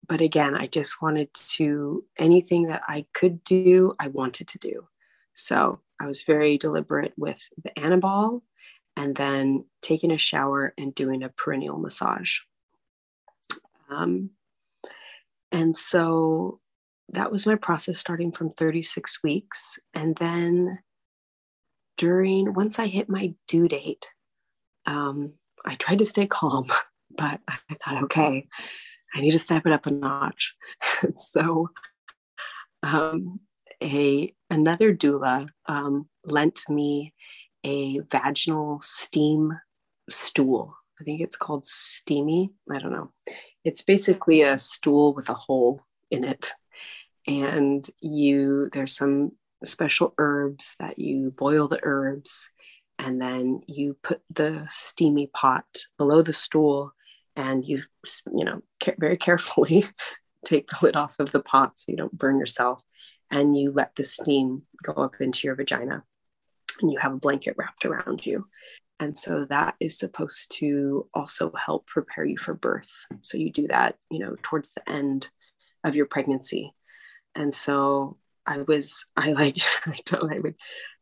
but 0.09 0.21
again 0.21 0.57
i 0.57 0.67
just 0.67 1.01
wanted 1.03 1.33
to 1.35 2.05
anything 2.19 2.67
that 2.67 2.83
i 2.89 3.05
could 3.13 3.43
do 3.45 3.95
i 4.01 4.09
wanted 4.09 4.49
to 4.49 4.59
do 4.59 4.87
so 5.35 5.81
i 6.01 6.07
was 6.07 6.23
very 6.25 6.59
deliberate 6.59 7.13
with 7.17 7.41
the 7.63 7.71
Aniball 7.79 8.43
and 8.97 9.17
then 9.17 9.65
taking 9.83 10.11
a 10.11 10.19
shower 10.19 10.75
and 10.77 10.95
doing 10.95 11.23
a 11.23 11.31
perineal 11.31 11.81
massage. 11.81 12.41
Um, 13.89 14.31
and 15.51 15.77
so 15.77 16.61
that 17.09 17.33
was 17.33 17.47
my 17.47 17.57
process 17.57 17.99
starting 17.99 18.31
from 18.31 18.51
36 18.51 19.23
weeks. 19.23 19.79
And 19.95 20.17
then 20.17 20.81
during, 21.97 22.53
once 22.55 22.79
I 22.79 22.87
hit 22.87 23.09
my 23.09 23.35
due 23.49 23.69
date, 23.69 24.07
um, 24.87 25.33
I 25.65 25.75
tried 25.77 25.99
to 25.99 26.05
stay 26.05 26.27
calm, 26.27 26.69
but 27.17 27.41
I 27.49 27.59
thought, 27.85 28.05
okay, 28.05 28.47
I 29.15 29.21
need 29.21 29.33
to 29.33 29.39
step 29.39 29.67
it 29.67 29.73
up 29.73 29.87
a 29.87 29.91
notch. 29.91 30.55
so 31.17 31.71
um, 32.83 33.41
a 33.83 34.35
another 34.49 34.95
doula 34.95 35.49
um, 35.67 36.09
lent 36.25 36.63
me 36.69 37.15
a 37.65 38.01
vaginal 38.11 38.81
steam 38.83 39.53
stool. 40.09 40.75
I 41.01 41.05
think 41.05 41.21
it's 41.21 41.37
called 41.37 41.65
steamy. 41.67 42.51
I 42.71 42.79
don't 42.79 42.93
know. 42.93 43.13
It's 43.65 43.83
basically 43.83 44.43
a 44.43 44.59
stool 44.59 45.15
with 45.15 45.29
a 45.29 45.35
hole 45.35 45.83
in 46.11 46.25
it. 46.25 46.53
And 47.27 47.89
you, 48.01 48.71
there's 48.73 48.97
some 48.97 49.33
special 49.65 50.15
herbs 50.19 50.77
that 50.79 50.99
you 50.99 51.31
boil 51.31 51.69
the 51.69 51.81
herbs 51.83 52.49
and 53.01 53.21
then 53.21 53.63
you 53.67 53.97
put 54.03 54.21
the 54.29 54.67
steamy 54.69 55.27
pot 55.27 55.65
below 55.97 56.21
the 56.21 56.35
stool 56.35 56.93
and 57.35 57.65
you, 57.65 57.83
you 58.37 58.45
know, 58.45 58.61
very 58.99 59.17
carefully 59.17 59.87
take 60.45 60.69
the 60.69 60.77
lid 60.83 60.97
off 60.97 61.17
of 61.19 61.33
the 61.33 61.41
pot 61.41 61.79
so 61.79 61.87
you 61.89 61.97
don't 61.97 62.17
burn 62.17 62.39
yourself 62.39 62.83
and 63.31 63.57
you 63.57 63.73
let 63.73 63.97
the 63.97 64.05
steam 64.05 64.63
go 64.83 64.93
up 64.93 65.15
into 65.21 65.47
your 65.47 65.55
vagina 65.55 66.05
and 66.83 66.93
you 66.93 66.99
have 66.99 67.15
a 67.15 67.19
blanket 67.19 67.55
wrapped 67.57 67.87
around 67.87 68.27
you. 68.27 68.47
And 68.99 69.17
so 69.17 69.47
that 69.47 69.77
is 69.81 69.99
supposed 69.99 70.55
to 70.59 71.09
also 71.15 71.53
help 71.53 71.87
prepare 71.87 72.27
you 72.27 72.37
for 72.37 72.53
birth. 72.53 73.07
So 73.23 73.39
you 73.39 73.51
do 73.51 73.67
that, 73.69 73.97
you 74.11 74.19
know, 74.19 74.37
towards 74.43 74.73
the 74.73 74.87
end 74.87 75.29
of 75.85 75.97
your 75.97 76.05
pregnancy. 76.05 76.75
And 77.35 77.55
so 77.55 78.19
I 78.45 78.59
was, 78.59 79.07
I 79.17 79.33
like, 79.33 79.57
I, 79.87 80.01
don't, 80.05 80.31
I 80.31 80.39
would, 80.41 80.57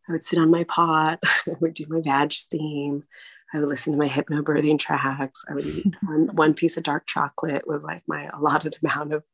I 0.09 0.13
would 0.13 0.23
sit 0.23 0.39
on 0.39 0.51
my 0.51 0.65
pot, 0.65 1.21
I 1.47 1.55
would 1.61 1.75
do 1.75 1.87
my 1.89 2.01
vag 2.01 2.33
steam, 2.33 3.05
I 3.53 3.59
would 3.59 3.69
listen 3.69 3.93
to 3.93 3.99
my 3.99 4.09
hypnobirthing 4.09 4.79
tracks. 4.79 5.45
I 5.49 5.55
would 5.55 5.67
eat 5.67 5.87
one, 6.03 6.35
one 6.35 6.55
piece 6.55 6.77
of 6.77 6.83
dark 6.83 7.07
chocolate 7.07 7.67
with 7.67 7.83
like 7.83 8.03
my 8.07 8.29
allotted 8.33 8.77
amount 8.83 9.13
of, 9.13 9.25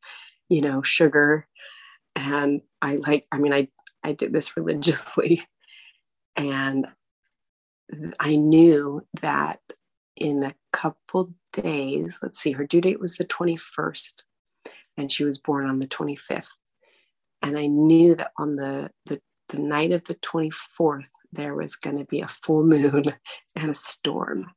you 0.48 0.60
know, 0.60 0.82
sugar. 0.82 1.46
And 2.16 2.62
I 2.80 2.96
like, 2.96 3.26
I 3.32 3.38
mean, 3.38 3.52
I, 3.52 3.68
I 4.02 4.12
did 4.12 4.32
this 4.32 4.56
religiously 4.56 5.42
and 6.36 6.86
I 8.18 8.36
knew 8.36 9.02
that 9.20 9.60
in 10.16 10.42
a 10.42 10.54
couple 10.72 11.34
days, 11.52 12.18
let's 12.22 12.40
see, 12.40 12.52
her 12.52 12.66
due 12.66 12.80
date 12.80 13.00
was 13.00 13.16
the 13.16 13.24
21st, 13.24 14.22
and 14.96 15.10
she 15.10 15.24
was 15.24 15.38
born 15.38 15.66
on 15.66 15.78
the 15.78 15.86
25th. 15.86 16.48
And 17.42 17.58
I 17.58 17.66
knew 17.66 18.14
that 18.14 18.32
on 18.38 18.56
the, 18.56 18.90
the, 19.06 19.20
the 19.48 19.58
night 19.58 19.92
of 19.92 20.04
the 20.04 20.14
24th, 20.14 21.08
there 21.32 21.54
was 21.54 21.76
going 21.76 21.98
to 21.98 22.04
be 22.04 22.20
a 22.20 22.28
full 22.28 22.64
moon 22.64 23.04
and 23.56 23.70
a 23.70 23.74
storm. 23.74 24.50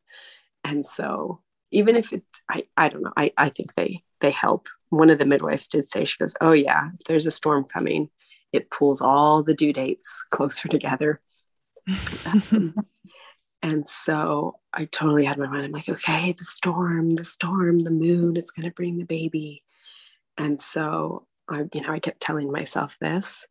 And 0.64 0.86
so, 0.86 1.42
even 1.72 1.96
if 1.96 2.14
it, 2.14 2.24
I, 2.50 2.64
I 2.76 2.90
don't 2.90 3.04
know, 3.04 3.14
I, 3.16 3.32
I 3.38 3.50
think 3.50 3.74
they, 3.74 4.04
they 4.22 4.32
help. 4.32 4.70
One 4.90 5.10
of 5.10 5.20
the 5.20 5.26
midwives 5.26 5.68
did 5.68 5.86
say, 5.86 6.06
she 6.06 6.18
goes, 6.18 6.36
Oh, 6.40 6.54
yeah, 6.54 6.90
there's 7.08 7.26
a 7.26 7.32
storm 7.32 7.66
coming, 7.66 8.10
it 8.54 8.70
pulls 8.70 9.02
all 9.02 9.44
the 9.44 9.54
due 9.54 9.74
dates 9.74 10.24
closer 10.32 10.70
together 10.70 11.22
and 13.62 13.88
so 13.88 14.60
I 14.74 14.86
totally 14.86 15.26
had 15.26 15.38
my 15.38 15.48
mind. 15.48 15.66
I'm 15.66 15.72
like, 15.72 15.90
okay, 15.90 16.34
the 16.34 16.46
storm, 16.46 17.16
the 17.16 17.26
storm, 17.26 17.80
the 17.80 17.92
moon, 17.92 18.38
it's 18.38 18.52
going 18.52 18.68
to 18.68 18.74
bring 18.74 18.98
the 18.98 19.06
baby. 19.06 19.64
And 20.38 20.62
so 20.62 21.26
I, 21.50 21.66
you 21.74 21.82
know, 21.82 21.92
I 21.92 22.00
kept 22.00 22.20
telling 22.20 22.52
myself 22.52 22.98
this. 23.00 23.46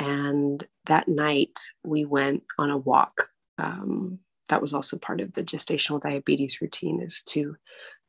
And 0.00 0.66
that 0.86 1.08
night 1.08 1.58
we 1.84 2.06
went 2.06 2.42
on 2.58 2.70
a 2.70 2.76
walk. 2.78 3.28
Um, 3.58 4.20
that 4.48 4.62
was 4.62 4.72
also 4.72 4.96
part 4.96 5.20
of 5.20 5.34
the 5.34 5.44
gestational 5.44 6.00
diabetes 6.00 6.60
routine 6.62 7.02
is 7.02 7.22
to 7.26 7.56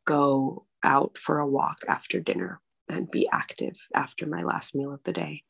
go 0.05 0.65
out 0.83 1.17
for 1.17 1.39
a 1.39 1.47
walk 1.47 1.79
after 1.89 2.21
dinner 2.21 2.61
and 2.87 3.11
be 3.11 3.27
active 3.31 3.75
after 3.93 4.25
my 4.25 4.41
last 4.41 4.73
meal 4.73 4.93
of 4.93 5.03
the 5.03 5.11
day. 5.11 5.43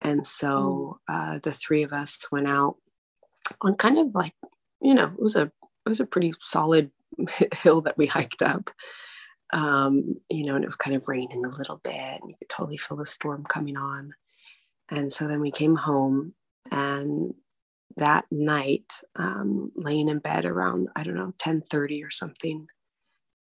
And 0.00 0.26
so 0.26 0.98
mm. 1.08 1.34
uh, 1.36 1.40
the 1.42 1.52
three 1.52 1.82
of 1.82 1.92
us 1.92 2.26
went 2.32 2.48
out 2.48 2.76
on 3.60 3.74
kind 3.74 3.98
of 3.98 4.14
like 4.14 4.34
you 4.80 4.94
know 4.94 5.06
it 5.06 5.20
was 5.20 5.36
a 5.36 5.42
it 5.42 5.88
was 5.88 6.00
a 6.00 6.06
pretty 6.06 6.32
solid 6.40 6.90
hill 7.52 7.82
that 7.82 7.98
we 7.98 8.06
hiked 8.06 8.42
up 8.42 8.70
um, 9.52 10.14
you 10.30 10.44
know 10.44 10.54
and 10.54 10.64
it 10.64 10.68
was 10.68 10.76
kind 10.76 10.96
of 10.96 11.08
raining 11.08 11.44
a 11.44 11.50
little 11.50 11.80
bit 11.82 11.94
and 11.94 12.30
you 12.30 12.34
could 12.38 12.48
totally 12.48 12.76
feel 12.76 12.96
the 12.96 13.06
storm 13.06 13.44
coming 13.44 13.76
on 13.76 14.14
and 14.90 15.12
so 15.12 15.26
then 15.26 15.40
we 15.40 15.50
came 15.50 15.76
home 15.76 16.34
and 16.70 17.34
that 17.96 18.24
night 18.30 18.92
um, 19.16 19.72
laying 19.74 20.08
in 20.08 20.18
bed 20.18 20.44
around 20.44 20.88
i 20.96 21.02
don't 21.02 21.16
know 21.16 21.32
10 21.38 21.60
30 21.62 22.04
or 22.04 22.10
something 22.10 22.66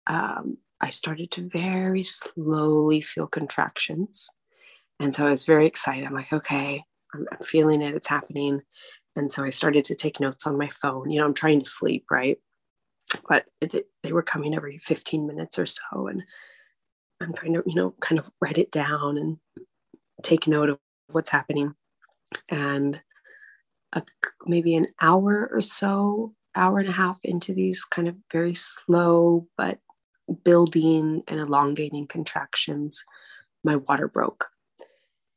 um, 0.08 0.58
i 0.82 0.90
started 0.90 1.32
to 1.32 1.48
very 1.50 2.04
slowly 2.04 3.02
feel 3.02 3.28
contractions 3.28 4.30
and 5.00 5.16
so 5.16 5.26
i 5.26 5.30
was 5.30 5.46
very 5.46 5.66
excited 5.68 6.06
i'm 6.06 6.14
like 6.14 6.34
okay 6.34 6.84
I'm, 7.14 7.26
I'm 7.32 7.44
feeling 7.44 7.82
it 7.82 7.96
it's 7.96 8.08
happening 8.08 8.62
and 9.16 9.32
so 9.32 9.44
I 9.44 9.50
started 9.50 9.86
to 9.86 9.96
take 9.96 10.20
notes 10.20 10.46
on 10.46 10.58
my 10.58 10.70
phone. 10.70 11.10
You 11.10 11.20
know, 11.20 11.26
I'm 11.26 11.34
trying 11.34 11.60
to 11.60 11.70
sleep, 11.70 12.06
right? 12.12 12.38
But 13.30 13.46
it, 13.62 13.88
they 14.04 14.12
were 14.12 14.24
coming 14.24 14.54
every 14.56 14.78
15 14.78 15.26
minutes 15.26 15.58
or 15.58 15.66
so. 15.66 16.08
And 16.08 16.24
I'm 17.22 17.34
trying 17.34 17.54
to, 17.54 17.64
you 17.66 17.76
know, 17.76 17.96
kind 18.02 18.20
of 18.20 18.30
write 18.42 18.58
it 18.58 18.72
down 18.72 19.18
and 19.18 19.38
take 20.22 20.48
note 20.48 20.70
of 20.70 20.80
what's 21.08 21.30
happening. 21.30 21.76
And 22.52 23.00
a, 23.94 24.04
maybe 24.46 24.76
an 24.76 24.88
hour 25.02 25.50
or 25.52 25.62
so, 25.62 26.34
hour 26.56 26.80
and 26.80 26.90
a 26.90 26.94
half 26.94 27.20
into 27.24 27.54
these 27.54 27.84
kind 27.84 28.08
of 28.08 28.16
very 28.32 28.54
slow 28.54 29.48
but 29.58 29.80
building 30.44 31.22
and 31.28 31.40
elongating 31.40 32.08
contractions, 32.08 33.04
my 33.64 33.76
water 33.76 34.08
broke. 34.08 34.48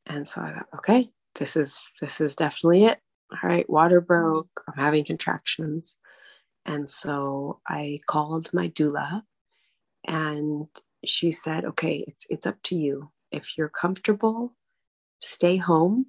And 0.07 0.27
so 0.27 0.41
I 0.41 0.55
thought, 0.55 0.69
okay, 0.77 1.11
this 1.35 1.57
is 1.57 1.85
this 2.01 2.21
is 2.21 2.35
definitely 2.35 2.85
it. 2.85 2.99
All 3.31 3.49
right, 3.49 3.69
water 3.69 4.01
broke. 4.01 4.49
I'm 4.67 4.83
having 4.83 5.05
contractions. 5.05 5.97
And 6.65 6.89
so 6.89 7.61
I 7.69 8.01
called 8.07 8.51
my 8.53 8.69
doula 8.69 9.23
and 10.07 10.67
she 11.05 11.33
said, 11.33 11.65
okay, 11.65 12.05
it's 12.07 12.27
it's 12.31 12.47
up 12.47 12.57
to 12.65 12.77
you. 12.77 13.11
If 13.31 13.59
you're 13.59 13.69
comfortable, 13.69 14.55
stay 15.19 15.57
home 15.57 16.07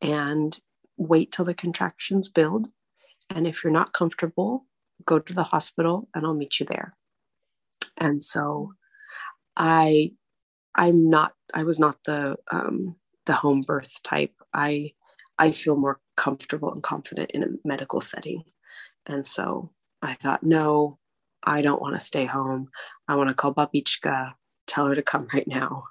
and 0.00 0.58
wait 0.96 1.32
till 1.32 1.44
the 1.44 1.54
contractions 1.54 2.28
build. 2.28 2.68
And 3.28 3.46
if 3.46 3.62
you're 3.62 3.72
not 3.72 3.92
comfortable, 3.92 4.66
go 5.04 5.18
to 5.18 5.32
the 5.32 5.44
hospital 5.44 6.08
and 6.14 6.26
I'll 6.26 6.34
meet 6.34 6.60
you 6.60 6.66
there. 6.66 6.92
And 7.96 8.22
so 8.22 8.72
I 9.56 10.12
I'm 10.74 11.10
not 11.10 11.32
I 11.52 11.64
was 11.64 11.78
not 11.78 11.98
the 12.04 12.36
um 12.50 12.96
the 13.26 13.34
home 13.34 13.60
birth 13.60 14.02
type. 14.02 14.32
I 14.54 14.92
I 15.38 15.52
feel 15.52 15.76
more 15.76 16.00
comfortable 16.16 16.72
and 16.72 16.82
confident 16.82 17.30
in 17.32 17.42
a 17.42 17.46
medical 17.64 18.00
setting. 18.00 18.44
And 19.06 19.26
so 19.26 19.70
I 20.02 20.14
thought, 20.14 20.42
no, 20.42 20.98
I 21.42 21.62
don't 21.62 21.80
want 21.80 21.94
to 21.94 22.06
stay 22.06 22.26
home. 22.26 22.68
I 23.08 23.16
want 23.16 23.28
to 23.28 23.34
call 23.34 23.54
Babichka, 23.54 24.34
tell 24.66 24.86
her 24.86 24.94
to 24.94 25.02
come 25.02 25.26
right 25.32 25.48
now, 25.48 25.84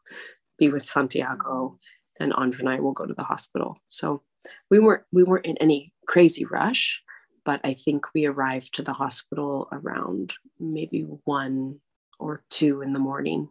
be 0.58 0.70
with 0.70 0.88
Santiago, 0.88 1.80
and 2.20 2.34
Andre 2.34 2.60
and 2.60 2.70
I 2.70 2.80
will 2.80 2.94
go 2.94 3.06
to 3.06 3.14
the 3.14 3.24
hospital. 3.24 3.78
So 3.90 4.22
we 4.70 4.80
weren't 4.80 5.04
we 5.12 5.24
weren't 5.24 5.46
in 5.46 5.58
any 5.58 5.94
crazy 6.08 6.46
rush, 6.46 7.02
but 7.46 7.60
I 7.64 7.74
think 7.74 8.14
we 8.14 8.26
arrived 8.26 8.74
to 8.76 8.84
the 8.84 8.94
hospital 8.94 9.68
around 9.72 10.34
maybe 10.60 11.02
one 11.26 11.80
or 12.20 12.44
two 12.50 12.82
in 12.82 12.94
the 12.94 13.00
morning 13.00 13.50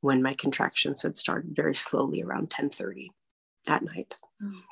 when 0.00 0.22
my 0.22 0.34
contractions 0.34 1.02
had 1.02 1.16
started 1.16 1.54
very 1.54 1.74
slowly 1.74 2.22
around 2.22 2.50
10:30 2.50 3.08
at 3.68 3.82
night. 3.82 4.14
Mm. 4.42 4.62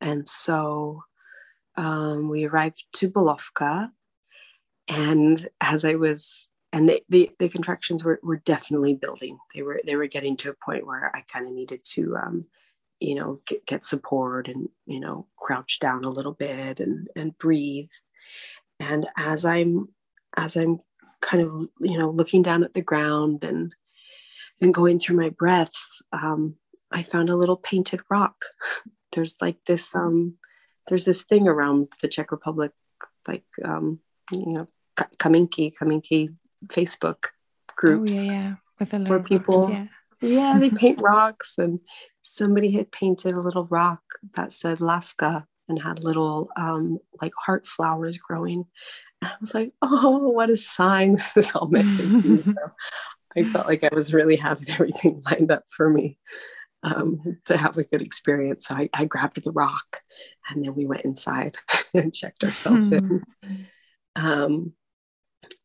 And 0.00 0.28
so 0.28 1.04
um, 1.76 2.28
we 2.28 2.44
arrived 2.44 2.84
to 2.94 3.10
Bulovka 3.10 3.90
and 4.88 5.48
as 5.60 5.84
I 5.84 5.94
was 5.94 6.48
and 6.74 6.88
the, 6.88 7.04
the, 7.08 7.30
the, 7.38 7.48
contractions 7.48 8.02
were, 8.02 8.18
were 8.24 8.42
definitely 8.44 8.94
building. 8.94 9.38
They 9.54 9.62
were 9.62 9.80
they 9.86 9.94
were 9.94 10.08
getting 10.08 10.36
to 10.38 10.50
a 10.50 10.54
point 10.54 10.84
where 10.84 11.14
I 11.14 11.20
kind 11.20 11.46
of 11.46 11.52
needed 11.52 11.84
to 11.92 12.16
um, 12.16 12.42
you 12.98 13.14
know 13.14 13.40
get, 13.46 13.64
get 13.64 13.84
support 13.84 14.48
and 14.48 14.68
you 14.84 14.98
know 14.98 15.28
crouch 15.38 15.78
down 15.78 16.02
a 16.02 16.10
little 16.10 16.32
bit 16.32 16.80
and 16.80 17.06
and 17.14 17.38
breathe. 17.38 17.90
And 18.80 19.06
as 19.16 19.46
I'm 19.46 19.90
as 20.36 20.56
I'm 20.56 20.80
kind 21.20 21.44
of 21.44 21.60
you 21.78 21.96
know 21.96 22.10
looking 22.10 22.42
down 22.42 22.64
at 22.64 22.72
the 22.72 22.82
ground 22.82 23.44
and 23.44 23.72
and 24.60 24.74
going 24.74 24.98
through 24.98 25.16
my 25.16 25.28
breaths, 25.28 26.02
um, 26.12 26.56
I 26.90 27.04
found 27.04 27.30
a 27.30 27.36
little 27.36 27.56
painted 27.56 28.00
rock. 28.10 28.34
There's 29.12 29.36
like 29.40 29.58
this 29.64 29.94
um, 29.94 30.38
there's 30.88 31.04
this 31.04 31.22
thing 31.22 31.46
around 31.46 31.86
the 32.02 32.08
Czech 32.08 32.32
Republic, 32.32 32.72
like 33.28 33.44
um, 33.64 34.00
you 34.32 34.54
know 34.54 34.68
Kaminky, 34.96 35.72
Kaminky 35.72 36.34
Facebook 36.68 37.26
groups. 37.76 38.12
Oh, 38.16 38.22
yeah, 38.22 38.32
yeah. 38.32 38.54
With 38.78 39.08
where 39.08 39.22
people, 39.22 39.70
yeah. 39.70 39.86
yeah, 40.20 40.58
they 40.58 40.70
paint 40.82 41.00
rocks, 41.00 41.54
and 41.58 41.80
somebody 42.22 42.72
had 42.72 42.90
painted 42.90 43.34
a 43.34 43.40
little 43.40 43.66
rock 43.66 44.02
that 44.34 44.52
said 44.52 44.80
Laska 44.80 45.46
and 45.68 45.80
had 45.80 46.04
little 46.04 46.48
um, 46.56 46.98
like 47.22 47.32
heart 47.38 47.66
flowers 47.66 48.18
growing. 48.18 48.64
And 49.22 49.30
I 49.30 49.34
was 49.40 49.54
like, 49.54 49.72
oh, 49.82 50.28
what 50.28 50.50
a 50.50 50.56
sign! 50.56 51.16
This 51.34 51.36
is 51.36 51.52
all 51.52 51.68
meant 51.68 51.96
to 51.98 52.22
be. 52.22 52.42
so 52.44 52.54
I 53.36 53.42
felt 53.42 53.66
like 53.66 53.84
I 53.84 53.94
was 53.94 54.12
really 54.12 54.36
having 54.36 54.70
everything 54.70 55.22
lined 55.30 55.50
up 55.50 55.64
for 55.68 55.88
me. 55.88 56.18
Um, 56.82 57.38
to 57.46 57.56
have 57.56 57.78
a 57.78 57.84
good 57.84 58.02
experience. 58.02 58.66
So 58.66 58.74
I, 58.74 58.90
I, 58.92 59.06
grabbed 59.06 59.42
the 59.42 59.52
rock 59.52 60.02
and 60.50 60.62
then 60.62 60.74
we 60.74 60.84
went 60.84 61.06
inside 61.06 61.56
and 61.94 62.12
checked 62.12 62.44
ourselves 62.44 62.92
in. 62.92 63.22
Hmm. 63.42 63.54
Um, 64.16 64.72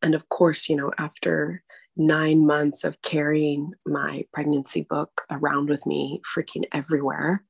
and 0.02 0.14
of 0.14 0.28
course, 0.28 0.68
you 0.68 0.76
know, 0.76 0.92
after 0.98 1.62
nine 1.96 2.46
months 2.46 2.84
of 2.84 3.00
carrying 3.02 3.72
my 3.86 4.24
pregnancy 4.32 4.82
book 4.82 5.22
around 5.30 5.68
with 5.68 5.86
me, 5.86 6.20
freaking 6.34 6.64
everywhere, 6.72 7.44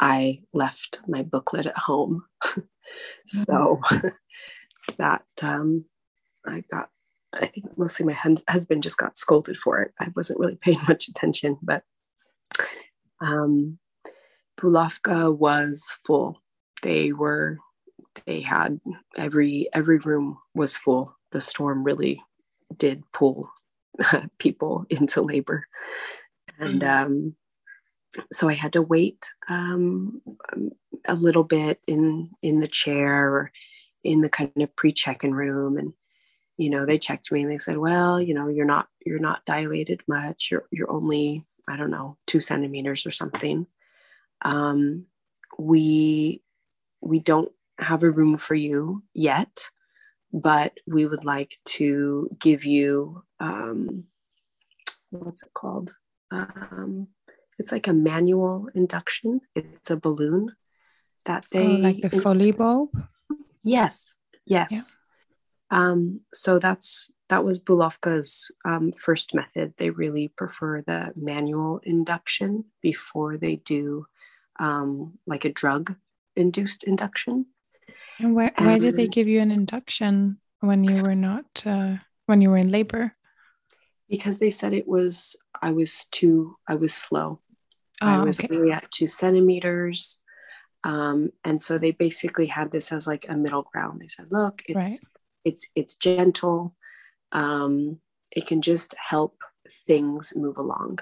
I 0.00 0.40
left 0.52 1.00
my 1.06 1.22
booklet 1.22 1.66
at 1.66 1.78
home. 1.78 2.24
so 3.26 3.80
that 4.98 5.24
um, 5.42 5.84
I 6.46 6.64
got, 6.70 6.90
I 7.32 7.46
think 7.46 7.66
mostly 7.76 8.06
my 8.06 8.18
husband 8.48 8.82
just 8.82 8.98
got 8.98 9.18
scolded 9.18 9.56
for 9.56 9.80
it. 9.80 9.92
I 10.00 10.08
wasn't 10.16 10.40
really 10.40 10.56
paying 10.60 10.80
much 10.88 11.08
attention, 11.08 11.58
but 11.62 11.84
um, 13.20 13.78
Bulovka 14.58 15.36
was 15.36 15.96
full. 16.04 16.42
They 16.82 17.12
were, 17.12 17.58
they 18.26 18.40
had 18.40 18.80
every 19.16 19.68
every 19.72 19.98
room 19.98 20.38
was 20.54 20.76
full 20.76 21.13
the 21.34 21.40
storm 21.40 21.84
really 21.84 22.22
did 22.74 23.02
pull 23.12 23.50
people 24.38 24.86
into 24.88 25.20
labor. 25.20 25.66
And 26.58 26.80
mm-hmm. 26.80 27.12
um, 27.12 27.36
so 28.32 28.48
I 28.48 28.54
had 28.54 28.72
to 28.74 28.82
wait 28.82 29.26
um, 29.48 30.22
a 31.06 31.14
little 31.14 31.44
bit 31.44 31.80
in 31.86 32.30
in 32.40 32.60
the 32.60 32.68
chair 32.68 33.28
or 33.28 33.52
in 34.04 34.20
the 34.20 34.28
kind 34.28 34.52
of 34.58 34.74
pre-check-in 34.76 35.34
room 35.34 35.76
and 35.76 35.92
you 36.56 36.70
know 36.70 36.86
they 36.86 36.98
checked 36.98 37.32
me 37.32 37.42
and 37.42 37.50
they 37.50 37.58
said 37.58 37.78
well 37.78 38.20
you 38.20 38.34
know 38.34 38.48
you're 38.48 38.66
not 38.66 38.88
you're 39.04 39.18
not 39.18 39.44
dilated 39.46 40.02
much 40.06 40.48
you're 40.50 40.66
you're 40.70 40.90
only 40.90 41.44
i 41.68 41.76
don't 41.76 41.90
know 41.90 42.16
two 42.26 42.40
centimeters 42.40 43.06
or 43.06 43.10
something 43.10 43.66
um, 44.42 45.06
we 45.58 46.42
we 47.00 47.18
don't 47.18 47.50
have 47.78 48.02
a 48.02 48.10
room 48.10 48.36
for 48.36 48.54
you 48.54 49.02
yet 49.14 49.68
but 50.34 50.78
we 50.84 51.06
would 51.06 51.24
like 51.24 51.60
to 51.64 52.28
give 52.40 52.64
you 52.64 53.22
um, 53.38 54.04
what's 55.10 55.44
it 55.44 55.54
called? 55.54 55.94
Um, 56.32 57.06
it's 57.56 57.70
like 57.70 57.86
a 57.86 57.92
manual 57.92 58.68
induction. 58.74 59.42
It's 59.54 59.90
a 59.90 59.96
balloon 59.96 60.50
that 61.24 61.46
they 61.52 61.66
oh, 61.66 61.76
like 61.76 62.00
the 62.00 62.10
Foley 62.10 62.50
bulb. 62.50 62.90
Yes, 63.62 64.16
yes. 64.44 64.70
Yeah. 64.72 64.80
Um, 65.70 66.18
so 66.34 66.58
that's 66.58 67.12
that 67.28 67.44
was 67.44 67.60
Bulovka's 67.60 68.50
um, 68.64 68.90
first 68.90 69.34
method. 69.34 69.74
They 69.78 69.90
really 69.90 70.28
prefer 70.28 70.82
the 70.82 71.12
manual 71.14 71.80
induction 71.84 72.64
before 72.82 73.36
they 73.36 73.56
do 73.56 74.06
um, 74.58 75.18
like 75.28 75.44
a 75.44 75.52
drug 75.52 75.94
induced 76.34 76.82
induction. 76.82 77.46
And 78.18 78.34
why, 78.34 78.52
why 78.56 78.78
did 78.78 78.96
they 78.96 79.08
give 79.08 79.28
you 79.28 79.40
an 79.40 79.50
induction 79.50 80.38
when 80.60 80.84
you 80.84 81.02
were 81.02 81.14
not, 81.14 81.44
uh, 81.66 81.96
when 82.26 82.40
you 82.40 82.50
were 82.50 82.56
in 82.56 82.70
labor? 82.70 83.14
Because 84.08 84.38
they 84.38 84.50
said 84.50 84.72
it 84.72 84.86
was, 84.86 85.36
I 85.60 85.72
was 85.72 86.06
too, 86.10 86.56
I 86.68 86.76
was 86.76 86.94
slow. 86.94 87.40
Oh, 88.02 88.06
I 88.06 88.22
was 88.22 88.38
okay. 88.38 88.54
only 88.54 88.72
at 88.72 88.90
two 88.90 89.08
centimeters. 89.08 90.20
Um, 90.84 91.30
and 91.44 91.60
so 91.60 91.78
they 91.78 91.92
basically 91.92 92.46
had 92.46 92.70
this 92.70 92.92
as 92.92 93.06
like 93.06 93.26
a 93.28 93.36
middle 93.36 93.62
ground. 93.62 94.00
They 94.00 94.08
said, 94.08 94.26
look, 94.30 94.62
it's, 94.68 94.76
right. 94.76 95.00
it's, 95.44 95.66
it's 95.74 95.96
gentle. 95.96 96.74
Um, 97.32 98.00
it 98.30 98.46
can 98.46 98.62
just 98.62 98.94
help 98.98 99.36
things 99.86 100.34
move 100.36 100.58
along. 100.58 100.98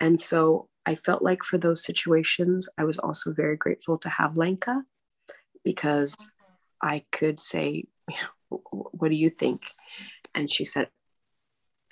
And 0.00 0.20
so 0.20 0.68
I 0.84 0.94
felt 0.94 1.22
like 1.22 1.44
for 1.44 1.58
those 1.58 1.84
situations, 1.84 2.68
I 2.76 2.84
was 2.84 2.98
also 2.98 3.32
very 3.32 3.56
grateful 3.56 3.98
to 3.98 4.08
have 4.08 4.36
Lenka 4.36 4.82
because 5.62 6.16
I 6.82 7.04
could 7.12 7.40
say, 7.40 7.84
What 8.48 9.08
do 9.08 9.16
you 9.16 9.30
think? 9.30 9.74
And 10.34 10.50
she 10.50 10.64
said, 10.64 10.88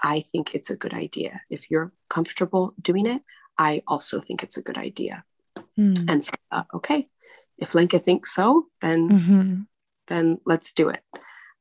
I 0.02 0.20
think 0.20 0.54
it's 0.54 0.70
a 0.70 0.76
good 0.76 0.94
idea. 0.94 1.42
If 1.50 1.70
you're 1.70 1.92
comfortable 2.08 2.74
doing 2.80 3.06
it, 3.06 3.22
I 3.58 3.82
also 3.86 4.20
think 4.20 4.42
it's 4.42 4.56
a 4.56 4.62
good 4.62 4.78
idea. 4.78 5.24
Mm. 5.76 6.04
And 6.08 6.24
so, 6.24 6.32
uh, 6.52 6.64
okay, 6.74 7.08
if 7.58 7.74
Lenka 7.74 7.98
thinks 7.98 8.34
so, 8.34 8.66
then 8.80 9.08
mm-hmm. 9.08 9.54
then 10.06 10.38
let's 10.46 10.72
do 10.72 10.88
it. 10.88 11.02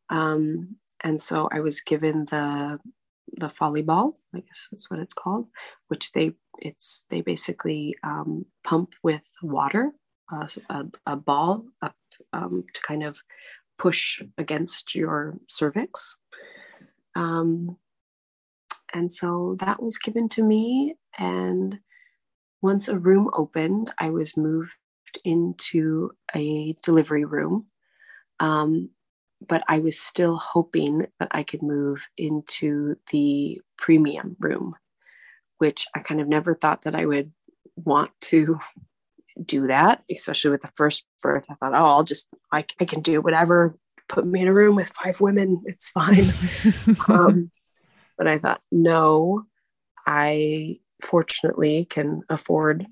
Um, 0.09 0.78
and 1.03 1.19
so 1.19 1.49
I 1.51 1.59
was 1.59 1.82
given 1.82 2.25
the 2.25 2.80
the 3.36 3.49
Foley 3.49 3.82
ball, 3.82 4.19
I 4.34 4.39
guess 4.39 4.67
that's 4.71 4.89
what 4.89 4.99
it's 4.99 5.13
called, 5.13 5.47
which 5.88 6.11
they 6.11 6.34
it's 6.59 7.03
they 7.09 7.21
basically 7.21 7.95
um, 8.03 8.45
pump 8.63 8.93
with 9.03 9.23
water, 9.41 9.91
uh, 10.32 10.47
a, 10.69 10.86
a, 11.05 11.15
ball 11.15 11.65
up 11.82 11.95
um, 12.34 12.65
to 12.74 12.82
kind 12.82 13.03
of 13.03 13.22
push 13.78 14.22
against 14.38 14.95
your 14.95 15.38
cervix. 15.47 16.18
Um, 17.15 17.78
and 18.93 19.11
so 19.11 19.55
that 19.59 19.82
was 19.82 19.97
given 19.97 20.30
to 20.30 20.43
me. 20.43 20.95
And 21.18 21.80
once 22.61 22.88
a 22.88 22.97
room 22.97 23.30
opened, 23.34 23.91
I 23.99 24.09
was 24.09 24.38
moved 24.38 24.78
into 25.24 26.11
a 26.36 26.76
delivery 26.84 27.26
room. 27.26 27.68
Um, 28.39 28.91
but 29.45 29.63
I 29.68 29.80
was 29.80 29.99
still 29.99 30.38
hoping 30.38 31.07
that 31.20 31.30
I 31.32 31.43
could 31.43 31.61
move 31.61 32.07
into 32.18 32.95
the 33.11 33.61
premium 33.78 34.36
room, 34.39 34.76
which 35.59 35.86
I 35.95 35.99
kind 35.99 36.20
of 36.20 36.28
never 36.28 36.53
thought 36.53 36.84
that 36.84 36.95
I 36.95 37.05
would 37.05 37.32
want 37.76 38.11
to 38.22 38.59
do 39.46 39.68
that, 39.68 40.04
especially 40.14 40.52
with 40.52 40.62
the 40.62 40.72
first 40.76 41.06
birth. 41.22 41.46
I 41.50 41.56
thought, 41.56 41.74
oh, 41.74 41.86
I'll 41.86 42.04
just, 42.04 42.28
I, 42.52 42.66
I 42.80 42.86
can 42.86 43.02
do 43.02 43.22
whatever. 43.22 43.76
Put 44.08 44.26
me 44.26 44.42
in 44.42 44.48
a 44.48 44.54
room 44.54 44.76
with 44.76 44.90
five 44.90 45.20
women, 45.20 45.64
it's 45.66 45.90
fine. 45.90 46.32
um, 47.08 47.52
but 48.18 48.28
I 48.28 48.38
thought, 48.38 48.62
no, 48.72 49.46
I 50.06 50.80
fortunately 51.02 51.86
can 51.86 52.22
afford 52.30 52.88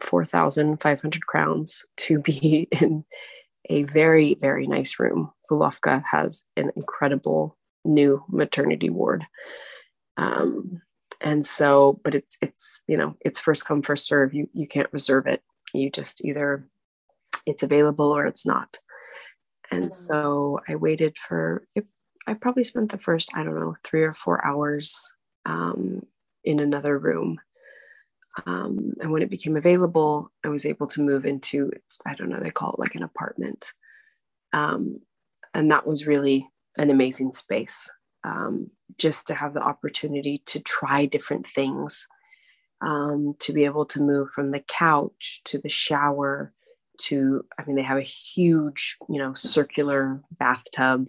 4,500 0.00 1.26
crowns 1.26 1.84
to 1.96 2.18
be 2.18 2.68
in 2.80 3.04
a 3.68 3.84
very, 3.84 4.34
very 4.34 4.66
nice 4.66 4.98
room. 4.98 5.32
Bulovka 5.50 6.02
has 6.10 6.42
an 6.56 6.70
incredible 6.76 7.56
new 7.84 8.24
maternity 8.28 8.90
ward. 8.90 9.26
Um, 10.16 10.82
and 11.20 11.46
so, 11.46 12.00
but 12.04 12.14
it's, 12.14 12.36
it's, 12.42 12.80
you 12.86 12.96
know, 12.96 13.16
it's 13.20 13.38
first 13.38 13.64
come, 13.64 13.82
first 13.82 14.06
serve. 14.06 14.34
You, 14.34 14.48
you 14.52 14.66
can't 14.66 14.92
reserve 14.92 15.26
it. 15.26 15.42
You 15.72 15.90
just 15.90 16.24
either 16.24 16.66
it's 17.44 17.62
available 17.62 18.10
or 18.10 18.24
it's 18.26 18.46
not. 18.46 18.78
And 19.70 19.92
so 19.92 20.60
I 20.68 20.76
waited 20.76 21.18
for, 21.18 21.66
I 22.26 22.34
probably 22.34 22.64
spent 22.64 22.90
the 22.90 22.98
first, 22.98 23.30
I 23.34 23.42
don't 23.42 23.58
know, 23.58 23.74
three 23.82 24.02
or 24.02 24.14
four 24.14 24.44
hours 24.46 25.10
um, 25.44 26.02
in 26.44 26.60
another 26.60 26.98
room. 26.98 27.40
Um, 28.44 28.94
and 29.00 29.10
when 29.10 29.22
it 29.22 29.30
became 29.30 29.56
available, 29.56 30.30
I 30.44 30.48
was 30.48 30.66
able 30.66 30.86
to 30.88 31.02
move 31.02 31.24
into, 31.24 31.72
I 32.04 32.14
don't 32.14 32.28
know, 32.28 32.38
they 32.38 32.50
call 32.50 32.72
it 32.72 32.78
like 32.78 32.94
an 32.94 33.02
apartment. 33.02 33.72
Um, 34.52 35.00
and 35.54 35.70
that 35.70 35.86
was 35.86 36.06
really 36.06 36.48
an 36.76 36.90
amazing 36.90 37.32
space 37.32 37.90
um, 38.24 38.70
just 38.98 39.26
to 39.28 39.34
have 39.34 39.54
the 39.54 39.62
opportunity 39.62 40.42
to 40.46 40.60
try 40.60 41.06
different 41.06 41.46
things, 41.46 42.06
um, 42.80 43.34
to 43.40 43.52
be 43.52 43.64
able 43.64 43.86
to 43.86 44.00
move 44.00 44.30
from 44.30 44.50
the 44.50 44.60
couch 44.60 45.40
to 45.44 45.58
the 45.58 45.68
shower 45.68 46.52
to, 46.98 47.44
I 47.58 47.64
mean, 47.64 47.76
they 47.76 47.82
have 47.82 47.98
a 47.98 48.02
huge, 48.02 48.96
you 49.08 49.18
know, 49.18 49.34
circular 49.34 50.22
bathtub. 50.38 51.08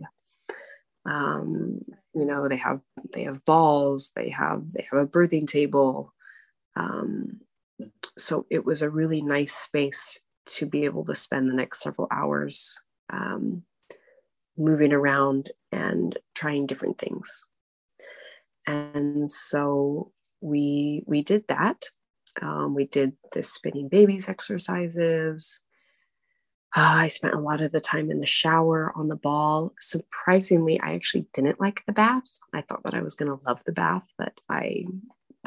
Um, 1.06 1.82
you 2.18 2.26
know 2.26 2.48
they 2.48 2.58
have 2.58 2.82
they 3.14 3.24
have 3.24 3.46
balls 3.46 4.12
they 4.16 4.30
have 4.30 4.64
they 4.72 4.88
have 4.92 5.00
a 5.00 5.08
birthing 5.08 5.48
table. 5.48 6.14
Um, 6.76 7.42
so 8.18 8.46
it 8.50 8.66
was 8.66 8.82
a 8.82 8.90
really 8.90 9.22
nice 9.22 9.54
space 9.54 10.22
to 10.48 10.66
be 10.66 10.86
able 10.86 11.06
to 11.06 11.16
spend 11.16 11.50
the 11.50 11.56
next 11.56 11.82
several 11.82 12.08
hours 12.12 12.80
um, 13.12 13.64
moving 14.58 14.94
around 14.94 15.52
and 15.72 16.18
trying 16.34 16.66
different 16.66 16.98
things. 16.98 17.46
And 18.66 19.32
so 19.32 20.12
we 20.42 21.04
we 21.06 21.22
did 21.24 21.48
that 21.48 21.84
um, 22.42 22.76
we 22.76 22.86
did 22.86 23.14
the 23.34 23.44
spinning 23.44 23.88
babies 23.88 24.30
exercises 24.30 25.62
uh, 26.76 26.82
I 26.82 27.08
spent 27.08 27.34
a 27.34 27.40
lot 27.40 27.62
of 27.62 27.72
the 27.72 27.80
time 27.80 28.12
in 28.12 28.20
the 28.20 28.26
shower 28.26 28.92
on 28.96 29.08
the 29.08 29.16
ball. 29.16 29.74
Surprisingly, 29.80 30.80
I 30.80 30.94
actually 30.94 31.26
didn't 31.34 31.62
like 31.62 31.84
the 31.86 31.94
bath. 31.94 32.28
I 32.54 32.62
thought 32.62 32.84
that 32.84 32.94
I 32.94 33.02
was 33.02 33.16
going 33.16 33.32
to 33.32 33.44
love 33.48 33.64
the 33.64 33.72
bath, 33.72 34.06
but 34.18 34.34
I 34.50 34.86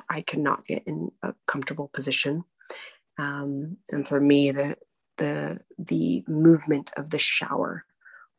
I 0.08 0.22
could 0.22 0.38
not 0.38 0.66
get 0.66 0.82
in 0.86 1.10
a 1.22 1.34
comfortable 1.46 1.88
position. 1.92 2.44
Um, 3.18 3.76
and 3.90 4.08
for 4.08 4.18
me, 4.18 4.50
the 4.50 4.76
the 5.18 5.60
the 5.78 6.24
movement 6.26 6.90
of 6.96 7.10
the 7.10 7.18
shower 7.18 7.84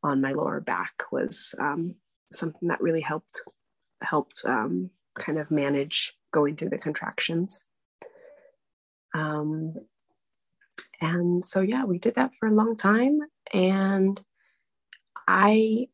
on 0.04 0.20
my 0.20 0.32
lower 0.32 0.60
back 0.60 1.04
was 1.12 1.54
um, 1.60 1.95
something 2.34 2.68
that 2.68 2.82
really 2.82 3.02
helped 3.02 3.41
helped 4.02 4.41
um, 4.45 4.89
kind 5.16 5.38
of 5.38 5.52
manage 5.52 6.14
going 6.32 6.55
through 6.55 6.69
the 6.69 6.77
contractions. 6.77 7.65
Um, 9.13 9.75
and 11.01 11.43
so 11.43 11.61
yeah 11.61 11.84
we 11.84 11.97
did 11.97 12.15
that 12.15 12.34
for 12.34 12.47
a 12.47 12.53
long 12.53 12.77
time 12.77 13.19
and 13.53 14.23
i 15.27 15.88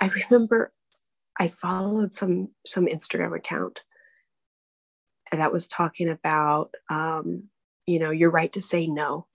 i 0.00 0.10
remember 0.30 0.72
i 1.38 1.48
followed 1.48 2.12
some 2.12 2.48
some 2.66 2.86
instagram 2.86 3.34
account 3.34 3.82
that 5.30 5.52
was 5.52 5.66
talking 5.66 6.10
about 6.10 6.74
um, 6.90 7.44
you 7.86 7.98
know 7.98 8.10
your 8.10 8.30
right 8.30 8.52
to 8.52 8.60
say 8.60 8.86
no 8.86 9.26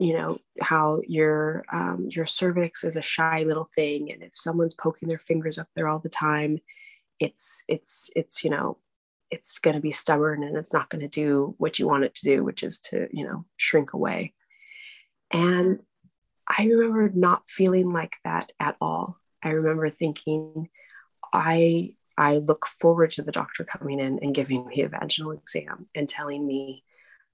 you 0.00 0.14
know 0.14 0.38
how 0.62 1.02
your 1.06 1.64
um, 1.70 2.08
your 2.10 2.24
cervix 2.24 2.82
is 2.82 2.96
a 2.96 3.02
shy 3.02 3.42
little 3.42 3.66
thing 3.66 4.10
and 4.10 4.22
if 4.22 4.32
someone's 4.34 4.74
poking 4.74 5.08
their 5.08 5.18
fingers 5.18 5.58
up 5.58 5.68
there 5.74 5.88
all 5.88 5.98
the 5.98 6.08
time 6.08 6.58
it's 7.20 7.62
it's 7.68 8.10
it's 8.16 8.42
you 8.42 8.48
know 8.48 8.78
it's 9.30 9.58
going 9.58 9.74
to 9.74 9.80
be 9.80 9.90
stubborn 9.90 10.42
and 10.42 10.56
it's 10.56 10.72
not 10.72 10.88
going 10.88 11.02
to 11.02 11.08
do 11.08 11.54
what 11.58 11.78
you 11.78 11.86
want 11.86 12.04
it 12.04 12.14
to 12.14 12.24
do 12.24 12.44
which 12.44 12.62
is 12.62 12.80
to 12.80 13.08
you 13.12 13.24
know 13.24 13.44
shrink 13.56 13.92
away. 13.92 14.34
And 15.30 15.80
i 16.46 16.64
remember 16.64 17.10
not 17.14 17.48
feeling 17.48 17.92
like 17.92 18.16
that 18.24 18.52
at 18.58 18.76
all. 18.80 19.18
I 19.42 19.50
remember 19.50 19.90
thinking 19.90 20.68
i 21.32 21.94
i 22.16 22.38
look 22.38 22.66
forward 22.80 23.10
to 23.10 23.22
the 23.22 23.32
doctor 23.32 23.64
coming 23.64 24.00
in 24.00 24.18
and 24.22 24.34
giving 24.34 24.66
me 24.66 24.82
a 24.82 24.88
vaginal 24.88 25.32
exam 25.32 25.86
and 25.94 26.08
telling 26.08 26.46
me 26.46 26.84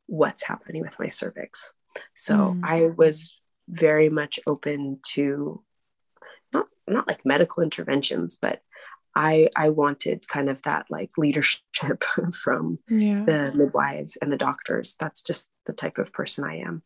what's 0.07 0.45
happening 0.45 0.83
with 0.83 0.99
my 0.99 1.09
cervix. 1.09 1.73
So 2.15 2.35
mm. 2.35 2.61
i 2.65 2.87
was 2.87 3.33
very 3.69 4.09
much 4.09 4.39
open 4.47 4.99
to 5.13 5.63
not 6.53 6.67
not 6.87 7.09
like 7.09 7.25
medical 7.25 7.63
interventions 7.63 8.37
but 8.37 8.61
I 9.17 9.49
I 9.57 9.71
wanted 9.71 10.27
kind 10.29 10.49
of 10.49 10.63
that 10.63 10.87
like 10.91 11.13
leadership 11.17 12.05
from 12.43 12.79
yeah. 12.89 13.25
the 13.25 13.53
midwives 13.55 14.17
and 14.17 14.33
the 14.33 14.37
doctors. 14.37 14.97
That's 14.99 15.23
just 15.23 15.51
the 15.67 15.73
type 15.73 15.99
of 15.99 16.13
person 16.13 16.45
I 16.45 16.57
am. 16.59 16.83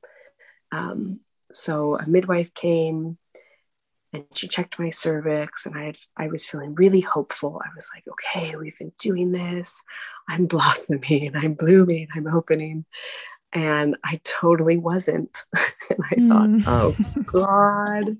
Um, 0.71 1.21
so 1.53 1.97
a 1.99 2.07
midwife 2.07 2.53
came 2.55 3.19
and 4.13 4.25
she 4.35 4.49
checked 4.49 4.79
my 4.79 4.91
cervix 4.91 5.67
and 5.67 5.77
I 5.77 5.85
had, 5.85 5.99
I 6.17 6.29
was 6.29 6.47
feeling 6.47 6.75
really 6.75 7.01
hopeful. 7.01 7.61
I 7.65 7.69
was 7.75 7.91
like, 7.95 8.05
okay, 8.09 8.57
we've 8.57 8.79
been 8.79 8.93
doing 8.99 9.33
this. 9.33 9.83
I'm 10.29 10.47
blossoming, 10.47 11.35
I'm 11.35 11.55
blooming, 11.55 12.09
I'm 12.15 12.27
opening. 12.27 12.85
And 13.53 13.97
I 14.05 14.21
totally 14.25 14.77
wasn't. 14.77 15.45
and 15.91 15.99
I 16.11 16.15
mm. 16.17 16.63
thought, 16.65 16.95
oh 17.07 17.23
God, 17.25 18.17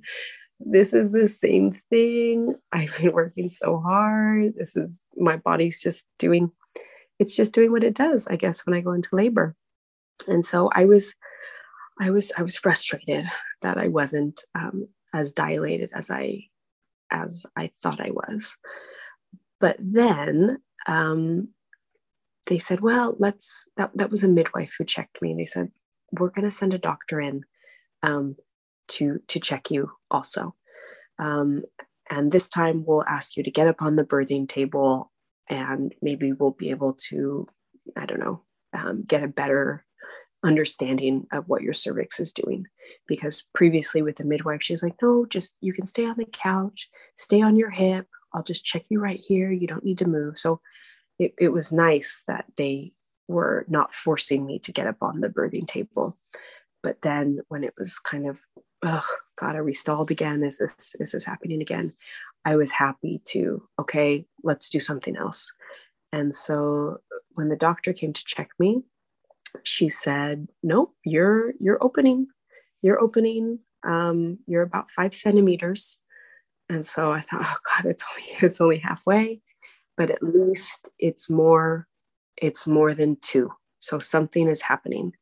this 0.61 0.93
is 0.93 1.11
the 1.11 1.29
same 1.29 1.71
thing. 1.71 2.55
I've 2.73 2.97
been 2.99 3.13
working 3.13 3.49
so 3.49 3.79
hard. 3.79 4.55
This 4.57 4.77
is 4.77 5.01
my 5.17 5.37
body's 5.37 5.81
just 5.81 6.07
doing, 6.19 6.51
it's 7.19 7.37
just 7.37 7.55
doing 7.55 7.71
what 7.71 7.85
it 7.85 7.95
does, 7.95 8.27
I 8.27 8.37
guess, 8.37 8.67
when 8.67 8.75
I 8.75 8.81
go 8.81 8.93
into 8.93 9.15
labor. 9.15 9.55
And 10.27 10.45
so 10.45 10.71
I 10.75 10.85
was, 10.85 11.15
I 12.01 12.11
was, 12.11 12.33
I 12.37 12.43
was 12.43 12.57
frustrated 12.57 13.27
that 13.63 13.79
I 13.79 13.89
wasn't 13.89 14.41
um, 14.55 14.89
as 15.15 15.33
dilated 15.33 15.91
as 15.95 16.11
I, 16.11 16.45
as 17.11 17.45
I 17.57 17.71
thought 17.83 18.01
I 18.01 18.11
was. 18.11 18.57
But 19.61 19.77
then 19.81 20.59
um, 20.87 21.49
they 22.47 22.59
said, 22.59 22.81
well, 22.83 23.17
let's, 23.19 23.65
that, 23.77 23.91
that 23.95 24.11
was 24.11 24.25
a 24.25 24.29
midwife 24.29 24.75
who 24.77 24.85
checked 24.85 25.23
me. 25.23 25.35
They 25.35 25.47
said, 25.47 25.71
we're 26.13 26.31
going 26.31 26.45
to 26.45 26.51
send 26.51 26.75
a 26.75 26.79
doctor 26.79 27.21
in 27.21 27.45
um, 28.03 28.37
to 28.89 29.21
to 29.29 29.41
check 29.41 29.71
you 29.71 29.91
also. 30.11 30.55
Um, 31.19 31.63
and 32.11 32.31
this 32.31 32.49
time 32.49 32.85
we'll 32.87 33.05
ask 33.05 33.37
you 33.37 33.43
to 33.43 33.51
get 33.51 33.69
up 33.69 33.83
on 33.83 33.97
the 33.97 34.05
birthing 34.05 34.49
table 34.49 35.13
and 35.49 35.95
maybe 36.01 36.33
we'll 36.33 36.53
be 36.53 36.71
able 36.71 36.95
to, 37.09 37.47
I 37.97 38.07
don't 38.07 38.21
know, 38.21 38.43
um, 38.73 39.05
get 39.07 39.23
a 39.23 39.29
better 39.29 39.85
understanding 40.45 41.27
of 41.33 41.49
what 41.49 41.63
your 41.63 41.73
cervix 41.73 42.21
is 42.21 42.33
doing. 42.33 42.67
Because 43.07 43.45
previously 43.55 44.03
with 44.03 44.17
the 44.17 44.25
midwife, 44.25 44.63
she 44.63 44.73
was 44.73 44.83
like, 44.83 44.95
no, 45.03 45.27
just 45.27 45.57
you 45.61 45.73
can 45.73 45.87
stay 45.87 46.05
on 46.05 46.17
the 46.17 46.27
couch, 46.27 46.89
stay 47.17 47.43
on 47.43 47.57
your 47.57 47.71
hip. 47.71 48.07
I'll 48.33 48.43
just 48.43 48.65
check 48.65 48.85
you 48.91 49.01
right 49.01 49.23
here. 49.27 49.51
You 49.51 49.67
don't 49.67 49.85
need 49.85 49.99
to 49.99 50.09
move. 50.09 50.39
So 50.39 50.61
it, 51.19 51.35
it 51.39 51.49
was 51.49 51.73
nice 51.73 52.23
that 52.29 52.45
they 52.57 52.93
were 53.27 53.67
not 53.69 53.93
forcing 53.93 54.47
me 54.47 54.59
to 54.61 54.73
get 54.73 54.87
up 54.87 54.99
on 55.03 55.21
the 55.21 55.29
birthing 55.29 55.67
table. 55.67 56.17
But 56.83 57.03
then 57.03 57.41
when 57.49 57.65
it 57.65 57.75
was 57.77 57.99
kind 57.99 58.29
of, 58.29 58.39
oh 58.83 59.07
God, 59.37 59.57
are 59.57 59.65
we 59.65 59.73
stalled 59.73 60.11
again? 60.11 60.43
Is 60.43 60.59
this 60.59 60.95
is 61.01 61.13
this 61.13 61.25
happening 61.25 61.61
again? 61.61 61.93
I 62.45 62.57
was 62.57 62.71
happy 62.71 63.21
to, 63.27 63.63
okay, 63.79 64.25
let's 64.43 64.69
do 64.69 64.81
something 64.81 65.17
else. 65.17 65.53
And 66.13 66.35
so 66.35 66.99
when 67.35 67.49
the 67.49 67.57
doctor 67.57 67.93
came 67.93 68.13
to 68.13 68.25
check 68.25 68.51
me, 68.59 68.83
she 69.65 69.89
said, 69.89 70.49
Nope, 70.63 70.95
you're 71.05 71.53
you're 71.61 71.83
opening. 71.83 72.29
You're 72.83 73.01
opening. 73.01 73.61
Um, 73.85 74.39
you're 74.47 74.63
about 74.63 74.91
five 74.91 75.15
centimeters. 75.15 75.99
And 76.69 76.85
so 76.85 77.13
I 77.13 77.21
thought, 77.21 77.45
oh 77.45 77.57
God, 77.77 77.91
it's 77.91 78.05
only 78.11 78.31
it's 78.41 78.61
only 78.61 78.79
halfway, 78.79 79.41
but 79.97 80.11
at 80.11 80.23
least 80.23 80.89
it's 80.99 81.31
more, 81.31 81.87
it's 82.37 82.67
more 82.67 82.95
than 82.95 83.17
two. 83.21 83.51
So 83.81 83.99
something 83.99 84.49
is 84.49 84.63
happening. 84.63 85.13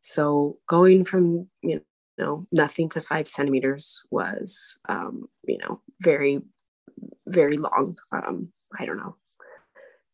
So 0.00 0.58
going 0.68 1.04
from, 1.04 1.48
you 1.62 1.76
know, 2.18 2.46
nothing 2.52 2.88
to 2.90 3.00
five 3.00 3.26
centimeters 3.26 4.02
was, 4.10 4.76
um, 4.88 5.28
you 5.46 5.58
know, 5.58 5.80
very, 6.00 6.42
very 7.26 7.56
long. 7.56 7.96
Um, 8.12 8.52
I 8.78 8.86
don't 8.86 8.98
know. 8.98 9.16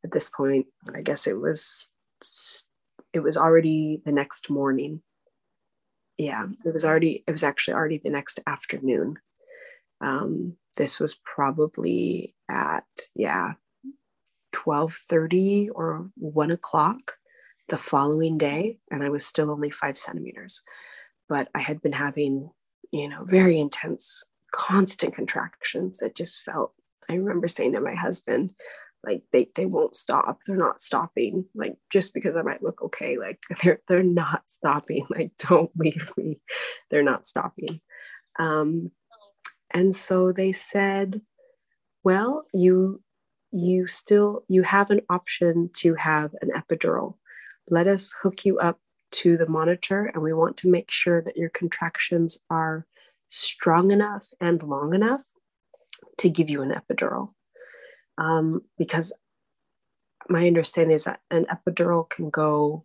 At 0.05 0.13
this 0.13 0.31
point, 0.31 0.67
I 0.95 1.03
guess 1.03 1.27
it 1.27 1.39
was, 1.39 1.91
it 3.13 3.21
was 3.21 3.37
already 3.37 4.01
the 4.05 4.13
next 4.13 4.49
morning. 4.49 5.03
Yeah, 6.17 6.47
it 6.65 6.73
was 6.73 6.85
already, 6.85 7.25
it 7.27 7.31
was 7.31 7.45
actually 7.45 7.75
already 7.75 7.99
the 7.99 8.11
next 8.11 8.41
afternoon. 8.47 9.19
Um, 10.01 10.57
this 10.77 10.99
was 10.99 11.19
probably 11.25 12.35
at, 12.49 12.85
yeah, 13.15 13.53
12.30 14.55 15.69
or 15.75 16.11
1 16.17 16.51
o'clock 16.51 17.19
the 17.69 17.79
following 17.79 18.37
day 18.37 18.79
and 18.91 19.05
i 19.05 19.09
was 19.09 19.25
still 19.25 19.51
only 19.51 19.71
five 19.71 19.97
centimeters 19.97 20.63
but 21.31 21.49
i 21.55 21.61
had 21.61 21.81
been 21.81 21.95
having 21.95 22.51
you 22.93 23.09
know 23.09 23.25
very 23.25 23.59
intense 23.59 24.25
constant 24.53 25.15
contractions 25.15 25.99
that 25.99 26.15
just 26.15 26.43
felt 26.43 26.75
i 27.09 27.15
remember 27.15 27.49
saying 27.49 27.73
to 27.73 27.81
my 27.81 27.95
husband 27.95 28.53
like 29.05 29.23
they, 29.33 29.49
they 29.55 29.67
won't 29.67 29.97
stop. 29.97 30.41
They're 30.47 30.57
not 30.57 30.81
stopping 30.81 31.47
like 31.55 31.77
just 31.91 32.13
because 32.13 32.37
i 32.37 32.43
might 32.43 32.63
look 32.63 32.83
okay 32.83 33.19
like 33.19 33.41
they're 33.63 33.81
they're 33.89 34.03
not 34.03 34.49
stopping. 34.49 35.07
Like 35.11 35.33
don't 35.39 35.71
leave 35.77 36.13
me. 36.17 36.41
They're 36.91 37.03
not 37.03 37.27
stopping. 37.27 37.81
Um 38.39 38.91
and 39.73 39.95
so 39.95 40.33
they 40.33 40.53
said 40.53 41.23
well 42.05 42.45
you 42.53 43.03
you 43.53 43.87
still 43.87 44.45
you 44.49 44.63
have 44.63 44.91
an 44.91 45.01
option 45.09 45.71
to 45.75 45.95
have 45.95 46.33
an 46.43 46.51
epidural. 46.51 47.17
Let 47.71 47.87
us 47.87 48.15
hook 48.23 48.45
you 48.45 48.59
up 48.59 48.79
to 49.13 49.37
the 49.37 49.49
monitor 49.49 50.07
and 50.07 50.23
we 50.23 50.33
want 50.33 50.57
to 50.59 50.71
make 50.71 50.91
sure 50.91 51.21
that 51.23 51.37
your 51.37 51.51
contractions 51.51 52.39
are 52.49 52.87
strong 53.29 53.91
enough 53.91 54.29
and 54.41 54.63
long 54.63 54.95
enough 54.95 55.23
to 56.19 56.29
give 56.29 56.51
you 56.51 56.63
an 56.63 56.73
epidural. 56.73 57.33
Um, 58.19 58.63
because 58.77 59.13
my 60.29 60.47
understanding 60.47 60.95
is 60.95 61.05
that 61.05 61.21
an 61.31 61.47
epidural 61.47 62.09
can 62.09 62.31
go 62.31 62.85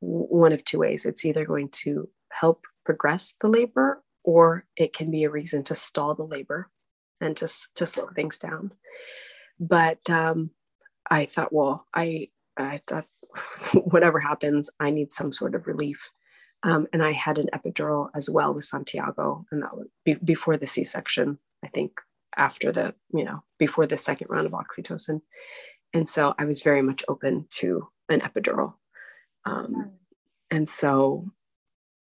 one 0.00 0.52
of 0.52 0.64
two 0.64 0.78
ways. 0.78 1.04
It's 1.04 1.24
either 1.24 1.44
going 1.44 1.70
to 1.84 2.08
help 2.30 2.64
progress 2.84 3.34
the 3.40 3.48
labor 3.48 4.02
or 4.22 4.66
it 4.76 4.92
can 4.92 5.10
be 5.10 5.24
a 5.24 5.30
reason 5.30 5.62
to 5.64 5.74
stall 5.74 6.14
the 6.14 6.24
labor 6.24 6.70
and 7.20 7.36
to, 7.38 7.48
to 7.74 7.86
slow 7.86 8.08
things 8.14 8.38
down. 8.38 8.72
But 9.58 10.08
um, 10.08 10.50
I 11.10 11.26
thought, 11.26 11.52
well, 11.52 11.86
I 11.94 12.28
I 12.56 12.80
thought 12.86 13.06
whatever 13.74 14.20
happens, 14.20 14.70
I 14.78 14.90
need 14.90 15.12
some 15.12 15.32
sort 15.32 15.54
of 15.54 15.66
relief. 15.66 16.10
Um, 16.62 16.86
and 16.92 17.02
I 17.02 17.12
had 17.12 17.38
an 17.38 17.48
epidural 17.54 18.10
as 18.14 18.28
well 18.28 18.52
with 18.52 18.64
Santiago, 18.64 19.46
and 19.50 19.62
that 19.62 19.76
was 19.76 19.86
be- 20.04 20.14
before 20.22 20.56
the 20.56 20.66
C-section. 20.66 21.38
I 21.64 21.68
think 21.68 22.00
after 22.36 22.70
the 22.70 22.94
you 23.12 23.24
know 23.24 23.42
before 23.58 23.86
the 23.86 23.96
second 23.96 24.28
round 24.30 24.46
of 24.46 24.52
oxytocin, 24.52 25.22
and 25.94 26.08
so 26.08 26.34
I 26.38 26.44
was 26.44 26.62
very 26.62 26.82
much 26.82 27.02
open 27.08 27.46
to 27.50 27.88
an 28.10 28.20
epidural. 28.20 28.74
Um, 29.46 29.92
and 30.50 30.68
so, 30.68 31.30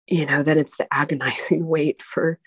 you 0.07 0.25
know, 0.25 0.45
then 0.45 0.59
it's 0.59 0.77
the 0.77 0.87
agonizing 0.93 1.67
wait 1.67 2.01
for 2.01 2.39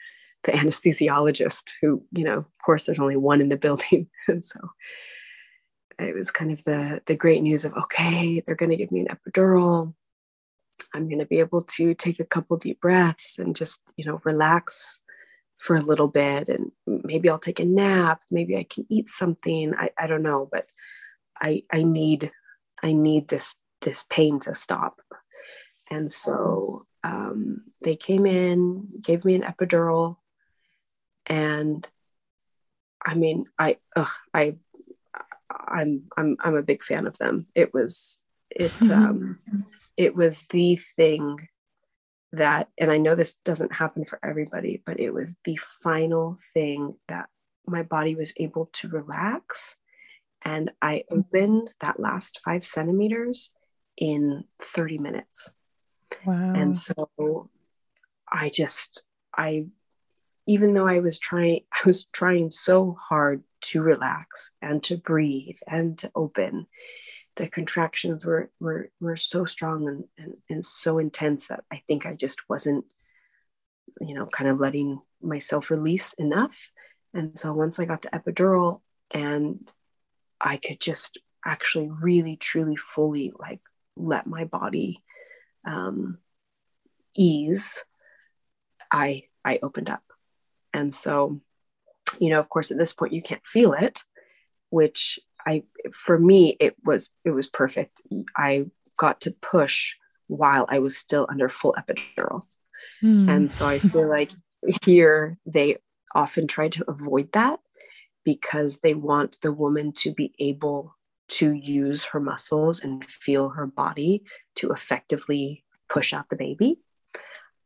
the 0.43 0.51
anesthesiologist 0.51 1.71
who 1.81 2.03
you 2.11 2.23
know 2.23 2.37
of 2.37 2.45
course 2.65 2.85
there's 2.85 2.99
only 2.99 3.17
one 3.17 3.41
in 3.41 3.49
the 3.49 3.57
building 3.57 4.07
and 4.27 4.43
so 4.43 4.59
it 5.99 6.15
was 6.15 6.31
kind 6.31 6.51
of 6.51 6.63
the 6.63 7.01
the 7.05 7.15
great 7.15 7.41
news 7.41 7.65
of 7.65 7.73
okay 7.73 8.41
they're 8.45 8.55
going 8.55 8.69
to 8.69 8.77
give 8.77 8.91
me 8.91 9.01
an 9.01 9.15
epidural. 9.15 9.93
I'm 10.93 11.09
going 11.09 11.19
to 11.19 11.25
be 11.25 11.39
able 11.39 11.61
to 11.61 11.93
take 11.93 12.19
a 12.19 12.25
couple 12.25 12.57
deep 12.57 12.79
breaths 12.81 13.37
and 13.39 13.55
just 13.55 13.79
you 13.95 14.05
know 14.05 14.21
relax 14.23 15.01
for 15.57 15.75
a 15.75 15.81
little 15.81 16.07
bit. 16.07 16.49
And 16.49 16.71
maybe 16.85 17.29
i'll 17.29 17.39
take 17.39 17.59
a 17.59 17.65
nap. 17.65 18.21
Maybe 18.31 18.57
i 18.57 18.63
can 18.63 18.85
eat 18.89 19.09
something. 19.09 19.73
I, 19.75 19.89
I 19.97 20.07
don't 20.07 20.23
know 20.23 20.47
but 20.51 20.67
i 21.41 21.63
i 21.71 21.83
need 21.83 22.31
i 22.83 22.93
need 22.93 23.27
this 23.27 23.55
this 23.81 24.05
pain 24.09 24.39
to 24.39 24.55
stop. 24.55 25.01
And 25.89 26.11
so 26.11 26.85
um, 27.03 27.63
they 27.81 27.95
came 27.95 28.25
in 28.25 28.87
gave 29.01 29.23
me 29.25 29.35
an 29.35 29.43
epidural. 29.43 30.17
And 31.25 31.87
I 33.05 33.15
mean, 33.15 33.45
I, 33.57 33.77
ugh, 33.95 34.09
I, 34.33 34.55
I'm, 35.49 36.03
I'm, 36.17 36.37
I'm 36.39 36.55
a 36.55 36.63
big 36.63 36.83
fan 36.83 37.07
of 37.07 37.17
them. 37.17 37.47
It 37.55 37.73
was, 37.73 38.19
it, 38.49 38.73
um, 38.91 39.39
it 39.95 40.15
was 40.15 40.45
the 40.51 40.75
thing 40.75 41.39
that, 42.33 42.69
and 42.77 42.91
I 42.91 42.97
know 42.97 43.15
this 43.15 43.35
doesn't 43.45 43.73
happen 43.73 44.05
for 44.05 44.19
everybody, 44.23 44.81
but 44.85 44.99
it 44.99 45.13
was 45.13 45.33
the 45.45 45.57
final 45.81 46.37
thing 46.53 46.95
that 47.07 47.29
my 47.65 47.83
body 47.83 48.15
was 48.15 48.33
able 48.37 48.69
to 48.73 48.87
relax. 48.87 49.75
And 50.43 50.71
I 50.81 51.03
opened 51.11 51.73
that 51.81 51.99
last 51.99 52.39
five 52.45 52.63
centimeters 52.63 53.51
in 53.97 54.43
30 54.61 54.99
minutes. 54.99 55.51
Wow. 56.25 56.53
And 56.53 56.77
so 56.77 57.49
I 58.31 58.49
just, 58.49 59.03
I 59.35 59.65
even 60.47 60.73
though 60.73 60.87
I 60.87 60.99
was 60.99 61.19
trying, 61.19 61.61
I 61.73 61.85
was 61.85 62.05
trying 62.05 62.49
so 62.51 62.95
hard 62.97 63.43
to 63.59 63.81
relax 63.81 64.51
and 64.61 64.81
to 64.83 64.97
breathe 64.97 65.57
and 65.67 65.97
to 65.99 66.11
open. 66.15 66.67
The 67.35 67.47
contractions 67.47 68.25
were 68.25 68.49
were 68.59 68.89
were 68.99 69.17
so 69.17 69.45
strong 69.45 69.87
and, 69.87 70.05
and, 70.17 70.37
and 70.49 70.65
so 70.65 70.97
intense 70.97 71.49
that 71.49 71.63
I 71.71 71.83
think 71.87 72.05
I 72.05 72.13
just 72.13 72.49
wasn't, 72.49 72.85
you 74.01 74.15
know, 74.15 74.25
kind 74.25 74.49
of 74.49 74.59
letting 74.59 75.01
myself 75.21 75.69
release 75.69 76.13
enough. 76.13 76.71
And 77.13 77.37
so 77.37 77.53
once 77.53 77.79
I 77.79 77.85
got 77.85 78.01
the 78.01 78.09
epidural 78.09 78.81
and 79.11 79.69
I 80.39 80.57
could 80.57 80.79
just 80.79 81.19
actually 81.45 81.89
really 81.89 82.37
truly 82.37 82.75
fully 82.75 83.33
like 83.37 83.61
let 83.95 84.25
my 84.27 84.45
body 84.45 85.03
um, 85.65 86.17
ease, 87.15 87.83
I 88.91 89.25
I 89.45 89.59
opened 89.61 89.89
up 89.89 90.06
and 90.77 90.93
so, 90.93 91.41
you 92.19 92.29
know, 92.29 92.39
of 92.39 92.49
course, 92.49 92.69
at 92.69 92.77
this 92.77 92.93
point 92.93 93.13
you 93.13 93.21
can't 93.21 93.45
feel 93.45 93.73
it, 93.73 94.03
which 94.69 95.19
I, 95.45 95.63
for 95.91 96.19
me, 96.19 96.55
it 96.59 96.75
was, 96.85 97.09
it 97.25 97.31
was 97.31 97.47
perfect. 97.47 98.01
I 98.35 98.67
got 98.97 99.21
to 99.21 99.31
push 99.41 99.95
while 100.27 100.65
I 100.69 100.79
was 100.79 100.95
still 100.95 101.25
under 101.29 101.49
full 101.49 101.75
epidural. 101.77 102.43
Hmm. 103.01 103.27
And 103.27 103.51
so 103.51 103.65
I 103.65 103.79
feel 103.79 104.07
like 104.07 104.31
here 104.85 105.37
they 105.45 105.77
often 106.13 106.47
try 106.47 106.69
to 106.69 106.85
avoid 106.87 107.31
that 107.31 107.59
because 108.23 108.79
they 108.79 108.93
want 108.93 109.39
the 109.41 109.51
woman 109.51 109.93
to 109.93 110.13
be 110.13 110.33
able 110.37 110.95
to 111.29 111.51
use 111.53 112.05
her 112.05 112.19
muscles 112.19 112.81
and 112.81 113.03
feel 113.03 113.49
her 113.49 113.65
body 113.65 114.23
to 114.55 114.71
effectively 114.71 115.63
push 115.89 116.13
out 116.13 116.29
the 116.29 116.35
baby. 116.35 116.79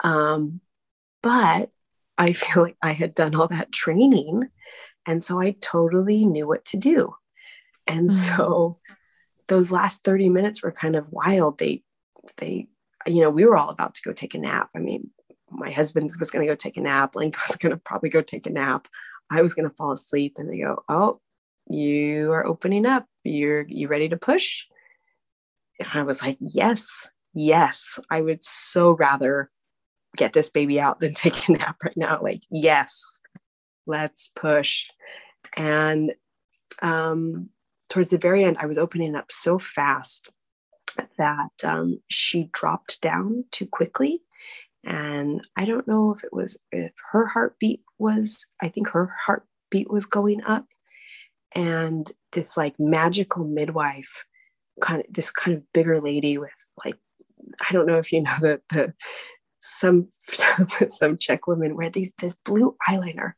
Um, 0.04 0.62
but 1.22 1.72
I 2.22 2.34
feel 2.34 2.62
like 2.62 2.78
I 2.84 2.92
had 2.92 3.16
done 3.16 3.34
all 3.34 3.48
that 3.48 3.72
training. 3.72 4.48
And 5.08 5.24
so 5.24 5.42
I 5.42 5.56
totally 5.60 6.24
knew 6.24 6.48
what 6.48 6.64
to 6.66 6.78
do. 6.78 7.16
And 7.88 8.12
mm-hmm. 8.12 8.38
so 8.38 8.78
those 9.48 9.72
last 9.72 10.04
30 10.04 10.30
minutes 10.30 10.62
were 10.62 10.72
kind 10.72 10.96
of 10.96 11.10
wild. 11.10 11.58
They, 11.58 11.82
they, 12.38 12.68
you 13.08 13.22
know, 13.22 13.32
we 13.32 13.44
were 13.44 13.58
all 13.58 13.70
about 13.70 13.96
to 13.96 14.02
go 14.06 14.14
take 14.14 14.36
a 14.36 14.38
nap. 14.38 14.70
I 14.76 14.80
mean, 14.80 15.10
my 15.50 15.72
husband 15.72 16.12
was 16.20 16.30
going 16.30 16.46
to 16.46 16.52
go 16.52 16.56
take 16.56 16.78
a 16.78 16.82
nap. 16.82 17.16
Link 17.16 17.36
was 17.48 17.58
going 17.58 17.72
to 17.72 17.82
probably 17.84 18.10
go 18.10 18.22
take 18.22 18.46
a 18.46 18.52
nap. 18.52 18.88
I 19.32 19.42
was 19.42 19.56
going 19.56 19.68
to 19.68 19.76
fall 19.76 19.92
asleep. 19.92 20.36
And 20.38 20.48
they 20.48 20.60
go, 20.60 20.84
Oh, 20.88 21.20
you 21.72 22.32
are 22.34 22.46
opening 22.46 22.86
up. 22.86 23.08
You're, 23.24 23.66
you 23.68 23.88
ready 23.88 24.10
to 24.10 24.18
push? 24.18 24.68
And 25.80 25.90
I 25.92 26.04
was 26.04 26.22
like, 26.22 26.38
Yes, 26.40 27.10
yes. 27.34 27.98
I 28.12 28.22
would 28.22 28.44
so 28.44 28.92
rather 28.92 29.50
get 30.18 30.34
this 30.34 30.50
baby 30.50 30.80
out 30.80 31.00
than 31.00 31.14
take 31.16 31.48
a 31.48 31.54
nap 31.54 31.78
right 31.84 31.98
now. 31.98 32.20
Like, 32.22 32.42
yes, 32.50 33.02
let's 33.86 34.30
push. 34.36 34.88
And 35.58 36.14
um, 36.82 37.50
towards 37.90 38.10
the 38.10 38.18
very 38.18 38.44
end, 38.44 38.58
I 38.60 38.66
was 38.66 38.78
opening 38.78 39.16
up 39.16 39.32
so 39.32 39.60
fast 39.60 40.30
that 41.18 41.52
um, 41.64 42.00
she 42.10 42.50
dropped 42.54 43.02
down 43.02 43.46
too 43.52 43.66
quickly. 43.66 44.22
And 44.84 45.42
I 45.56 45.66
don't 45.66 45.88
know 45.88 46.14
if 46.14 46.24
it 46.24 46.34
was, 46.34 46.58
if 46.72 46.92
her 47.12 47.28
heartbeat 47.28 47.82
was, 48.00 48.46
I 48.62 48.70
think 48.70 48.90
her 48.90 49.14
heartbeat 49.26 49.92
was 49.92 50.06
going 50.06 50.44
up. 50.44 50.66
And 51.54 52.12
this 52.32 52.58
like 52.58 52.76
magical 52.80 53.44
midwife, 53.44 54.26
kind 54.82 55.02
of 55.02 55.14
this 55.14 55.30
kind 55.30 55.56
of 55.56 55.72
bigger 55.74 56.02
lady 56.02 56.38
with 56.38 56.50
like, 56.84 56.98
I 57.68 57.74
don't 57.74 57.86
know 57.86 57.98
if 57.98 58.12
you 58.12 58.24
know 58.24 58.36
the, 58.40 58.62
the 58.72 58.94
some 59.62 60.10
some, 60.24 60.68
some 60.90 61.18
Czech 61.18 61.48
women 61.48 61.76
wear 61.76 61.90
these 61.90 62.12
this 62.20 62.36
blue 62.46 62.76
eyeliner. 62.90 63.34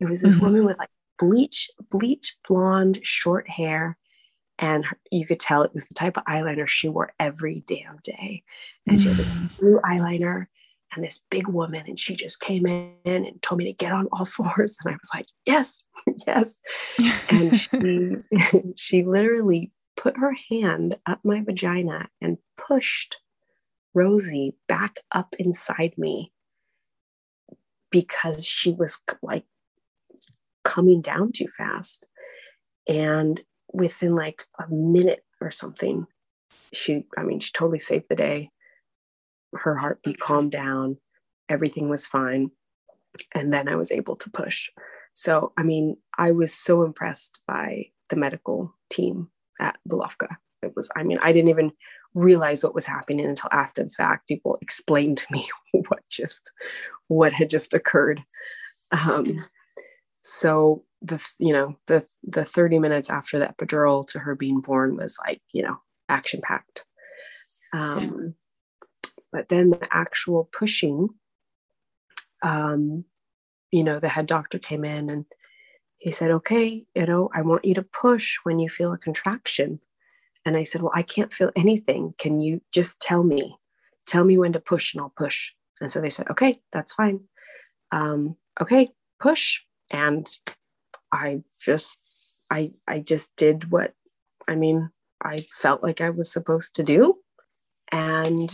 It 0.00 0.08
was 0.08 0.20
this 0.20 0.34
mm-hmm. 0.34 0.44
woman 0.44 0.64
with 0.64 0.78
like 0.78 0.90
bleach 1.18 1.70
bleach 1.90 2.36
blonde 2.46 3.00
short 3.02 3.48
hair, 3.48 3.96
and 4.58 4.84
her, 4.84 4.98
you 5.10 5.26
could 5.26 5.40
tell 5.40 5.62
it 5.62 5.74
was 5.74 5.86
the 5.86 5.94
type 5.94 6.16
of 6.16 6.24
eyeliner 6.24 6.66
she 6.66 6.88
wore 6.88 7.12
every 7.18 7.64
damn 7.66 7.98
day. 8.02 8.42
And 8.86 9.00
she 9.00 9.08
had 9.08 9.16
this 9.16 9.32
blue 9.58 9.80
eyeliner 9.84 10.46
and 10.94 11.04
this 11.04 11.22
big 11.30 11.48
woman, 11.48 11.84
and 11.86 11.98
she 11.98 12.16
just 12.16 12.40
came 12.40 12.66
in 12.66 12.94
and 13.04 13.42
told 13.42 13.58
me 13.58 13.64
to 13.66 13.72
get 13.72 13.92
on 13.92 14.08
all 14.12 14.24
fours. 14.24 14.76
And 14.84 14.94
I 14.94 14.98
was 15.00 15.10
like, 15.14 15.26
yes, 15.46 15.84
yes. 16.26 16.58
and 17.30 17.56
she 17.56 18.16
she 18.76 19.04
literally 19.04 19.72
put 19.96 20.16
her 20.16 20.34
hand 20.50 20.96
up 21.06 21.20
my 21.24 21.42
vagina 21.42 22.08
and 22.20 22.38
pushed 22.56 23.16
Rosie 23.98 24.54
back 24.68 25.00
up 25.10 25.34
inside 25.40 25.94
me 25.98 26.32
because 27.90 28.46
she 28.46 28.70
was 28.72 28.98
like 29.22 29.44
coming 30.64 31.00
down 31.00 31.32
too 31.32 31.48
fast. 31.48 32.06
And 32.86 33.40
within 33.72 34.14
like 34.14 34.44
a 34.60 34.68
minute 34.70 35.24
or 35.40 35.50
something, 35.50 36.06
she, 36.72 37.06
I 37.16 37.24
mean, 37.24 37.40
she 37.40 37.50
totally 37.52 37.80
saved 37.80 38.04
the 38.08 38.14
day. 38.14 38.50
Her 39.52 39.74
heartbeat 39.76 40.20
calmed 40.20 40.52
down, 40.52 40.98
everything 41.48 41.88
was 41.88 42.06
fine. 42.06 42.52
And 43.34 43.52
then 43.52 43.68
I 43.68 43.74
was 43.74 43.90
able 43.90 44.14
to 44.16 44.30
push. 44.30 44.68
So, 45.12 45.52
I 45.58 45.64
mean, 45.64 45.96
I 46.16 46.30
was 46.30 46.54
so 46.54 46.84
impressed 46.84 47.40
by 47.48 47.86
the 48.10 48.16
medical 48.16 48.74
team 48.90 49.30
at 49.58 49.76
Bulovka. 49.88 50.36
It 50.62 50.74
was, 50.76 50.88
I 50.94 51.02
mean, 51.02 51.18
I 51.20 51.32
didn't 51.32 51.50
even 51.50 51.72
realize 52.14 52.62
what 52.64 52.74
was 52.74 52.86
happening 52.86 53.26
until 53.26 53.50
after 53.52 53.84
the 53.84 53.90
fact. 53.90 54.28
People 54.28 54.58
explained 54.60 55.18
to 55.18 55.26
me 55.30 55.48
what 55.88 56.02
just, 56.10 56.50
what 57.08 57.32
had 57.32 57.50
just 57.50 57.74
occurred. 57.74 58.22
Um, 58.90 59.44
so 60.22 60.84
the 61.00 61.24
you 61.38 61.52
know 61.52 61.76
the 61.86 62.04
the 62.24 62.44
30 62.44 62.78
minutes 62.78 63.08
after 63.08 63.38
the 63.38 63.46
epidural 63.46 64.06
to 64.06 64.18
her 64.18 64.34
being 64.34 64.60
born 64.60 64.96
was 64.96 65.16
like 65.24 65.40
you 65.52 65.62
know 65.62 65.76
action 66.08 66.40
packed 66.42 66.84
um 67.72 68.34
but 69.30 69.48
then 69.48 69.70
the 69.70 69.88
actual 69.90 70.48
pushing 70.52 71.08
um 72.42 73.04
you 73.70 73.84
know 73.84 74.00
the 74.00 74.08
head 74.08 74.26
doctor 74.26 74.58
came 74.58 74.84
in 74.84 75.08
and 75.08 75.24
he 75.98 76.10
said 76.10 76.30
okay 76.30 76.84
you 76.94 77.06
know 77.06 77.28
i 77.32 77.42
want 77.42 77.64
you 77.64 77.74
to 77.74 77.82
push 77.82 78.36
when 78.42 78.58
you 78.58 78.68
feel 78.68 78.92
a 78.92 78.98
contraction 78.98 79.78
and 80.48 80.56
i 80.56 80.64
said 80.64 80.82
well 80.82 80.92
i 80.94 81.02
can't 81.02 81.32
feel 81.32 81.50
anything. 81.54 82.14
Can 82.18 82.40
you 82.40 82.60
just 82.72 83.00
tell 83.00 83.22
me? 83.22 83.56
Tell 84.06 84.24
me 84.24 84.38
when 84.38 84.52
to 84.54 84.60
push 84.60 84.94
and 84.94 85.00
i'll 85.00 85.12
push. 85.16 85.52
And 85.80 85.92
so 85.92 86.00
they 86.00 86.10
said 86.10 86.28
okay 86.30 86.60
that's 86.72 86.94
fine. 86.94 87.20
Um 87.92 88.36
okay 88.60 88.90
push. 89.20 89.60
And 89.92 90.26
I 91.12 91.42
just 91.60 91.98
I 92.50 92.72
I 92.86 93.00
just 93.00 93.36
did 93.36 93.70
what 93.70 93.92
I 94.48 94.54
mean 94.54 94.90
I 95.22 95.38
felt 95.62 95.82
like 95.82 96.00
I 96.00 96.10
was 96.10 96.32
supposed 96.32 96.74
to 96.76 96.82
do. 96.82 97.18
And 97.92 98.50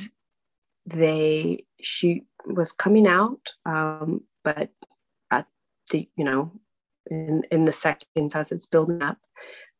they 0.86 1.64
she 1.80 2.24
was 2.46 2.72
coming 2.72 3.06
out 3.06 3.52
um, 3.64 4.22
but 4.42 4.70
at 5.30 5.46
the 5.90 6.08
you 6.16 6.24
know 6.24 6.52
in 7.10 7.42
in 7.50 7.64
the 7.64 7.72
seconds 7.72 8.34
as 8.34 8.52
it's 8.52 8.66
building 8.66 9.02
up 9.02 9.18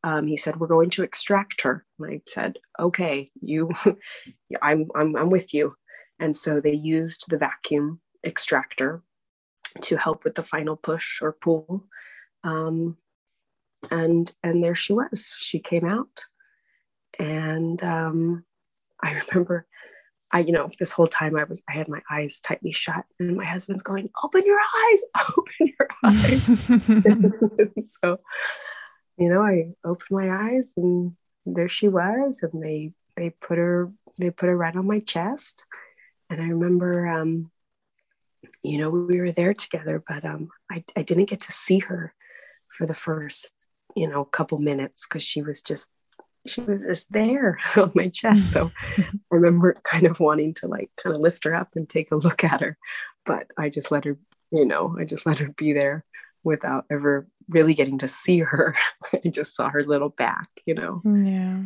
um, 0.05 0.29
he 0.29 0.37
said 0.37 0.61
we're 0.61 0.69
going 0.69 0.91
to 0.91 1.03
extract 1.03 1.63
her 1.63 1.85
and 1.99 2.13
I 2.13 2.21
said 2.27 2.59
okay 2.79 3.31
you 3.41 3.71
I'm, 4.63 4.89
I'm 4.95 5.17
I'm 5.17 5.31
with 5.31 5.53
you 5.53 5.75
and 6.21 6.37
so 6.37 6.61
they 6.61 6.75
used 6.75 7.25
the 7.29 7.39
vacuum 7.39 8.01
extractor 8.25 9.03
to 9.81 9.97
help 9.97 10.23
with 10.23 10.37
the 10.37 10.43
final 10.45 10.77
push 10.77 11.21
or 11.21 11.33
pull 11.33 11.89
um, 12.45 12.97
and 13.91 14.31
and 14.43 14.63
there 14.63 14.75
she 14.75 14.93
was. 14.93 15.35
She 15.39 15.59
came 15.59 15.85
out, 15.85 16.25
and 17.19 17.83
um, 17.83 18.45
I 19.03 19.21
remember, 19.29 19.67
I 20.31 20.41
you 20.41 20.53
know 20.53 20.71
this 20.79 20.93
whole 20.93 21.07
time 21.07 21.37
I 21.37 21.45
was 21.45 21.63
I 21.69 21.73
had 21.73 21.89
my 21.89 22.03
eyes 22.11 22.41
tightly 22.41 22.73
shut, 22.73 23.05
and 23.19 23.37
my 23.37 23.45
husband's 23.45 23.83
going, 23.83 24.11
"Open 24.23 24.45
your 24.45 24.61
eyes, 24.61 25.03
open 25.39 25.73
your 25.79 25.89
eyes." 26.05 27.97
so, 28.03 28.19
you 29.17 29.29
know, 29.29 29.43
I 29.43 29.75
opened 29.85 30.11
my 30.11 30.31
eyes, 30.31 30.73
and 30.77 31.17
there 31.47 31.69
she 31.69 31.89
was, 31.89 32.43
and 32.43 32.63
they 32.63 32.93
they 33.17 33.31
put 33.31 33.59
her 33.59 33.93
they 34.19 34.31
put 34.31 34.49
her 34.49 34.57
right 34.57 34.75
on 34.77 34.87
my 34.87 35.01
chest, 35.01 35.65
and 36.31 36.41
I 36.41 36.49
remember. 36.49 37.09
Um, 37.09 37.51
you 38.63 38.79
know, 38.79 38.91
we 38.91 39.21
were 39.21 39.33
there 39.33 39.55
together, 39.55 40.03
but 40.07 40.25
um, 40.25 40.49
I, 40.71 40.85
I 40.97 41.03
didn't 41.03 41.27
get 41.27 41.41
to 41.43 41.53
see 41.53 41.81
her 41.81 42.15
for 42.69 42.87
the 42.87 42.95
first 42.95 43.67
you 43.95 44.09
know 44.09 44.25
couple 44.25 44.59
minutes 44.59 45.07
because 45.07 45.23
she 45.23 45.43
was 45.43 45.63
just 45.63 45.91
she 46.47 46.61
was 46.61 46.85
just 46.85 47.11
there 47.13 47.59
on 47.77 47.93
my 47.95 48.09
chest 48.09 48.51
so 48.51 48.71
i 48.99 49.05
remember 49.31 49.75
kind 49.85 50.07
of 50.07 50.21
wanting 50.21 50.53
to 50.55 50.67
like 50.67 50.91
kind 50.97 51.15
of 51.15 51.23
lift 51.23 51.45
her 51.45 51.55
up 51.55 51.71
and 51.75 51.89
take 51.89 52.11
a 52.11 52.17
look 52.17 52.45
at 52.45 52.61
her 52.61 52.77
but 53.25 53.47
i 53.57 53.69
just 53.69 53.91
let 53.91 54.05
her 54.05 54.17
you 54.51 54.67
know 54.67 54.97
i 54.99 55.05
just 55.05 55.27
let 55.27 55.39
her 55.39 55.49
be 55.57 55.73
there 55.73 56.05
without 56.45 56.85
ever 56.91 57.27
really 57.49 57.75
getting 57.75 57.99
to 57.99 58.09
see 58.09 58.39
her. 58.39 58.77
I 59.13 59.29
just 59.29 59.57
saw 59.57 59.69
her 59.71 59.83
little 59.83 60.11
back 60.11 60.49
you 60.67 60.75
know? 60.75 61.03
Yeah. 61.05 61.63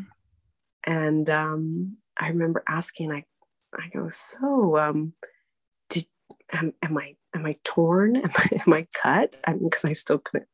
And 0.85 1.29
um 1.29 1.97
i 2.20 2.29
remember 2.29 2.62
asking 2.68 3.12
i 3.12 3.24
i 3.76 3.89
go 3.93 4.09
so 4.09 4.79
um 4.79 5.12
did 5.91 6.07
am, 6.53 6.72
am 6.83 6.97
i 6.97 7.14
am 7.35 7.47
i 7.47 7.57
torn? 7.64 8.16
Am 8.24 8.31
i 8.37 8.49
am 8.66 8.72
i 8.72 8.87
cut? 9.01 9.37
I 9.47 9.53
mean 9.53 9.68
because 9.68 9.85
i 9.85 9.93
still 9.93 10.18
couldn't 10.18 10.49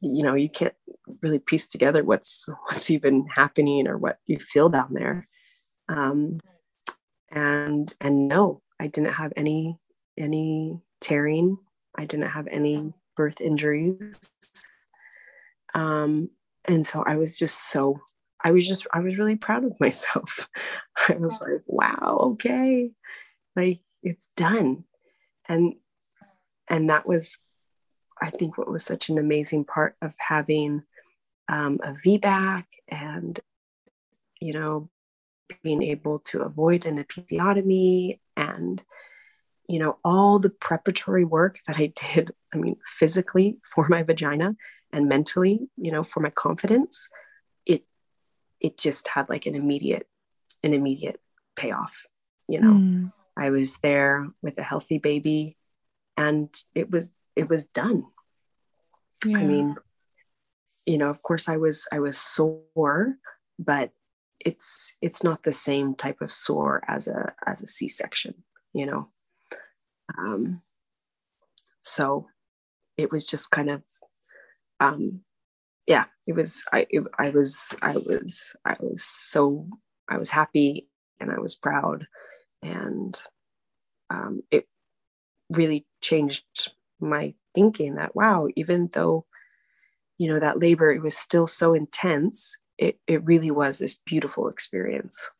you 0.00 0.22
know 0.22 0.34
you 0.34 0.50
can't 0.50 0.74
really 1.22 1.38
piece 1.38 1.66
together 1.66 2.02
what's 2.02 2.46
what's 2.66 2.90
even 2.90 3.26
happening 3.36 3.86
or 3.86 3.96
what 3.98 4.18
you 4.26 4.38
feel 4.38 4.68
down 4.68 4.92
there. 4.92 5.24
Um, 5.88 6.40
and 7.30 7.92
and 8.00 8.28
no 8.28 8.62
i 8.80 8.86
didn't 8.86 9.14
have 9.14 9.32
any 9.36 9.78
any 10.18 10.80
tearing. 11.00 11.58
I 11.96 12.04
didn't 12.04 12.30
have 12.30 12.46
any 12.48 12.92
birth 13.16 13.40
injuries. 13.40 14.18
Um, 15.74 16.30
and 16.66 16.86
so 16.86 17.02
i 17.06 17.16
was 17.16 17.38
just 17.38 17.70
so 17.70 18.00
i 18.42 18.50
was 18.50 18.66
just 18.66 18.86
i 18.94 19.00
was 19.00 19.18
really 19.18 19.36
proud 19.36 19.64
of 19.64 19.78
myself. 19.80 20.48
I 21.08 21.14
was 21.14 21.32
like 21.40 21.62
wow 21.66 22.32
okay. 22.32 22.90
Like 23.56 23.80
it's 24.02 24.28
done. 24.36 24.84
And 25.48 25.74
and 26.68 26.90
that 26.90 27.06
was 27.06 27.38
I 28.20 28.30
think 28.30 28.56
what 28.56 28.70
was 28.70 28.84
such 28.84 29.08
an 29.08 29.18
amazing 29.18 29.64
part 29.64 29.96
of 30.00 30.14
having 30.18 30.84
um, 31.48 31.80
a 31.82 31.92
VBAC 31.92 32.64
and, 32.88 33.38
you 34.40 34.54
know, 34.54 34.88
being 35.62 35.82
able 35.82 36.20
to 36.20 36.42
avoid 36.42 36.86
an 36.86 37.02
episiotomy 37.02 38.20
and, 38.36 38.82
you 39.68 39.78
know, 39.78 39.98
all 40.04 40.38
the 40.38 40.50
preparatory 40.50 41.24
work 41.24 41.58
that 41.66 41.76
I 41.76 41.92
did, 42.14 42.32
I 42.52 42.58
mean, 42.58 42.76
physically 42.84 43.58
for 43.64 43.88
my 43.88 44.02
vagina 44.02 44.56
and 44.92 45.08
mentally, 45.08 45.68
you 45.76 45.90
know, 45.90 46.02
for 46.02 46.20
my 46.20 46.30
confidence, 46.30 47.08
it, 47.66 47.84
it 48.60 48.78
just 48.78 49.08
had 49.08 49.28
like 49.28 49.46
an 49.46 49.54
immediate, 49.54 50.06
an 50.62 50.74
immediate 50.74 51.20
payoff, 51.56 52.06
you 52.48 52.60
know. 52.60 52.72
Mm. 52.74 53.12
I 53.36 53.50
was 53.50 53.78
there 53.78 54.28
with 54.42 54.58
a 54.58 54.62
healthy 54.62 54.98
baby 54.98 55.56
and 56.16 56.54
it 56.74 56.90
was 56.90 57.08
it 57.34 57.48
was 57.48 57.66
done. 57.66 58.04
Yeah. 59.24 59.38
I 59.38 59.44
mean, 59.44 59.74
you 60.86 60.98
know, 60.98 61.10
of 61.10 61.22
course 61.22 61.48
I 61.48 61.56
was 61.56 61.88
I 61.90 61.98
was 62.00 62.18
sore, 62.18 63.16
but 63.58 63.90
it's 64.38 64.94
it's 65.00 65.22
not 65.22 65.42
the 65.42 65.52
same 65.52 65.94
type 65.94 66.20
of 66.20 66.30
sore 66.30 66.82
as 66.86 67.08
a 67.08 67.34
as 67.46 67.62
a 67.62 67.66
C-section, 67.68 68.44
you 68.72 68.86
know. 68.86 69.08
Um 70.16 70.62
so 71.80 72.26
it 72.96 73.10
was 73.10 73.24
just 73.24 73.50
kind 73.50 73.70
of 73.70 73.82
um 74.80 75.20
yeah, 75.86 76.06
it 76.26 76.34
was 76.34 76.64
I 76.72 76.86
it, 76.90 77.04
I 77.18 77.30
was 77.30 77.74
I 77.82 77.92
was 77.92 78.56
I 78.64 78.76
was 78.80 79.04
so 79.04 79.68
I 80.08 80.16
was 80.16 80.30
happy 80.30 80.88
and 81.20 81.30
I 81.30 81.38
was 81.38 81.54
proud 81.54 82.06
and 82.62 83.20
um 84.10 84.40
it 84.50 84.66
really 85.50 85.86
changed 86.00 86.72
my 87.00 87.34
thinking 87.54 87.96
that 87.96 88.16
wow 88.16 88.48
even 88.56 88.88
though 88.92 89.26
you 90.18 90.28
know 90.28 90.40
that 90.40 90.58
labor 90.58 90.90
it 90.90 91.02
was 91.02 91.16
still 91.16 91.46
so 91.46 91.74
intense 91.74 92.56
it, 92.78 92.98
it 93.06 93.24
really 93.24 93.50
was 93.50 93.78
this 93.78 93.98
beautiful 94.06 94.48
experience 94.48 95.30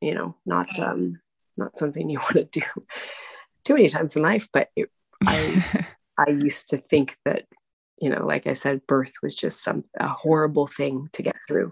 you 0.00 0.14
know 0.14 0.34
not 0.44 0.78
um 0.78 1.20
not 1.56 1.76
something 1.76 2.10
you 2.10 2.18
want 2.34 2.52
to 2.52 2.60
do 2.60 2.66
too 3.68 3.74
many 3.74 3.88
times 3.90 4.16
in 4.16 4.22
life 4.22 4.48
but 4.50 4.70
it, 4.76 4.88
i 5.26 5.62
i 6.18 6.30
used 6.30 6.70
to 6.70 6.78
think 6.78 7.18
that 7.26 7.44
you 8.00 8.08
know 8.08 8.24
like 8.24 8.46
i 8.46 8.54
said 8.54 8.86
birth 8.86 9.12
was 9.22 9.34
just 9.34 9.62
some 9.62 9.84
a 10.00 10.08
horrible 10.08 10.66
thing 10.66 11.06
to 11.12 11.22
get 11.22 11.36
through 11.46 11.70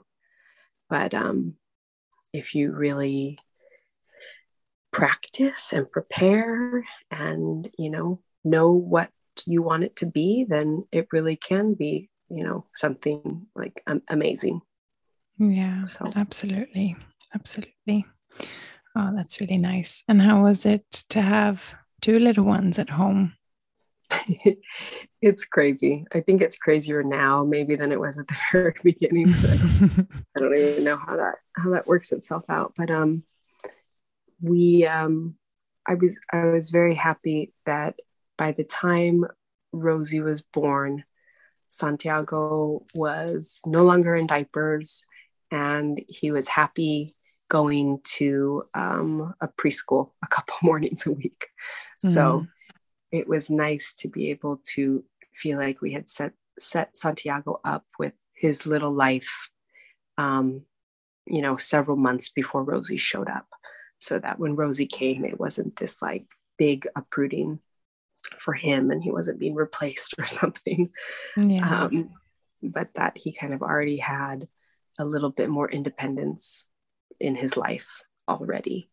but 0.91 1.15
um 1.15 1.55
if 2.35 2.55
you 2.55 2.71
really 2.71 3.39
practice 4.93 5.73
and 5.73 5.91
prepare 5.91 6.85
and 7.11 7.71
you 7.79 7.89
know 7.89 8.21
know 8.45 8.71
what 8.73 9.11
you 9.47 9.63
want 9.63 9.83
it 9.83 9.97
to 9.97 10.05
be 10.05 10.45
then 10.47 10.83
it 10.93 11.09
really 11.13 11.37
can 11.37 11.73
be 11.73 12.11
you 12.29 12.45
know 12.45 12.67
something 12.75 13.47
like 13.55 13.83
um, 13.87 14.03
amazing 14.11 14.61
Yeah, 15.39 15.85
so. 15.85 16.11
absolutely. 16.15 16.95
Absolutely. 17.35 18.07
Oh, 18.97 19.13
that's 19.15 19.41
really 19.41 19.59
nice. 19.59 20.03
And 20.09 20.23
how 20.23 20.43
was 20.43 20.65
it 20.65 20.91
to 21.11 21.21
have 21.21 21.75
two 22.07 22.21
little 22.21 22.45
ones 22.45 22.79
at 22.79 22.89
home? 22.89 23.35
it's 25.21 25.45
crazy. 25.45 26.05
I 26.15 26.21
think 26.21 26.41
it's 26.41 26.57
crazier 26.57 27.03
now, 27.03 27.43
maybe 27.43 27.75
than 27.75 27.91
it 27.91 27.99
was 27.99 28.17
at 28.17 28.29
the 28.29 28.37
very 28.53 28.75
beginning. 28.81 29.35
I 30.37 30.39
don't 30.39 30.57
even 30.57 30.85
know 30.85 30.97
how 30.97 31.17
that 31.17 31.35
how 31.57 31.71
that 31.71 31.89
works 31.89 32.13
itself 32.13 32.45
out. 32.49 32.75
But 32.77 32.93
um, 32.93 33.25
we 34.41 34.87
um, 34.87 35.35
I 35.85 35.95
was 35.95 36.17
I 36.33 36.45
was 36.45 36.71
very 36.71 36.95
happy 36.95 37.53
that 37.65 37.97
by 38.39 38.53
the 38.53 38.65
time 38.65 39.25
Rosie 39.73 40.21
was 40.21 40.43
born, 40.43 41.03
Santiago 41.71 42.87
was 42.95 43.61
no 43.67 43.83
longer 43.83 44.15
in 44.15 44.29
diapers, 44.29 45.05
and 45.51 46.01
he 46.07 46.31
was 46.31 46.47
happy 46.47 47.16
going 47.49 48.01
to 48.05 48.65
um, 48.75 49.35
a 49.41 49.49
preschool 49.49 50.11
a 50.25 50.27
couple 50.29 50.57
mornings 50.63 51.07
a 51.07 51.13
week. 51.13 51.47
Mm. 52.05 52.15
So 52.15 52.47
it 53.13 53.29
was 53.29 53.51
nice 53.51 53.93
to 53.99 54.09
be 54.09 54.31
able 54.31 54.61
to 54.75 55.05
feel 55.35 55.59
like 55.59 55.81
we 55.81 55.93
had 55.93 56.09
set 56.09 56.33
set 56.59 56.97
Santiago 56.97 57.61
up 57.65 57.85
with 57.99 58.15
his 58.35 58.67
little 58.67 58.93
life, 58.93 59.51
um, 60.17 60.63
you 61.27 61.43
know, 61.43 61.57
several 61.57 61.97
months 61.99 62.31
before 62.31 62.65
Rosie 62.65 62.97
showed 62.97 63.29
up, 63.29 63.47
so 63.99 64.19
that 64.19 64.39
when 64.39 64.57
Rosie 64.57 64.87
came, 64.87 65.25
it 65.25 65.39
wasn't 65.39 65.77
this 65.77 66.01
like 66.01 66.25
big 66.59 66.87
uprooting 66.97 67.61
for 68.39 68.55
him, 68.55 68.91
and 68.91 69.03
he 69.03 69.11
wasn't 69.11 69.39
being 69.39 69.55
replaced 69.55 70.15
or 70.19 70.27
something. 70.27 70.89
Yeah. 71.37 71.83
Um, 71.83 72.11
but 72.63 72.95
that 72.95 73.19
he 73.19 73.33
kind 73.33 73.53
of 73.53 73.63
already 73.63 73.99
had 73.99 74.49
a 74.99 75.05
little 75.05 75.31
bit 75.31 75.51
more 75.51 75.71
independence 75.71 76.65
in 77.21 77.35
his 77.35 77.57
life 77.57 78.03
already. 78.29 78.91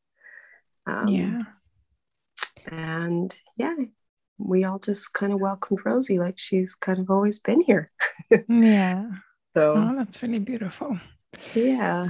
Um, 0.86 1.08
yeah. 1.08 1.42
And 2.68 3.36
yeah, 3.58 3.76
we 4.38 4.64
all 4.64 4.80
just 4.80 5.14
kind 5.14 5.34
of 5.34 5.40
welcomed 5.40 5.86
Rosie 5.86 6.20
like 6.20 6.38
she's 6.38 6.76
kind 6.76 7.00
of 7.00 7.10
always 7.10 7.40
been 7.40 7.62
here. 7.62 7.92
yeah. 8.48 9.06
So 9.54 9.76
oh, 9.78 9.96
that's 9.98 10.24
really 10.24 10.40
beautiful. 10.40 11.00
Yeah. 11.54 12.08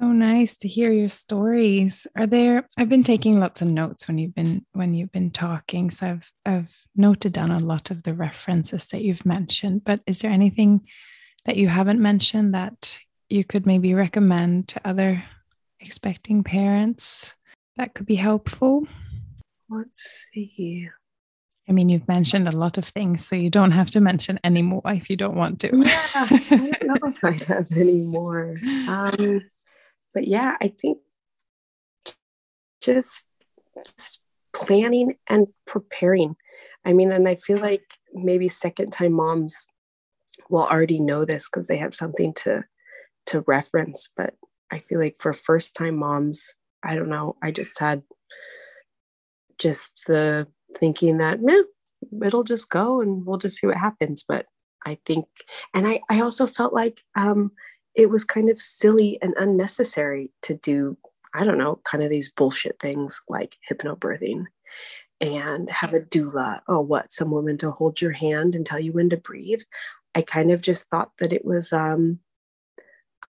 So 0.00 0.06
nice 0.06 0.56
to 0.58 0.68
hear 0.68 0.90
your 0.92 1.08
stories. 1.08 2.06
Are 2.16 2.26
there 2.26 2.66
I've 2.78 2.88
been 2.88 3.04
taking 3.04 3.38
lots 3.38 3.60
of 3.60 3.68
notes 3.68 4.08
when 4.08 4.18
you've 4.18 4.34
been 4.34 4.64
when 4.72 4.94
you've 4.94 5.12
been 5.12 5.30
talking. 5.30 5.90
So 5.90 6.06
I've 6.06 6.32
I've 6.46 6.74
noted 6.96 7.32
down 7.32 7.50
a 7.50 7.58
lot 7.58 7.90
of 7.90 8.02
the 8.02 8.14
references 8.14 8.88
that 8.88 9.02
you've 9.02 9.26
mentioned. 9.26 9.84
But 9.84 10.00
is 10.06 10.20
there 10.20 10.30
anything 10.30 10.86
that 11.44 11.56
you 11.56 11.68
haven't 11.68 12.00
mentioned 12.00 12.54
that 12.54 12.98
you 13.28 13.44
could 13.44 13.66
maybe 13.66 13.94
recommend 13.94 14.68
to 14.68 14.80
other 14.84 15.22
expecting 15.80 16.44
parents 16.44 17.34
that 17.76 17.94
could 17.94 18.06
be 18.06 18.16
helpful? 18.16 18.86
Let's 19.68 20.26
see. 20.32 20.88
I 21.68 21.72
mean, 21.72 21.88
you've 21.88 22.08
mentioned 22.08 22.48
a 22.48 22.56
lot 22.56 22.78
of 22.78 22.84
things, 22.84 23.24
so 23.24 23.36
you 23.36 23.48
don't 23.48 23.70
have 23.70 23.90
to 23.92 24.00
mention 24.00 24.40
any 24.42 24.62
more 24.62 24.82
if 24.86 25.08
you 25.08 25.16
don't 25.16 25.36
want 25.36 25.60
to. 25.60 25.70
Yeah, 25.72 26.02
I 26.14 26.26
don't 26.50 27.02
know 27.02 27.08
if 27.08 27.24
I 27.24 27.30
have 27.30 27.70
any 27.76 28.00
more. 28.00 28.56
Um, 28.88 29.42
but 30.12 30.26
yeah, 30.26 30.56
I 30.60 30.68
think 30.68 30.98
just, 32.80 33.26
just 33.96 34.18
planning 34.52 35.14
and 35.28 35.46
preparing. 35.66 36.34
I 36.84 36.92
mean, 36.92 37.12
and 37.12 37.28
I 37.28 37.36
feel 37.36 37.58
like 37.58 37.84
maybe 38.12 38.48
second 38.48 38.90
time 38.90 39.12
moms 39.12 39.64
will 40.48 40.66
already 40.66 40.98
know 40.98 41.24
this 41.24 41.48
because 41.48 41.68
they 41.68 41.76
have 41.76 41.94
something 41.94 42.34
to 42.34 42.64
to 43.26 43.44
reference. 43.46 44.10
But 44.16 44.34
I 44.70 44.78
feel 44.78 45.00
like 45.00 45.16
for 45.18 45.32
first 45.32 45.74
time 45.74 45.96
moms, 45.96 46.54
I 46.82 46.94
don't 46.94 47.08
know. 47.08 47.36
I 47.42 47.50
just 47.50 47.78
had 47.78 48.02
just 49.58 50.04
the 50.06 50.46
thinking 50.76 51.18
that 51.18 51.40
no, 51.42 51.64
it'll 52.24 52.44
just 52.44 52.70
go 52.70 53.00
and 53.00 53.26
we'll 53.26 53.38
just 53.38 53.58
see 53.58 53.66
what 53.66 53.76
happens. 53.76 54.24
But 54.26 54.46
I 54.86 54.98
think, 55.04 55.26
and 55.74 55.86
I, 55.86 56.00
I 56.08 56.20
also 56.20 56.46
felt 56.46 56.72
like 56.72 57.02
um, 57.16 57.52
it 57.94 58.10
was 58.10 58.24
kind 58.24 58.48
of 58.48 58.58
silly 58.58 59.18
and 59.20 59.34
unnecessary 59.38 60.32
to 60.42 60.54
do, 60.54 60.96
I 61.34 61.44
don't 61.44 61.58
know, 61.58 61.80
kind 61.84 62.02
of 62.02 62.10
these 62.10 62.32
bullshit 62.32 62.76
things 62.80 63.20
like 63.28 63.56
hypnobirthing 63.70 64.46
and 65.20 65.70
have 65.70 65.92
a 65.92 66.00
doula. 66.00 66.60
Oh, 66.66 66.80
what? 66.80 67.12
Some 67.12 67.30
woman 67.30 67.58
to 67.58 67.70
hold 67.70 68.00
your 68.00 68.12
hand 68.12 68.54
and 68.54 68.64
tell 68.64 68.80
you 68.80 68.92
when 68.92 69.10
to 69.10 69.16
breathe. 69.16 69.62
I 70.14 70.22
kind 70.22 70.50
of 70.50 70.62
just 70.62 70.88
thought 70.88 71.12
that 71.18 71.32
it 71.32 71.44
was, 71.44 71.72
um, 71.72 72.20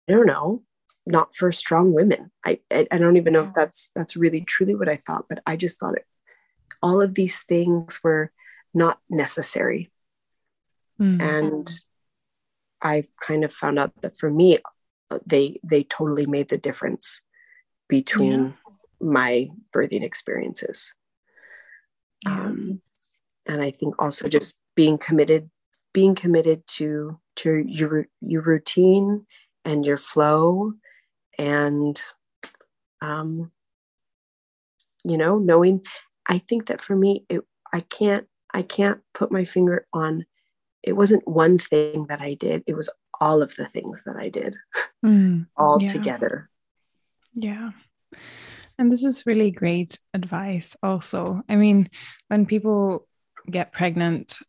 I 0.07 0.13
don't 0.13 0.27
know, 0.27 0.63
not 1.09 1.35
for 1.35 1.51
strong 1.51 1.93
women. 1.93 2.31
I, 2.45 2.59
I, 2.71 2.87
I 2.91 2.97
don't 2.97 3.17
even 3.17 3.33
know 3.33 3.43
if 3.43 3.53
that's 3.53 3.91
that's 3.95 4.15
really 4.15 4.41
truly 4.41 4.75
what 4.75 4.89
I 4.89 4.95
thought, 4.95 5.25
but 5.27 5.41
I 5.45 5.55
just 5.55 5.79
thought 5.79 5.95
it 5.95 6.05
all 6.81 7.01
of 7.01 7.15
these 7.15 7.41
things 7.41 7.99
were 8.03 8.31
not 8.73 8.99
necessary. 9.09 9.91
Mm. 10.99 11.21
And 11.21 11.71
I 12.81 13.05
kind 13.21 13.43
of 13.43 13.53
found 13.53 13.79
out 13.79 13.93
that 14.01 14.17
for 14.17 14.29
me, 14.29 14.59
they 15.25 15.59
they 15.63 15.83
totally 15.83 16.25
made 16.25 16.49
the 16.49 16.57
difference 16.57 17.21
between 17.87 18.45
yeah. 18.45 18.73
my 19.01 19.49
birthing 19.73 20.03
experiences. 20.03 20.93
Yeah. 22.25 22.41
Um, 22.41 22.81
and 23.45 23.61
I 23.61 23.71
think 23.71 23.95
also 23.97 24.27
just 24.27 24.59
being 24.75 24.97
committed, 24.97 25.49
being 25.93 26.15
committed 26.15 26.63
to 26.77 27.19
to 27.37 27.63
your 27.65 28.07
your 28.21 28.43
routine 28.43 29.25
and 29.65 29.85
your 29.85 29.97
flow, 29.97 30.73
and 31.39 31.99
um, 33.01 33.51
you 35.03 35.17
know, 35.17 35.39
knowing 35.39 35.83
I 36.27 36.37
think 36.37 36.67
that 36.67 36.81
for 36.81 36.95
me, 36.95 37.25
it, 37.29 37.41
I 37.73 37.79
can't, 37.79 38.27
I 38.53 38.61
can't 38.61 38.99
put 39.13 39.31
my 39.31 39.45
finger 39.45 39.87
on, 39.93 40.25
it 40.83 40.93
wasn't 40.93 41.27
one 41.27 41.57
thing 41.57 42.07
that 42.07 42.21
I 42.21 42.33
did. 42.33 42.63
It 42.67 42.75
was 42.75 42.89
all 43.19 43.41
of 43.41 43.55
the 43.55 43.65
things 43.67 44.03
that 44.05 44.15
I 44.15 44.29
did 44.29 44.55
mm, 45.03 45.47
all 45.57 45.81
yeah. 45.81 45.91
together. 45.91 46.49
Yeah. 47.33 47.71
And 48.77 48.91
this 48.91 49.03
is 49.03 49.25
really 49.25 49.51
great 49.51 49.99
advice 50.13 50.75
also. 50.81 51.41
I 51.49 51.55
mean, 51.55 51.89
when 52.27 52.45
people 52.45 53.07
get 53.49 53.73
pregnant, 53.73 54.39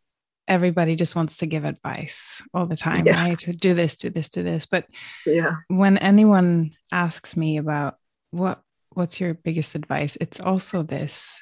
everybody 0.50 0.96
just 0.96 1.16
wants 1.16 1.38
to 1.38 1.46
give 1.46 1.64
advice 1.64 2.42
all 2.52 2.66
the 2.66 2.76
time, 2.76 3.06
yeah. 3.06 3.22
right? 3.22 3.38
Do 3.58 3.72
this, 3.72 3.96
do 3.96 4.10
this, 4.10 4.28
do 4.28 4.42
this. 4.42 4.66
But 4.66 4.84
yeah, 5.24 5.52
when 5.68 5.96
anyone 5.96 6.72
asks 6.92 7.36
me 7.36 7.56
about 7.56 7.96
what 8.30 8.60
what's 8.90 9.20
your 9.20 9.34
biggest 9.34 9.74
advice 9.74 10.16
it's 10.20 10.40
also 10.40 10.82
this 10.82 11.40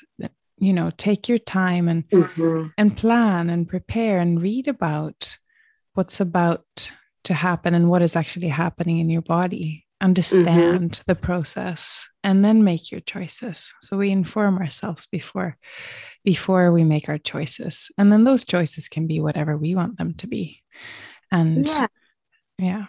you 0.58 0.72
know 0.72 0.90
take 0.96 1.28
your 1.28 1.38
time 1.38 1.88
and 1.88 2.08
mm-hmm. 2.10 2.66
and 2.76 2.96
plan 2.96 3.50
and 3.50 3.68
prepare 3.68 4.20
and 4.20 4.42
read 4.42 4.68
about 4.68 5.38
what's 5.94 6.20
about 6.20 6.64
to 7.24 7.34
happen 7.34 7.74
and 7.74 7.88
what 7.88 8.02
is 8.02 8.16
actually 8.16 8.48
happening 8.48 8.98
in 8.98 9.08
your 9.08 9.22
body 9.22 9.86
understand 10.00 10.92
mm-hmm. 10.92 11.02
the 11.06 11.14
process 11.14 12.08
and 12.22 12.44
then 12.44 12.64
make 12.64 12.92
your 12.92 13.00
choices. 13.00 13.74
So 13.82 13.96
we 13.96 14.10
inform 14.10 14.58
ourselves 14.58 15.06
before 15.06 15.56
before 16.24 16.72
we 16.72 16.84
make 16.84 17.08
our 17.08 17.18
choices. 17.18 17.90
And 17.96 18.12
then 18.12 18.24
those 18.24 18.44
choices 18.44 18.88
can 18.88 19.06
be 19.06 19.20
whatever 19.20 19.56
we 19.56 19.74
want 19.74 19.98
them 19.98 20.14
to 20.14 20.26
be. 20.26 20.62
And 21.32 21.66
yeah. 21.66 21.86
yeah. 22.58 22.86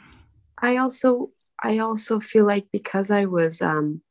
I 0.62 0.78
also 0.78 1.32
i 1.62 1.80
also 1.80 2.20
feel 2.20 2.45
like 2.45 2.68
because 2.72 3.12
i 3.12 3.26
was 3.26 3.62
um 3.62 4.01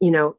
you 0.00 0.10
know 0.10 0.36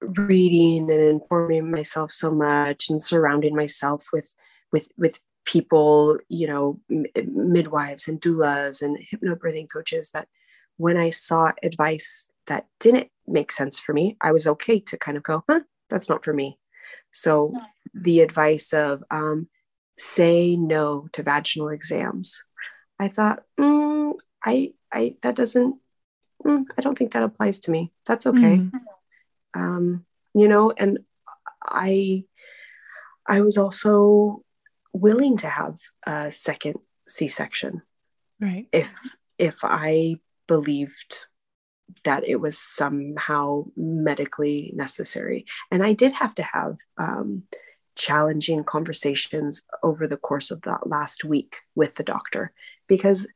reading 0.00 0.90
and 0.90 1.00
informing 1.00 1.70
myself 1.70 2.12
so 2.12 2.30
much 2.30 2.90
and 2.90 3.00
surrounding 3.00 3.54
myself 3.56 4.06
with 4.12 4.34
with 4.72 4.88
with 4.96 5.18
people 5.44 6.18
you 6.28 6.46
know 6.46 6.80
m- 6.90 7.06
midwives 7.26 8.08
and 8.08 8.20
doulas 8.20 8.82
and 8.82 8.98
hypnobirthing 8.98 9.70
coaches 9.70 10.10
that 10.10 10.28
when 10.76 10.96
i 10.96 11.10
saw 11.10 11.52
advice 11.62 12.26
that 12.46 12.66
didn't 12.80 13.08
make 13.26 13.52
sense 13.52 13.78
for 13.78 13.92
me 13.92 14.16
i 14.20 14.32
was 14.32 14.46
okay 14.46 14.78
to 14.78 14.96
kind 14.96 15.16
of 15.16 15.22
go 15.22 15.44
huh 15.48 15.60
that's 15.90 16.08
not 16.08 16.24
for 16.24 16.32
me 16.32 16.58
so 17.10 17.52
the 17.94 18.20
advice 18.20 18.72
of 18.72 19.02
um, 19.10 19.48
say 19.98 20.56
no 20.56 21.08
to 21.12 21.22
vaginal 21.22 21.68
exams 21.68 22.42
i 22.98 23.08
thought 23.08 23.42
mm, 23.58 24.12
i 24.44 24.72
i 24.92 25.14
that 25.22 25.36
doesn't 25.36 25.76
mm, 26.44 26.64
I 26.76 26.82
don't 26.82 26.96
think 26.96 27.12
that 27.12 27.22
applies 27.22 27.60
to 27.60 27.70
me. 27.70 27.92
That's 28.06 28.26
okay. 28.26 28.58
Mm. 28.58 28.72
Um, 29.54 30.06
you 30.34 30.48
know, 30.48 30.72
and 30.76 30.98
I, 31.62 32.24
I 33.26 33.40
was 33.40 33.56
also 33.56 34.42
willing 34.94 35.36
to 35.38 35.48
have 35.48 35.78
a 36.06 36.32
second 36.32 36.76
C-section, 37.06 37.82
right? 38.40 38.66
If 38.72 38.96
if 39.38 39.58
I 39.62 40.20
believed 40.46 41.26
that 42.04 42.26
it 42.26 42.36
was 42.36 42.58
somehow 42.58 43.64
medically 43.76 44.72
necessary, 44.74 45.44
and 45.70 45.82
I 45.82 45.92
did 45.92 46.12
have 46.12 46.34
to 46.36 46.42
have 46.42 46.76
um, 46.96 47.42
challenging 47.96 48.64
conversations 48.64 49.62
over 49.82 50.06
the 50.06 50.16
course 50.16 50.50
of 50.50 50.62
that 50.62 50.86
last 50.86 51.24
week 51.24 51.58
with 51.74 51.96
the 51.96 52.02
doctor 52.02 52.52
because 52.88 53.26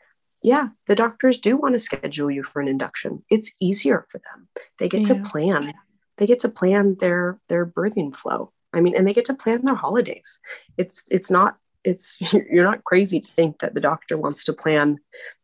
yeah, 0.43 0.69
the 0.87 0.95
doctors 0.95 1.39
do 1.39 1.57
want 1.57 1.75
to 1.75 1.81
schedule 1.81 2.31
you 2.31 2.45
for 2.45 2.63
an 2.63 2.69
induction. 2.69 3.25
It's 3.29 3.51
easier 3.61 4.07
for 4.09 4.19
them. 4.19 4.49
They 4.79 4.89
get 4.89 5.09
yeah. 5.09 5.15
to 5.15 5.23
plan. 5.23 5.75
They 6.17 6.27
get 6.27 6.41
to 6.41 6.49
plan 6.49 6.97
their 7.01 7.41
their 7.49 7.67
birthing 7.67 8.15
flow. 8.15 8.53
I 8.73 8.81
mean, 8.81 8.95
and 8.95 9.07
they 9.07 9.15
get 9.15 9.25
to 9.27 9.35
plan 9.35 9.65
their 9.65 9.75
holidays. 9.75 10.39
It's 10.77 11.03
it's 11.11 11.31
not 11.31 11.57
it's 11.85 12.19
you're 12.33 12.65
not 12.65 12.85
crazy 12.85 13.21
to 13.21 13.33
think 13.33 13.59
that 13.61 13.75
the 13.75 13.81
doctor 13.81 14.17
wants 14.17 14.45
to 14.45 14.53
plan 14.53 14.99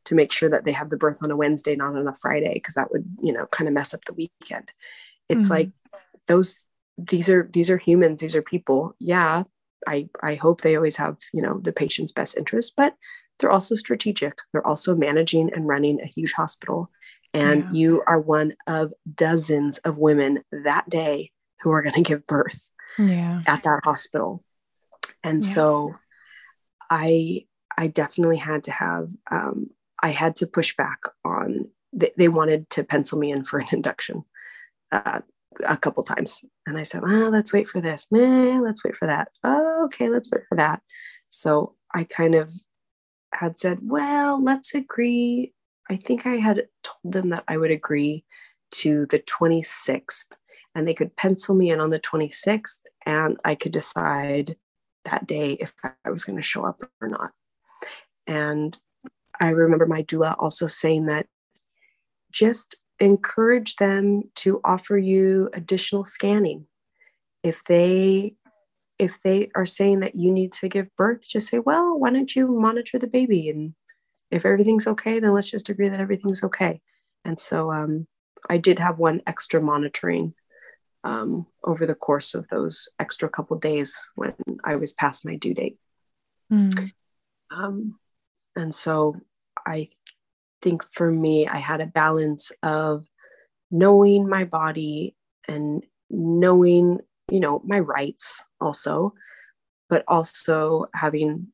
to 0.06 0.14
make 0.14 0.32
sure 0.32 0.48
that 0.48 0.64
they 0.64 0.72
have 0.72 0.90
the 0.90 0.96
birth 0.96 1.20
on 1.22 1.30
a 1.30 1.36
Wednesday, 1.36 1.76
not 1.76 1.96
on 1.96 2.08
a 2.08 2.14
Friday, 2.14 2.54
because 2.54 2.74
that 2.74 2.90
would 2.92 3.04
you 3.22 3.32
know 3.32 3.46
kind 3.46 3.68
of 3.68 3.74
mess 3.74 3.94
up 3.94 4.04
the 4.06 4.14
weekend. 4.14 4.70
It's 5.28 5.46
mm-hmm. 5.46 5.54
like 5.54 5.70
those 6.26 6.60
these 6.98 7.28
are 7.28 7.48
these 7.52 7.70
are 7.70 7.78
humans. 7.78 8.20
These 8.20 8.36
are 8.36 8.42
people. 8.42 8.94
Yeah, 8.98 9.44
I 9.86 10.08
I 10.22 10.34
hope 10.34 10.60
they 10.60 10.76
always 10.76 10.96
have 10.96 11.16
you 11.32 11.42
know 11.42 11.58
the 11.58 11.72
patient's 11.72 12.12
best 12.12 12.36
interest, 12.36 12.74
but 12.76 12.94
they're 13.38 13.50
also 13.50 13.74
strategic. 13.74 14.38
They're 14.52 14.66
also 14.66 14.94
managing 14.94 15.52
and 15.52 15.66
running 15.66 16.00
a 16.00 16.06
huge 16.06 16.32
hospital. 16.32 16.90
And 17.32 17.64
yeah. 17.64 17.72
you 17.72 18.02
are 18.06 18.20
one 18.20 18.54
of 18.68 18.92
dozens 19.12 19.78
of 19.78 19.98
women 19.98 20.38
that 20.52 20.88
day 20.88 21.32
who 21.62 21.72
are 21.72 21.82
going 21.82 21.94
to 21.96 22.02
give 22.02 22.26
birth 22.26 22.70
yeah. 22.98 23.42
at 23.46 23.62
that 23.62 23.80
hospital. 23.84 24.42
And 25.22 25.42
yeah. 25.42 25.48
so 25.48 25.94
I 26.90 27.46
I 27.76 27.88
definitely 27.88 28.36
had 28.36 28.64
to 28.64 28.70
have 28.70 29.08
um, 29.30 29.70
I 30.02 30.10
had 30.10 30.36
to 30.36 30.46
push 30.46 30.76
back 30.76 31.00
on 31.24 31.68
they, 31.92 32.10
they 32.16 32.28
wanted 32.28 32.68
to 32.70 32.84
pencil 32.84 33.18
me 33.18 33.30
in 33.30 33.44
for 33.44 33.58
an 33.58 33.68
induction 33.72 34.24
uh, 34.92 35.20
a 35.66 35.76
couple 35.76 36.02
times 36.02 36.44
and 36.66 36.76
I 36.76 36.82
said 36.82 37.02
oh 37.04 37.28
let's 37.28 37.52
wait 37.52 37.68
for 37.68 37.80
this 37.80 38.08
man 38.10 38.64
let's 38.64 38.82
wait 38.84 38.96
for 38.96 39.06
that 39.06 39.28
oh, 39.44 39.84
okay 39.84 40.08
let's 40.08 40.28
wait 40.32 40.42
for 40.48 40.56
that 40.56 40.82
so 41.28 41.74
I 41.94 42.04
kind 42.04 42.34
of 42.34 42.50
had 43.34 43.58
said, 43.58 43.78
well, 43.82 44.42
let's 44.42 44.74
agree. 44.74 45.52
I 45.88 45.96
think 45.96 46.26
I 46.26 46.36
had 46.36 46.66
told 46.82 47.12
them 47.14 47.30
that 47.30 47.44
I 47.46 47.56
would 47.56 47.70
agree 47.70 48.24
to 48.72 49.06
the 49.10 49.20
26th 49.20 50.24
and 50.74 50.86
they 50.86 50.94
could 50.94 51.16
pencil 51.16 51.54
me 51.54 51.70
in 51.70 51.80
on 51.80 51.90
the 51.90 52.00
26th 52.00 52.80
and 53.06 53.38
I 53.44 53.54
could 53.54 53.72
decide 53.72 54.56
that 55.04 55.26
day 55.26 55.52
if 55.52 55.72
I 56.04 56.10
was 56.10 56.24
going 56.24 56.36
to 56.36 56.42
show 56.42 56.64
up 56.64 56.82
or 57.00 57.08
not. 57.08 57.32
And 58.26 58.78
I 59.40 59.50
remember 59.50 59.86
my 59.86 60.02
doula 60.02 60.34
also 60.38 60.68
saying 60.68 61.06
that 61.06 61.26
just 62.32 62.76
encourage 63.00 63.76
them 63.76 64.30
to 64.36 64.60
offer 64.64 64.96
you 64.96 65.50
additional 65.52 66.04
scanning. 66.04 66.66
If 67.42 67.62
they 67.64 68.36
if 68.98 69.20
they 69.22 69.50
are 69.56 69.66
saying 69.66 70.00
that 70.00 70.14
you 70.14 70.30
need 70.30 70.52
to 70.52 70.68
give 70.68 70.94
birth, 70.96 71.28
just 71.28 71.48
say, 71.48 71.58
well, 71.58 71.98
why 71.98 72.10
don't 72.10 72.34
you 72.34 72.46
monitor 72.46 72.96
the 72.96 73.08
baby? 73.08 73.48
And 73.48 73.74
if 74.30 74.46
everything's 74.46 74.86
okay, 74.86 75.18
then 75.18 75.32
let's 75.32 75.50
just 75.50 75.68
agree 75.68 75.88
that 75.88 76.00
everything's 76.00 76.44
okay. 76.44 76.80
And 77.24 77.36
so 77.36 77.72
um, 77.72 78.06
I 78.48 78.58
did 78.58 78.78
have 78.78 78.98
one 78.98 79.20
extra 79.26 79.60
monitoring 79.60 80.34
um, 81.04 81.46
over 81.62 81.86
the 81.86 81.94
course 81.94 82.34
of 82.34 82.48
those 82.48 82.88
extra 82.98 83.28
couple 83.28 83.58
days 83.58 84.00
when 84.14 84.34
I 84.64 84.76
was 84.76 84.92
past 84.92 85.24
my 85.24 85.36
due 85.36 85.54
date. 85.54 85.78
Mm. 86.52 86.92
Um, 87.50 87.98
and 88.56 88.74
so 88.74 89.16
I 89.66 89.90
think 90.62 90.82
for 90.92 91.10
me, 91.10 91.46
I 91.46 91.58
had 91.58 91.80
a 91.80 91.86
balance 91.86 92.50
of 92.62 93.06
knowing 93.70 94.28
my 94.28 94.44
body 94.44 95.14
and 95.46 95.84
knowing 96.10 97.00
you 97.30 97.40
know 97.40 97.60
my 97.64 97.78
rights 97.78 98.42
also 98.60 99.14
but 99.88 100.04
also 100.06 100.86
having 100.94 101.48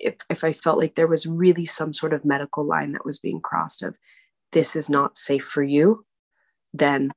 if, 0.00 0.16
if 0.28 0.44
i 0.44 0.52
felt 0.52 0.78
like 0.78 0.94
there 0.94 1.06
was 1.06 1.26
really 1.26 1.64
some 1.64 1.94
sort 1.94 2.12
of 2.12 2.24
medical 2.24 2.64
line 2.64 2.92
that 2.92 3.06
was 3.06 3.18
being 3.18 3.40
crossed 3.40 3.82
of 3.82 3.96
this 4.52 4.74
is 4.76 4.90
not 4.90 5.16
safe 5.16 5.44
for 5.44 5.62
you 5.62 6.04
then 6.74 7.10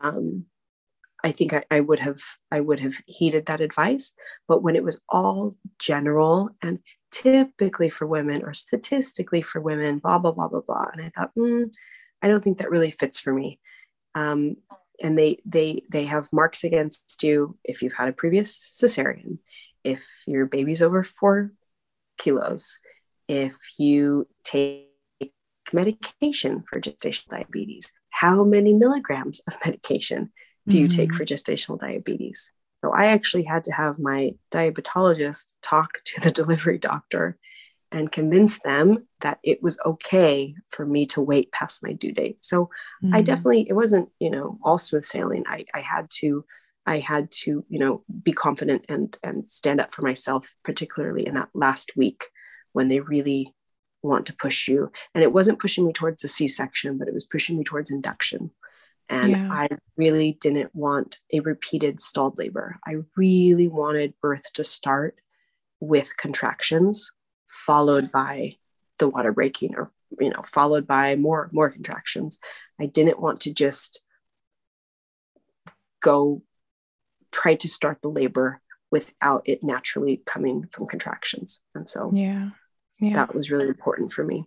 um, 0.00 0.46
i 1.24 1.30
think 1.30 1.52
I, 1.52 1.64
I 1.70 1.80
would 1.80 2.00
have 2.00 2.20
i 2.50 2.60
would 2.60 2.80
have 2.80 2.94
heeded 3.06 3.46
that 3.46 3.60
advice. 3.60 4.12
But 4.48 4.62
when 4.62 4.76
it 4.76 4.84
was 4.84 5.00
all 5.08 5.56
general 5.78 6.50
and 6.62 6.80
typically 7.10 7.90
for 7.90 8.06
women 8.06 8.42
or 8.42 8.54
statistically 8.54 9.42
for 9.42 9.60
women 9.60 9.98
blah 9.98 10.18
blah 10.18 10.32
blah 10.32 10.48
blah 10.48 10.60
blah 10.60 10.86
and 10.92 11.04
i 11.04 11.10
thought 11.10 11.30
mm, 11.38 11.70
i 12.22 12.28
don't 12.28 12.42
think 12.42 12.58
that 12.58 12.70
really 12.70 12.90
fits 12.90 13.18
for 13.18 13.32
me. 13.32 13.60
Um, 14.14 14.56
and 15.02 15.18
they 15.18 15.38
they 15.44 15.82
they 15.90 16.04
have 16.04 16.32
marks 16.32 16.64
against 16.64 17.22
you 17.22 17.56
if 17.64 17.82
you've 17.82 17.94
had 17.94 18.08
a 18.08 18.12
previous 18.12 18.56
cesarean 18.56 19.38
if 19.84 20.06
your 20.26 20.46
baby's 20.46 20.82
over 20.82 21.02
four 21.02 21.52
kilos 22.18 22.78
if 23.26 23.56
you 23.78 24.28
take 24.44 24.92
medication 25.72 26.62
for 26.62 26.80
gestational 26.80 27.28
diabetes. 27.28 27.90
How 28.10 28.44
many 28.44 28.72
milligrams 28.72 29.40
of 29.46 29.54
medication 29.64 30.32
do 30.68 30.78
you 30.78 30.86
mm-hmm. 30.86 30.96
take 30.96 31.14
for 31.14 31.24
gestational 31.24 31.78
diabetes 31.78 32.50
so 32.84 32.92
i 32.92 33.06
actually 33.06 33.44
had 33.44 33.64
to 33.64 33.72
have 33.72 33.98
my 33.98 34.32
diabetologist 34.50 35.52
talk 35.62 35.98
to 36.04 36.20
the 36.20 36.30
delivery 36.40 36.78
doctor 36.78 37.38
and 37.92 38.10
convince 38.10 38.58
them 38.60 39.06
that 39.20 39.38
it 39.44 39.62
was 39.62 39.78
okay 39.84 40.54
for 40.70 40.84
me 40.86 41.06
to 41.06 41.20
wait 41.20 41.52
past 41.52 41.82
my 41.82 41.92
due 41.92 42.12
date. 42.12 42.38
So 42.40 42.70
mm-hmm. 43.04 43.14
I 43.14 43.22
definitely, 43.22 43.68
it 43.68 43.74
wasn't, 43.74 44.08
you 44.18 44.30
know, 44.30 44.58
all 44.62 44.78
smooth 44.78 45.04
sailing. 45.04 45.44
I, 45.46 45.66
I 45.74 45.80
had 45.80 46.08
to, 46.20 46.44
I 46.86 46.98
had 46.98 47.30
to, 47.42 47.64
you 47.68 47.78
know, 47.78 48.02
be 48.22 48.32
confident 48.32 48.86
and, 48.88 49.16
and 49.22 49.48
stand 49.48 49.80
up 49.80 49.92
for 49.92 50.02
myself, 50.02 50.54
particularly 50.64 51.26
in 51.26 51.34
that 51.34 51.50
last 51.54 51.92
week 51.96 52.24
when 52.72 52.88
they 52.88 53.00
really 53.00 53.54
want 54.02 54.26
to 54.26 54.34
push 54.34 54.66
you. 54.66 54.90
And 55.14 55.22
it 55.22 55.32
wasn't 55.32 55.60
pushing 55.60 55.86
me 55.86 55.92
towards 55.92 56.24
a 56.24 56.28
C-section, 56.28 56.98
but 56.98 57.08
it 57.08 57.14
was 57.14 57.24
pushing 57.26 57.58
me 57.58 57.62
towards 57.62 57.90
induction. 57.90 58.50
And 59.08 59.32
yeah. 59.32 59.48
I 59.50 59.68
really 59.96 60.38
didn't 60.40 60.74
want 60.74 61.18
a 61.32 61.40
repeated 61.40 62.00
stalled 62.00 62.38
labor. 62.38 62.78
I 62.86 62.96
really 63.16 63.68
wanted 63.68 64.14
birth 64.20 64.52
to 64.54 64.64
start 64.64 65.16
with 65.80 66.16
contractions 66.16 67.10
followed 67.48 68.10
by 68.10 68.56
the 68.98 69.08
water 69.08 69.32
breaking 69.32 69.74
or 69.76 69.90
you 70.18 70.30
know 70.30 70.42
followed 70.42 70.86
by 70.86 71.16
more 71.16 71.50
more 71.52 71.68
contractions. 71.68 72.38
I 72.80 72.86
didn't 72.86 73.20
want 73.20 73.40
to 73.42 73.52
just 73.52 74.00
go 76.00 76.42
try 77.30 77.54
to 77.54 77.68
start 77.68 78.00
the 78.02 78.08
labor 78.08 78.60
without 78.90 79.42
it 79.46 79.62
naturally 79.62 80.22
coming 80.26 80.66
from 80.70 80.86
contractions. 80.86 81.62
And 81.74 81.88
so 81.88 82.10
yeah. 82.14 82.50
Yeah. 82.98 83.14
that 83.14 83.34
was 83.34 83.50
really 83.50 83.66
important 83.66 84.12
for 84.12 84.22
me 84.22 84.44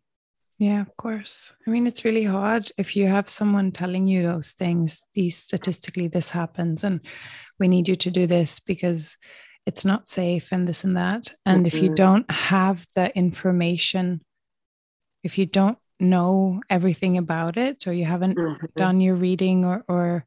yeah 0.58 0.82
of 0.82 0.96
course 0.98 1.54
i 1.68 1.70
mean 1.70 1.86
it's 1.86 2.06
really 2.06 2.24
hard 2.24 2.70
if 2.78 2.96
you 2.96 3.08
have 3.08 3.30
someone 3.30 3.72
telling 3.72 4.06
you 4.06 4.24
those 4.24 4.54
things 4.54 5.02
these 5.14 5.36
statistically 5.38 6.08
this 6.08 6.30
happens 6.30 6.84
and 6.84 7.02
we 7.60 7.68
need 7.68 7.88
you 7.88 7.96
to 7.96 8.12
do 8.12 8.28
this 8.28 8.60
because 8.60 9.18
it's 9.66 9.86
not 9.86 10.08
safe 10.08 10.52
and 10.52 10.68
this 10.68 10.84
and 10.84 10.98
that. 10.98 11.34
And 11.46 11.66
mm-hmm. 11.66 11.78
if 11.78 11.82
you 11.82 11.96
don't 11.96 12.30
have 12.30 12.86
the 12.96 13.16
information, 13.18 14.22
if 15.24 15.38
you 15.38 15.46
don't 15.46 15.78
know 16.00 16.62
everything 16.70 17.18
about 17.18 17.58
it 17.58 17.88
or 17.88 17.94
you 17.94 18.06
haven't 18.06 18.38
mm-hmm. 18.38 18.66
done 18.76 19.02
your 19.02 19.16
reading 19.16 19.66
or, 19.66 19.84
or 19.88 20.26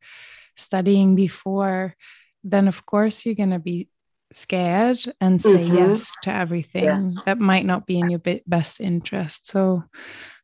studying 0.56 1.14
before, 1.14 1.94
then 2.42 2.66
of 2.66 2.84
course 2.84 3.24
you're 3.24 3.34
going 3.34 3.50
to 3.50 3.58
be 3.58 3.88
scared 4.32 4.98
and 5.20 5.40
say 5.40 5.64
mm-hmm. 5.64 5.76
yes 5.76 6.16
to 6.22 6.32
everything 6.32 6.84
yes. 6.84 7.22
that 7.24 7.38
might 7.38 7.66
not 7.66 7.86
be 7.86 7.98
in 7.98 8.10
your 8.10 8.20
best 8.46 8.80
interest. 8.80 9.48
So, 9.48 9.84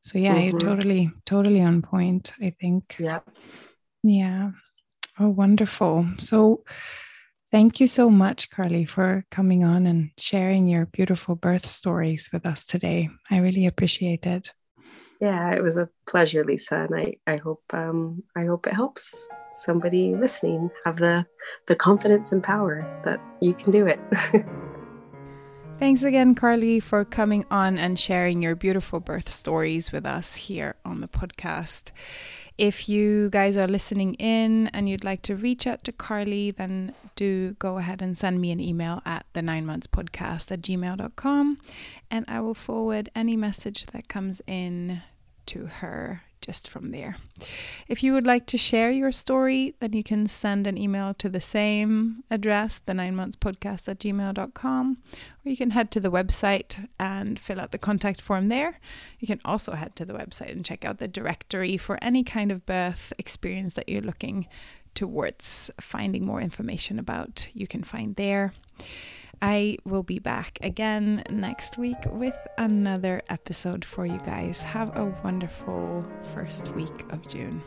so 0.02 0.18
yeah, 0.18 0.36
you're 0.38 0.54
mm-hmm. 0.54 0.68
totally, 0.68 1.10
totally 1.26 1.60
on 1.60 1.82
point, 1.82 2.32
I 2.40 2.54
think. 2.60 2.96
Yeah. 2.98 3.20
Yeah. 4.02 4.50
Oh, 5.18 5.28
wonderful. 5.28 6.06
So, 6.18 6.64
Thank 7.54 7.78
you 7.78 7.86
so 7.86 8.10
much, 8.10 8.50
Carly, 8.50 8.84
for 8.84 9.24
coming 9.30 9.62
on 9.62 9.86
and 9.86 10.10
sharing 10.18 10.66
your 10.66 10.86
beautiful 10.86 11.36
birth 11.36 11.64
stories 11.64 12.28
with 12.32 12.46
us 12.46 12.66
today. 12.66 13.10
I 13.30 13.38
really 13.38 13.66
appreciate 13.66 14.26
it. 14.26 14.52
Yeah, 15.20 15.52
it 15.52 15.62
was 15.62 15.76
a 15.76 15.88
pleasure, 16.06 16.44
Lisa, 16.44 16.86
and 16.90 16.94
I, 16.94 17.14
I 17.26 17.36
hope 17.36 17.62
um, 17.72 18.22
I 18.36 18.44
hope 18.44 18.66
it 18.66 18.74
helps 18.74 19.14
somebody 19.64 20.14
listening 20.14 20.70
have 20.84 20.96
the 20.96 21.24
the 21.68 21.76
confidence 21.76 22.32
and 22.32 22.42
power 22.42 22.84
that 23.04 23.20
you 23.40 23.54
can 23.54 23.70
do 23.70 23.86
it. 23.86 24.00
Thanks 25.78 26.02
again, 26.02 26.34
Carly, 26.34 26.80
for 26.80 27.04
coming 27.04 27.44
on 27.50 27.78
and 27.78 27.98
sharing 27.98 28.40
your 28.40 28.54
beautiful 28.54 29.00
birth 29.00 29.28
stories 29.28 29.92
with 29.92 30.06
us 30.06 30.34
here 30.36 30.76
on 30.84 31.00
the 31.00 31.08
podcast. 31.08 31.90
If 32.56 32.88
you 32.88 33.28
guys 33.30 33.56
are 33.56 33.66
listening 33.66 34.14
in 34.14 34.68
and 34.68 34.88
you'd 34.88 35.04
like 35.04 35.22
to 35.22 35.34
reach 35.34 35.66
out 35.66 35.82
to 35.84 35.92
Carly, 35.92 36.52
then 36.52 36.94
do 37.16 37.56
go 37.58 37.78
ahead 37.78 38.00
and 38.00 38.16
send 38.16 38.40
me 38.40 38.50
an 38.52 38.60
email 38.60 39.02
at 39.04 39.26
the 39.32 39.42
nine 39.42 39.66
months 39.66 39.86
podcast 39.86 40.50
at 40.52 40.62
gmail.com 40.62 41.58
and 42.10 42.24
I 42.28 42.40
will 42.40 42.54
forward 42.54 43.10
any 43.14 43.36
message 43.36 43.86
that 43.86 44.08
comes 44.08 44.40
in 44.46 45.02
to 45.46 45.66
her 45.66 46.22
just 46.44 46.68
from 46.68 46.90
there. 46.90 47.16
If 47.88 48.02
you 48.02 48.12
would 48.12 48.26
like 48.26 48.44
to 48.46 48.58
share 48.58 48.90
your 48.90 49.12
story, 49.12 49.74
then 49.80 49.94
you 49.94 50.02
can 50.02 50.28
send 50.28 50.66
an 50.66 50.76
email 50.76 51.14
to 51.14 51.28
the 51.30 51.40
same 51.40 52.22
address, 52.30 52.80
the 52.84 52.92
nine 52.92 53.16
months 53.16 53.36
podcast 53.36 53.88
at 53.88 53.98
gmail.com, 54.00 54.98
or 55.44 55.48
you 55.50 55.56
can 55.56 55.70
head 55.70 55.90
to 55.92 56.00
the 56.00 56.10
website 56.10 56.86
and 57.00 57.38
fill 57.38 57.60
out 57.60 57.72
the 57.72 57.78
contact 57.78 58.20
form 58.20 58.48
there. 58.48 58.78
You 59.18 59.26
can 59.26 59.40
also 59.44 59.72
head 59.72 59.96
to 59.96 60.04
the 60.04 60.12
website 60.12 60.52
and 60.52 60.64
check 60.64 60.84
out 60.84 60.98
the 60.98 61.08
directory 61.08 61.78
for 61.78 61.98
any 62.02 62.22
kind 62.22 62.52
of 62.52 62.66
birth 62.66 63.12
experience 63.18 63.72
that 63.74 63.88
you're 63.88 64.02
looking 64.02 64.46
towards 64.94 65.70
finding 65.80 66.26
more 66.26 66.40
information 66.40 66.98
about. 66.98 67.48
You 67.54 67.66
can 67.66 67.82
find 67.82 68.16
there. 68.16 68.52
I 69.42 69.78
will 69.84 70.02
be 70.02 70.18
back 70.18 70.58
again 70.62 71.22
next 71.30 71.78
week 71.78 71.98
with 72.06 72.36
another 72.58 73.22
episode 73.28 73.84
for 73.84 74.06
you 74.06 74.18
guys. 74.24 74.62
Have 74.62 74.96
a 74.96 75.06
wonderful 75.24 76.04
first 76.34 76.68
week 76.70 77.04
of 77.10 77.26
June. 77.28 77.62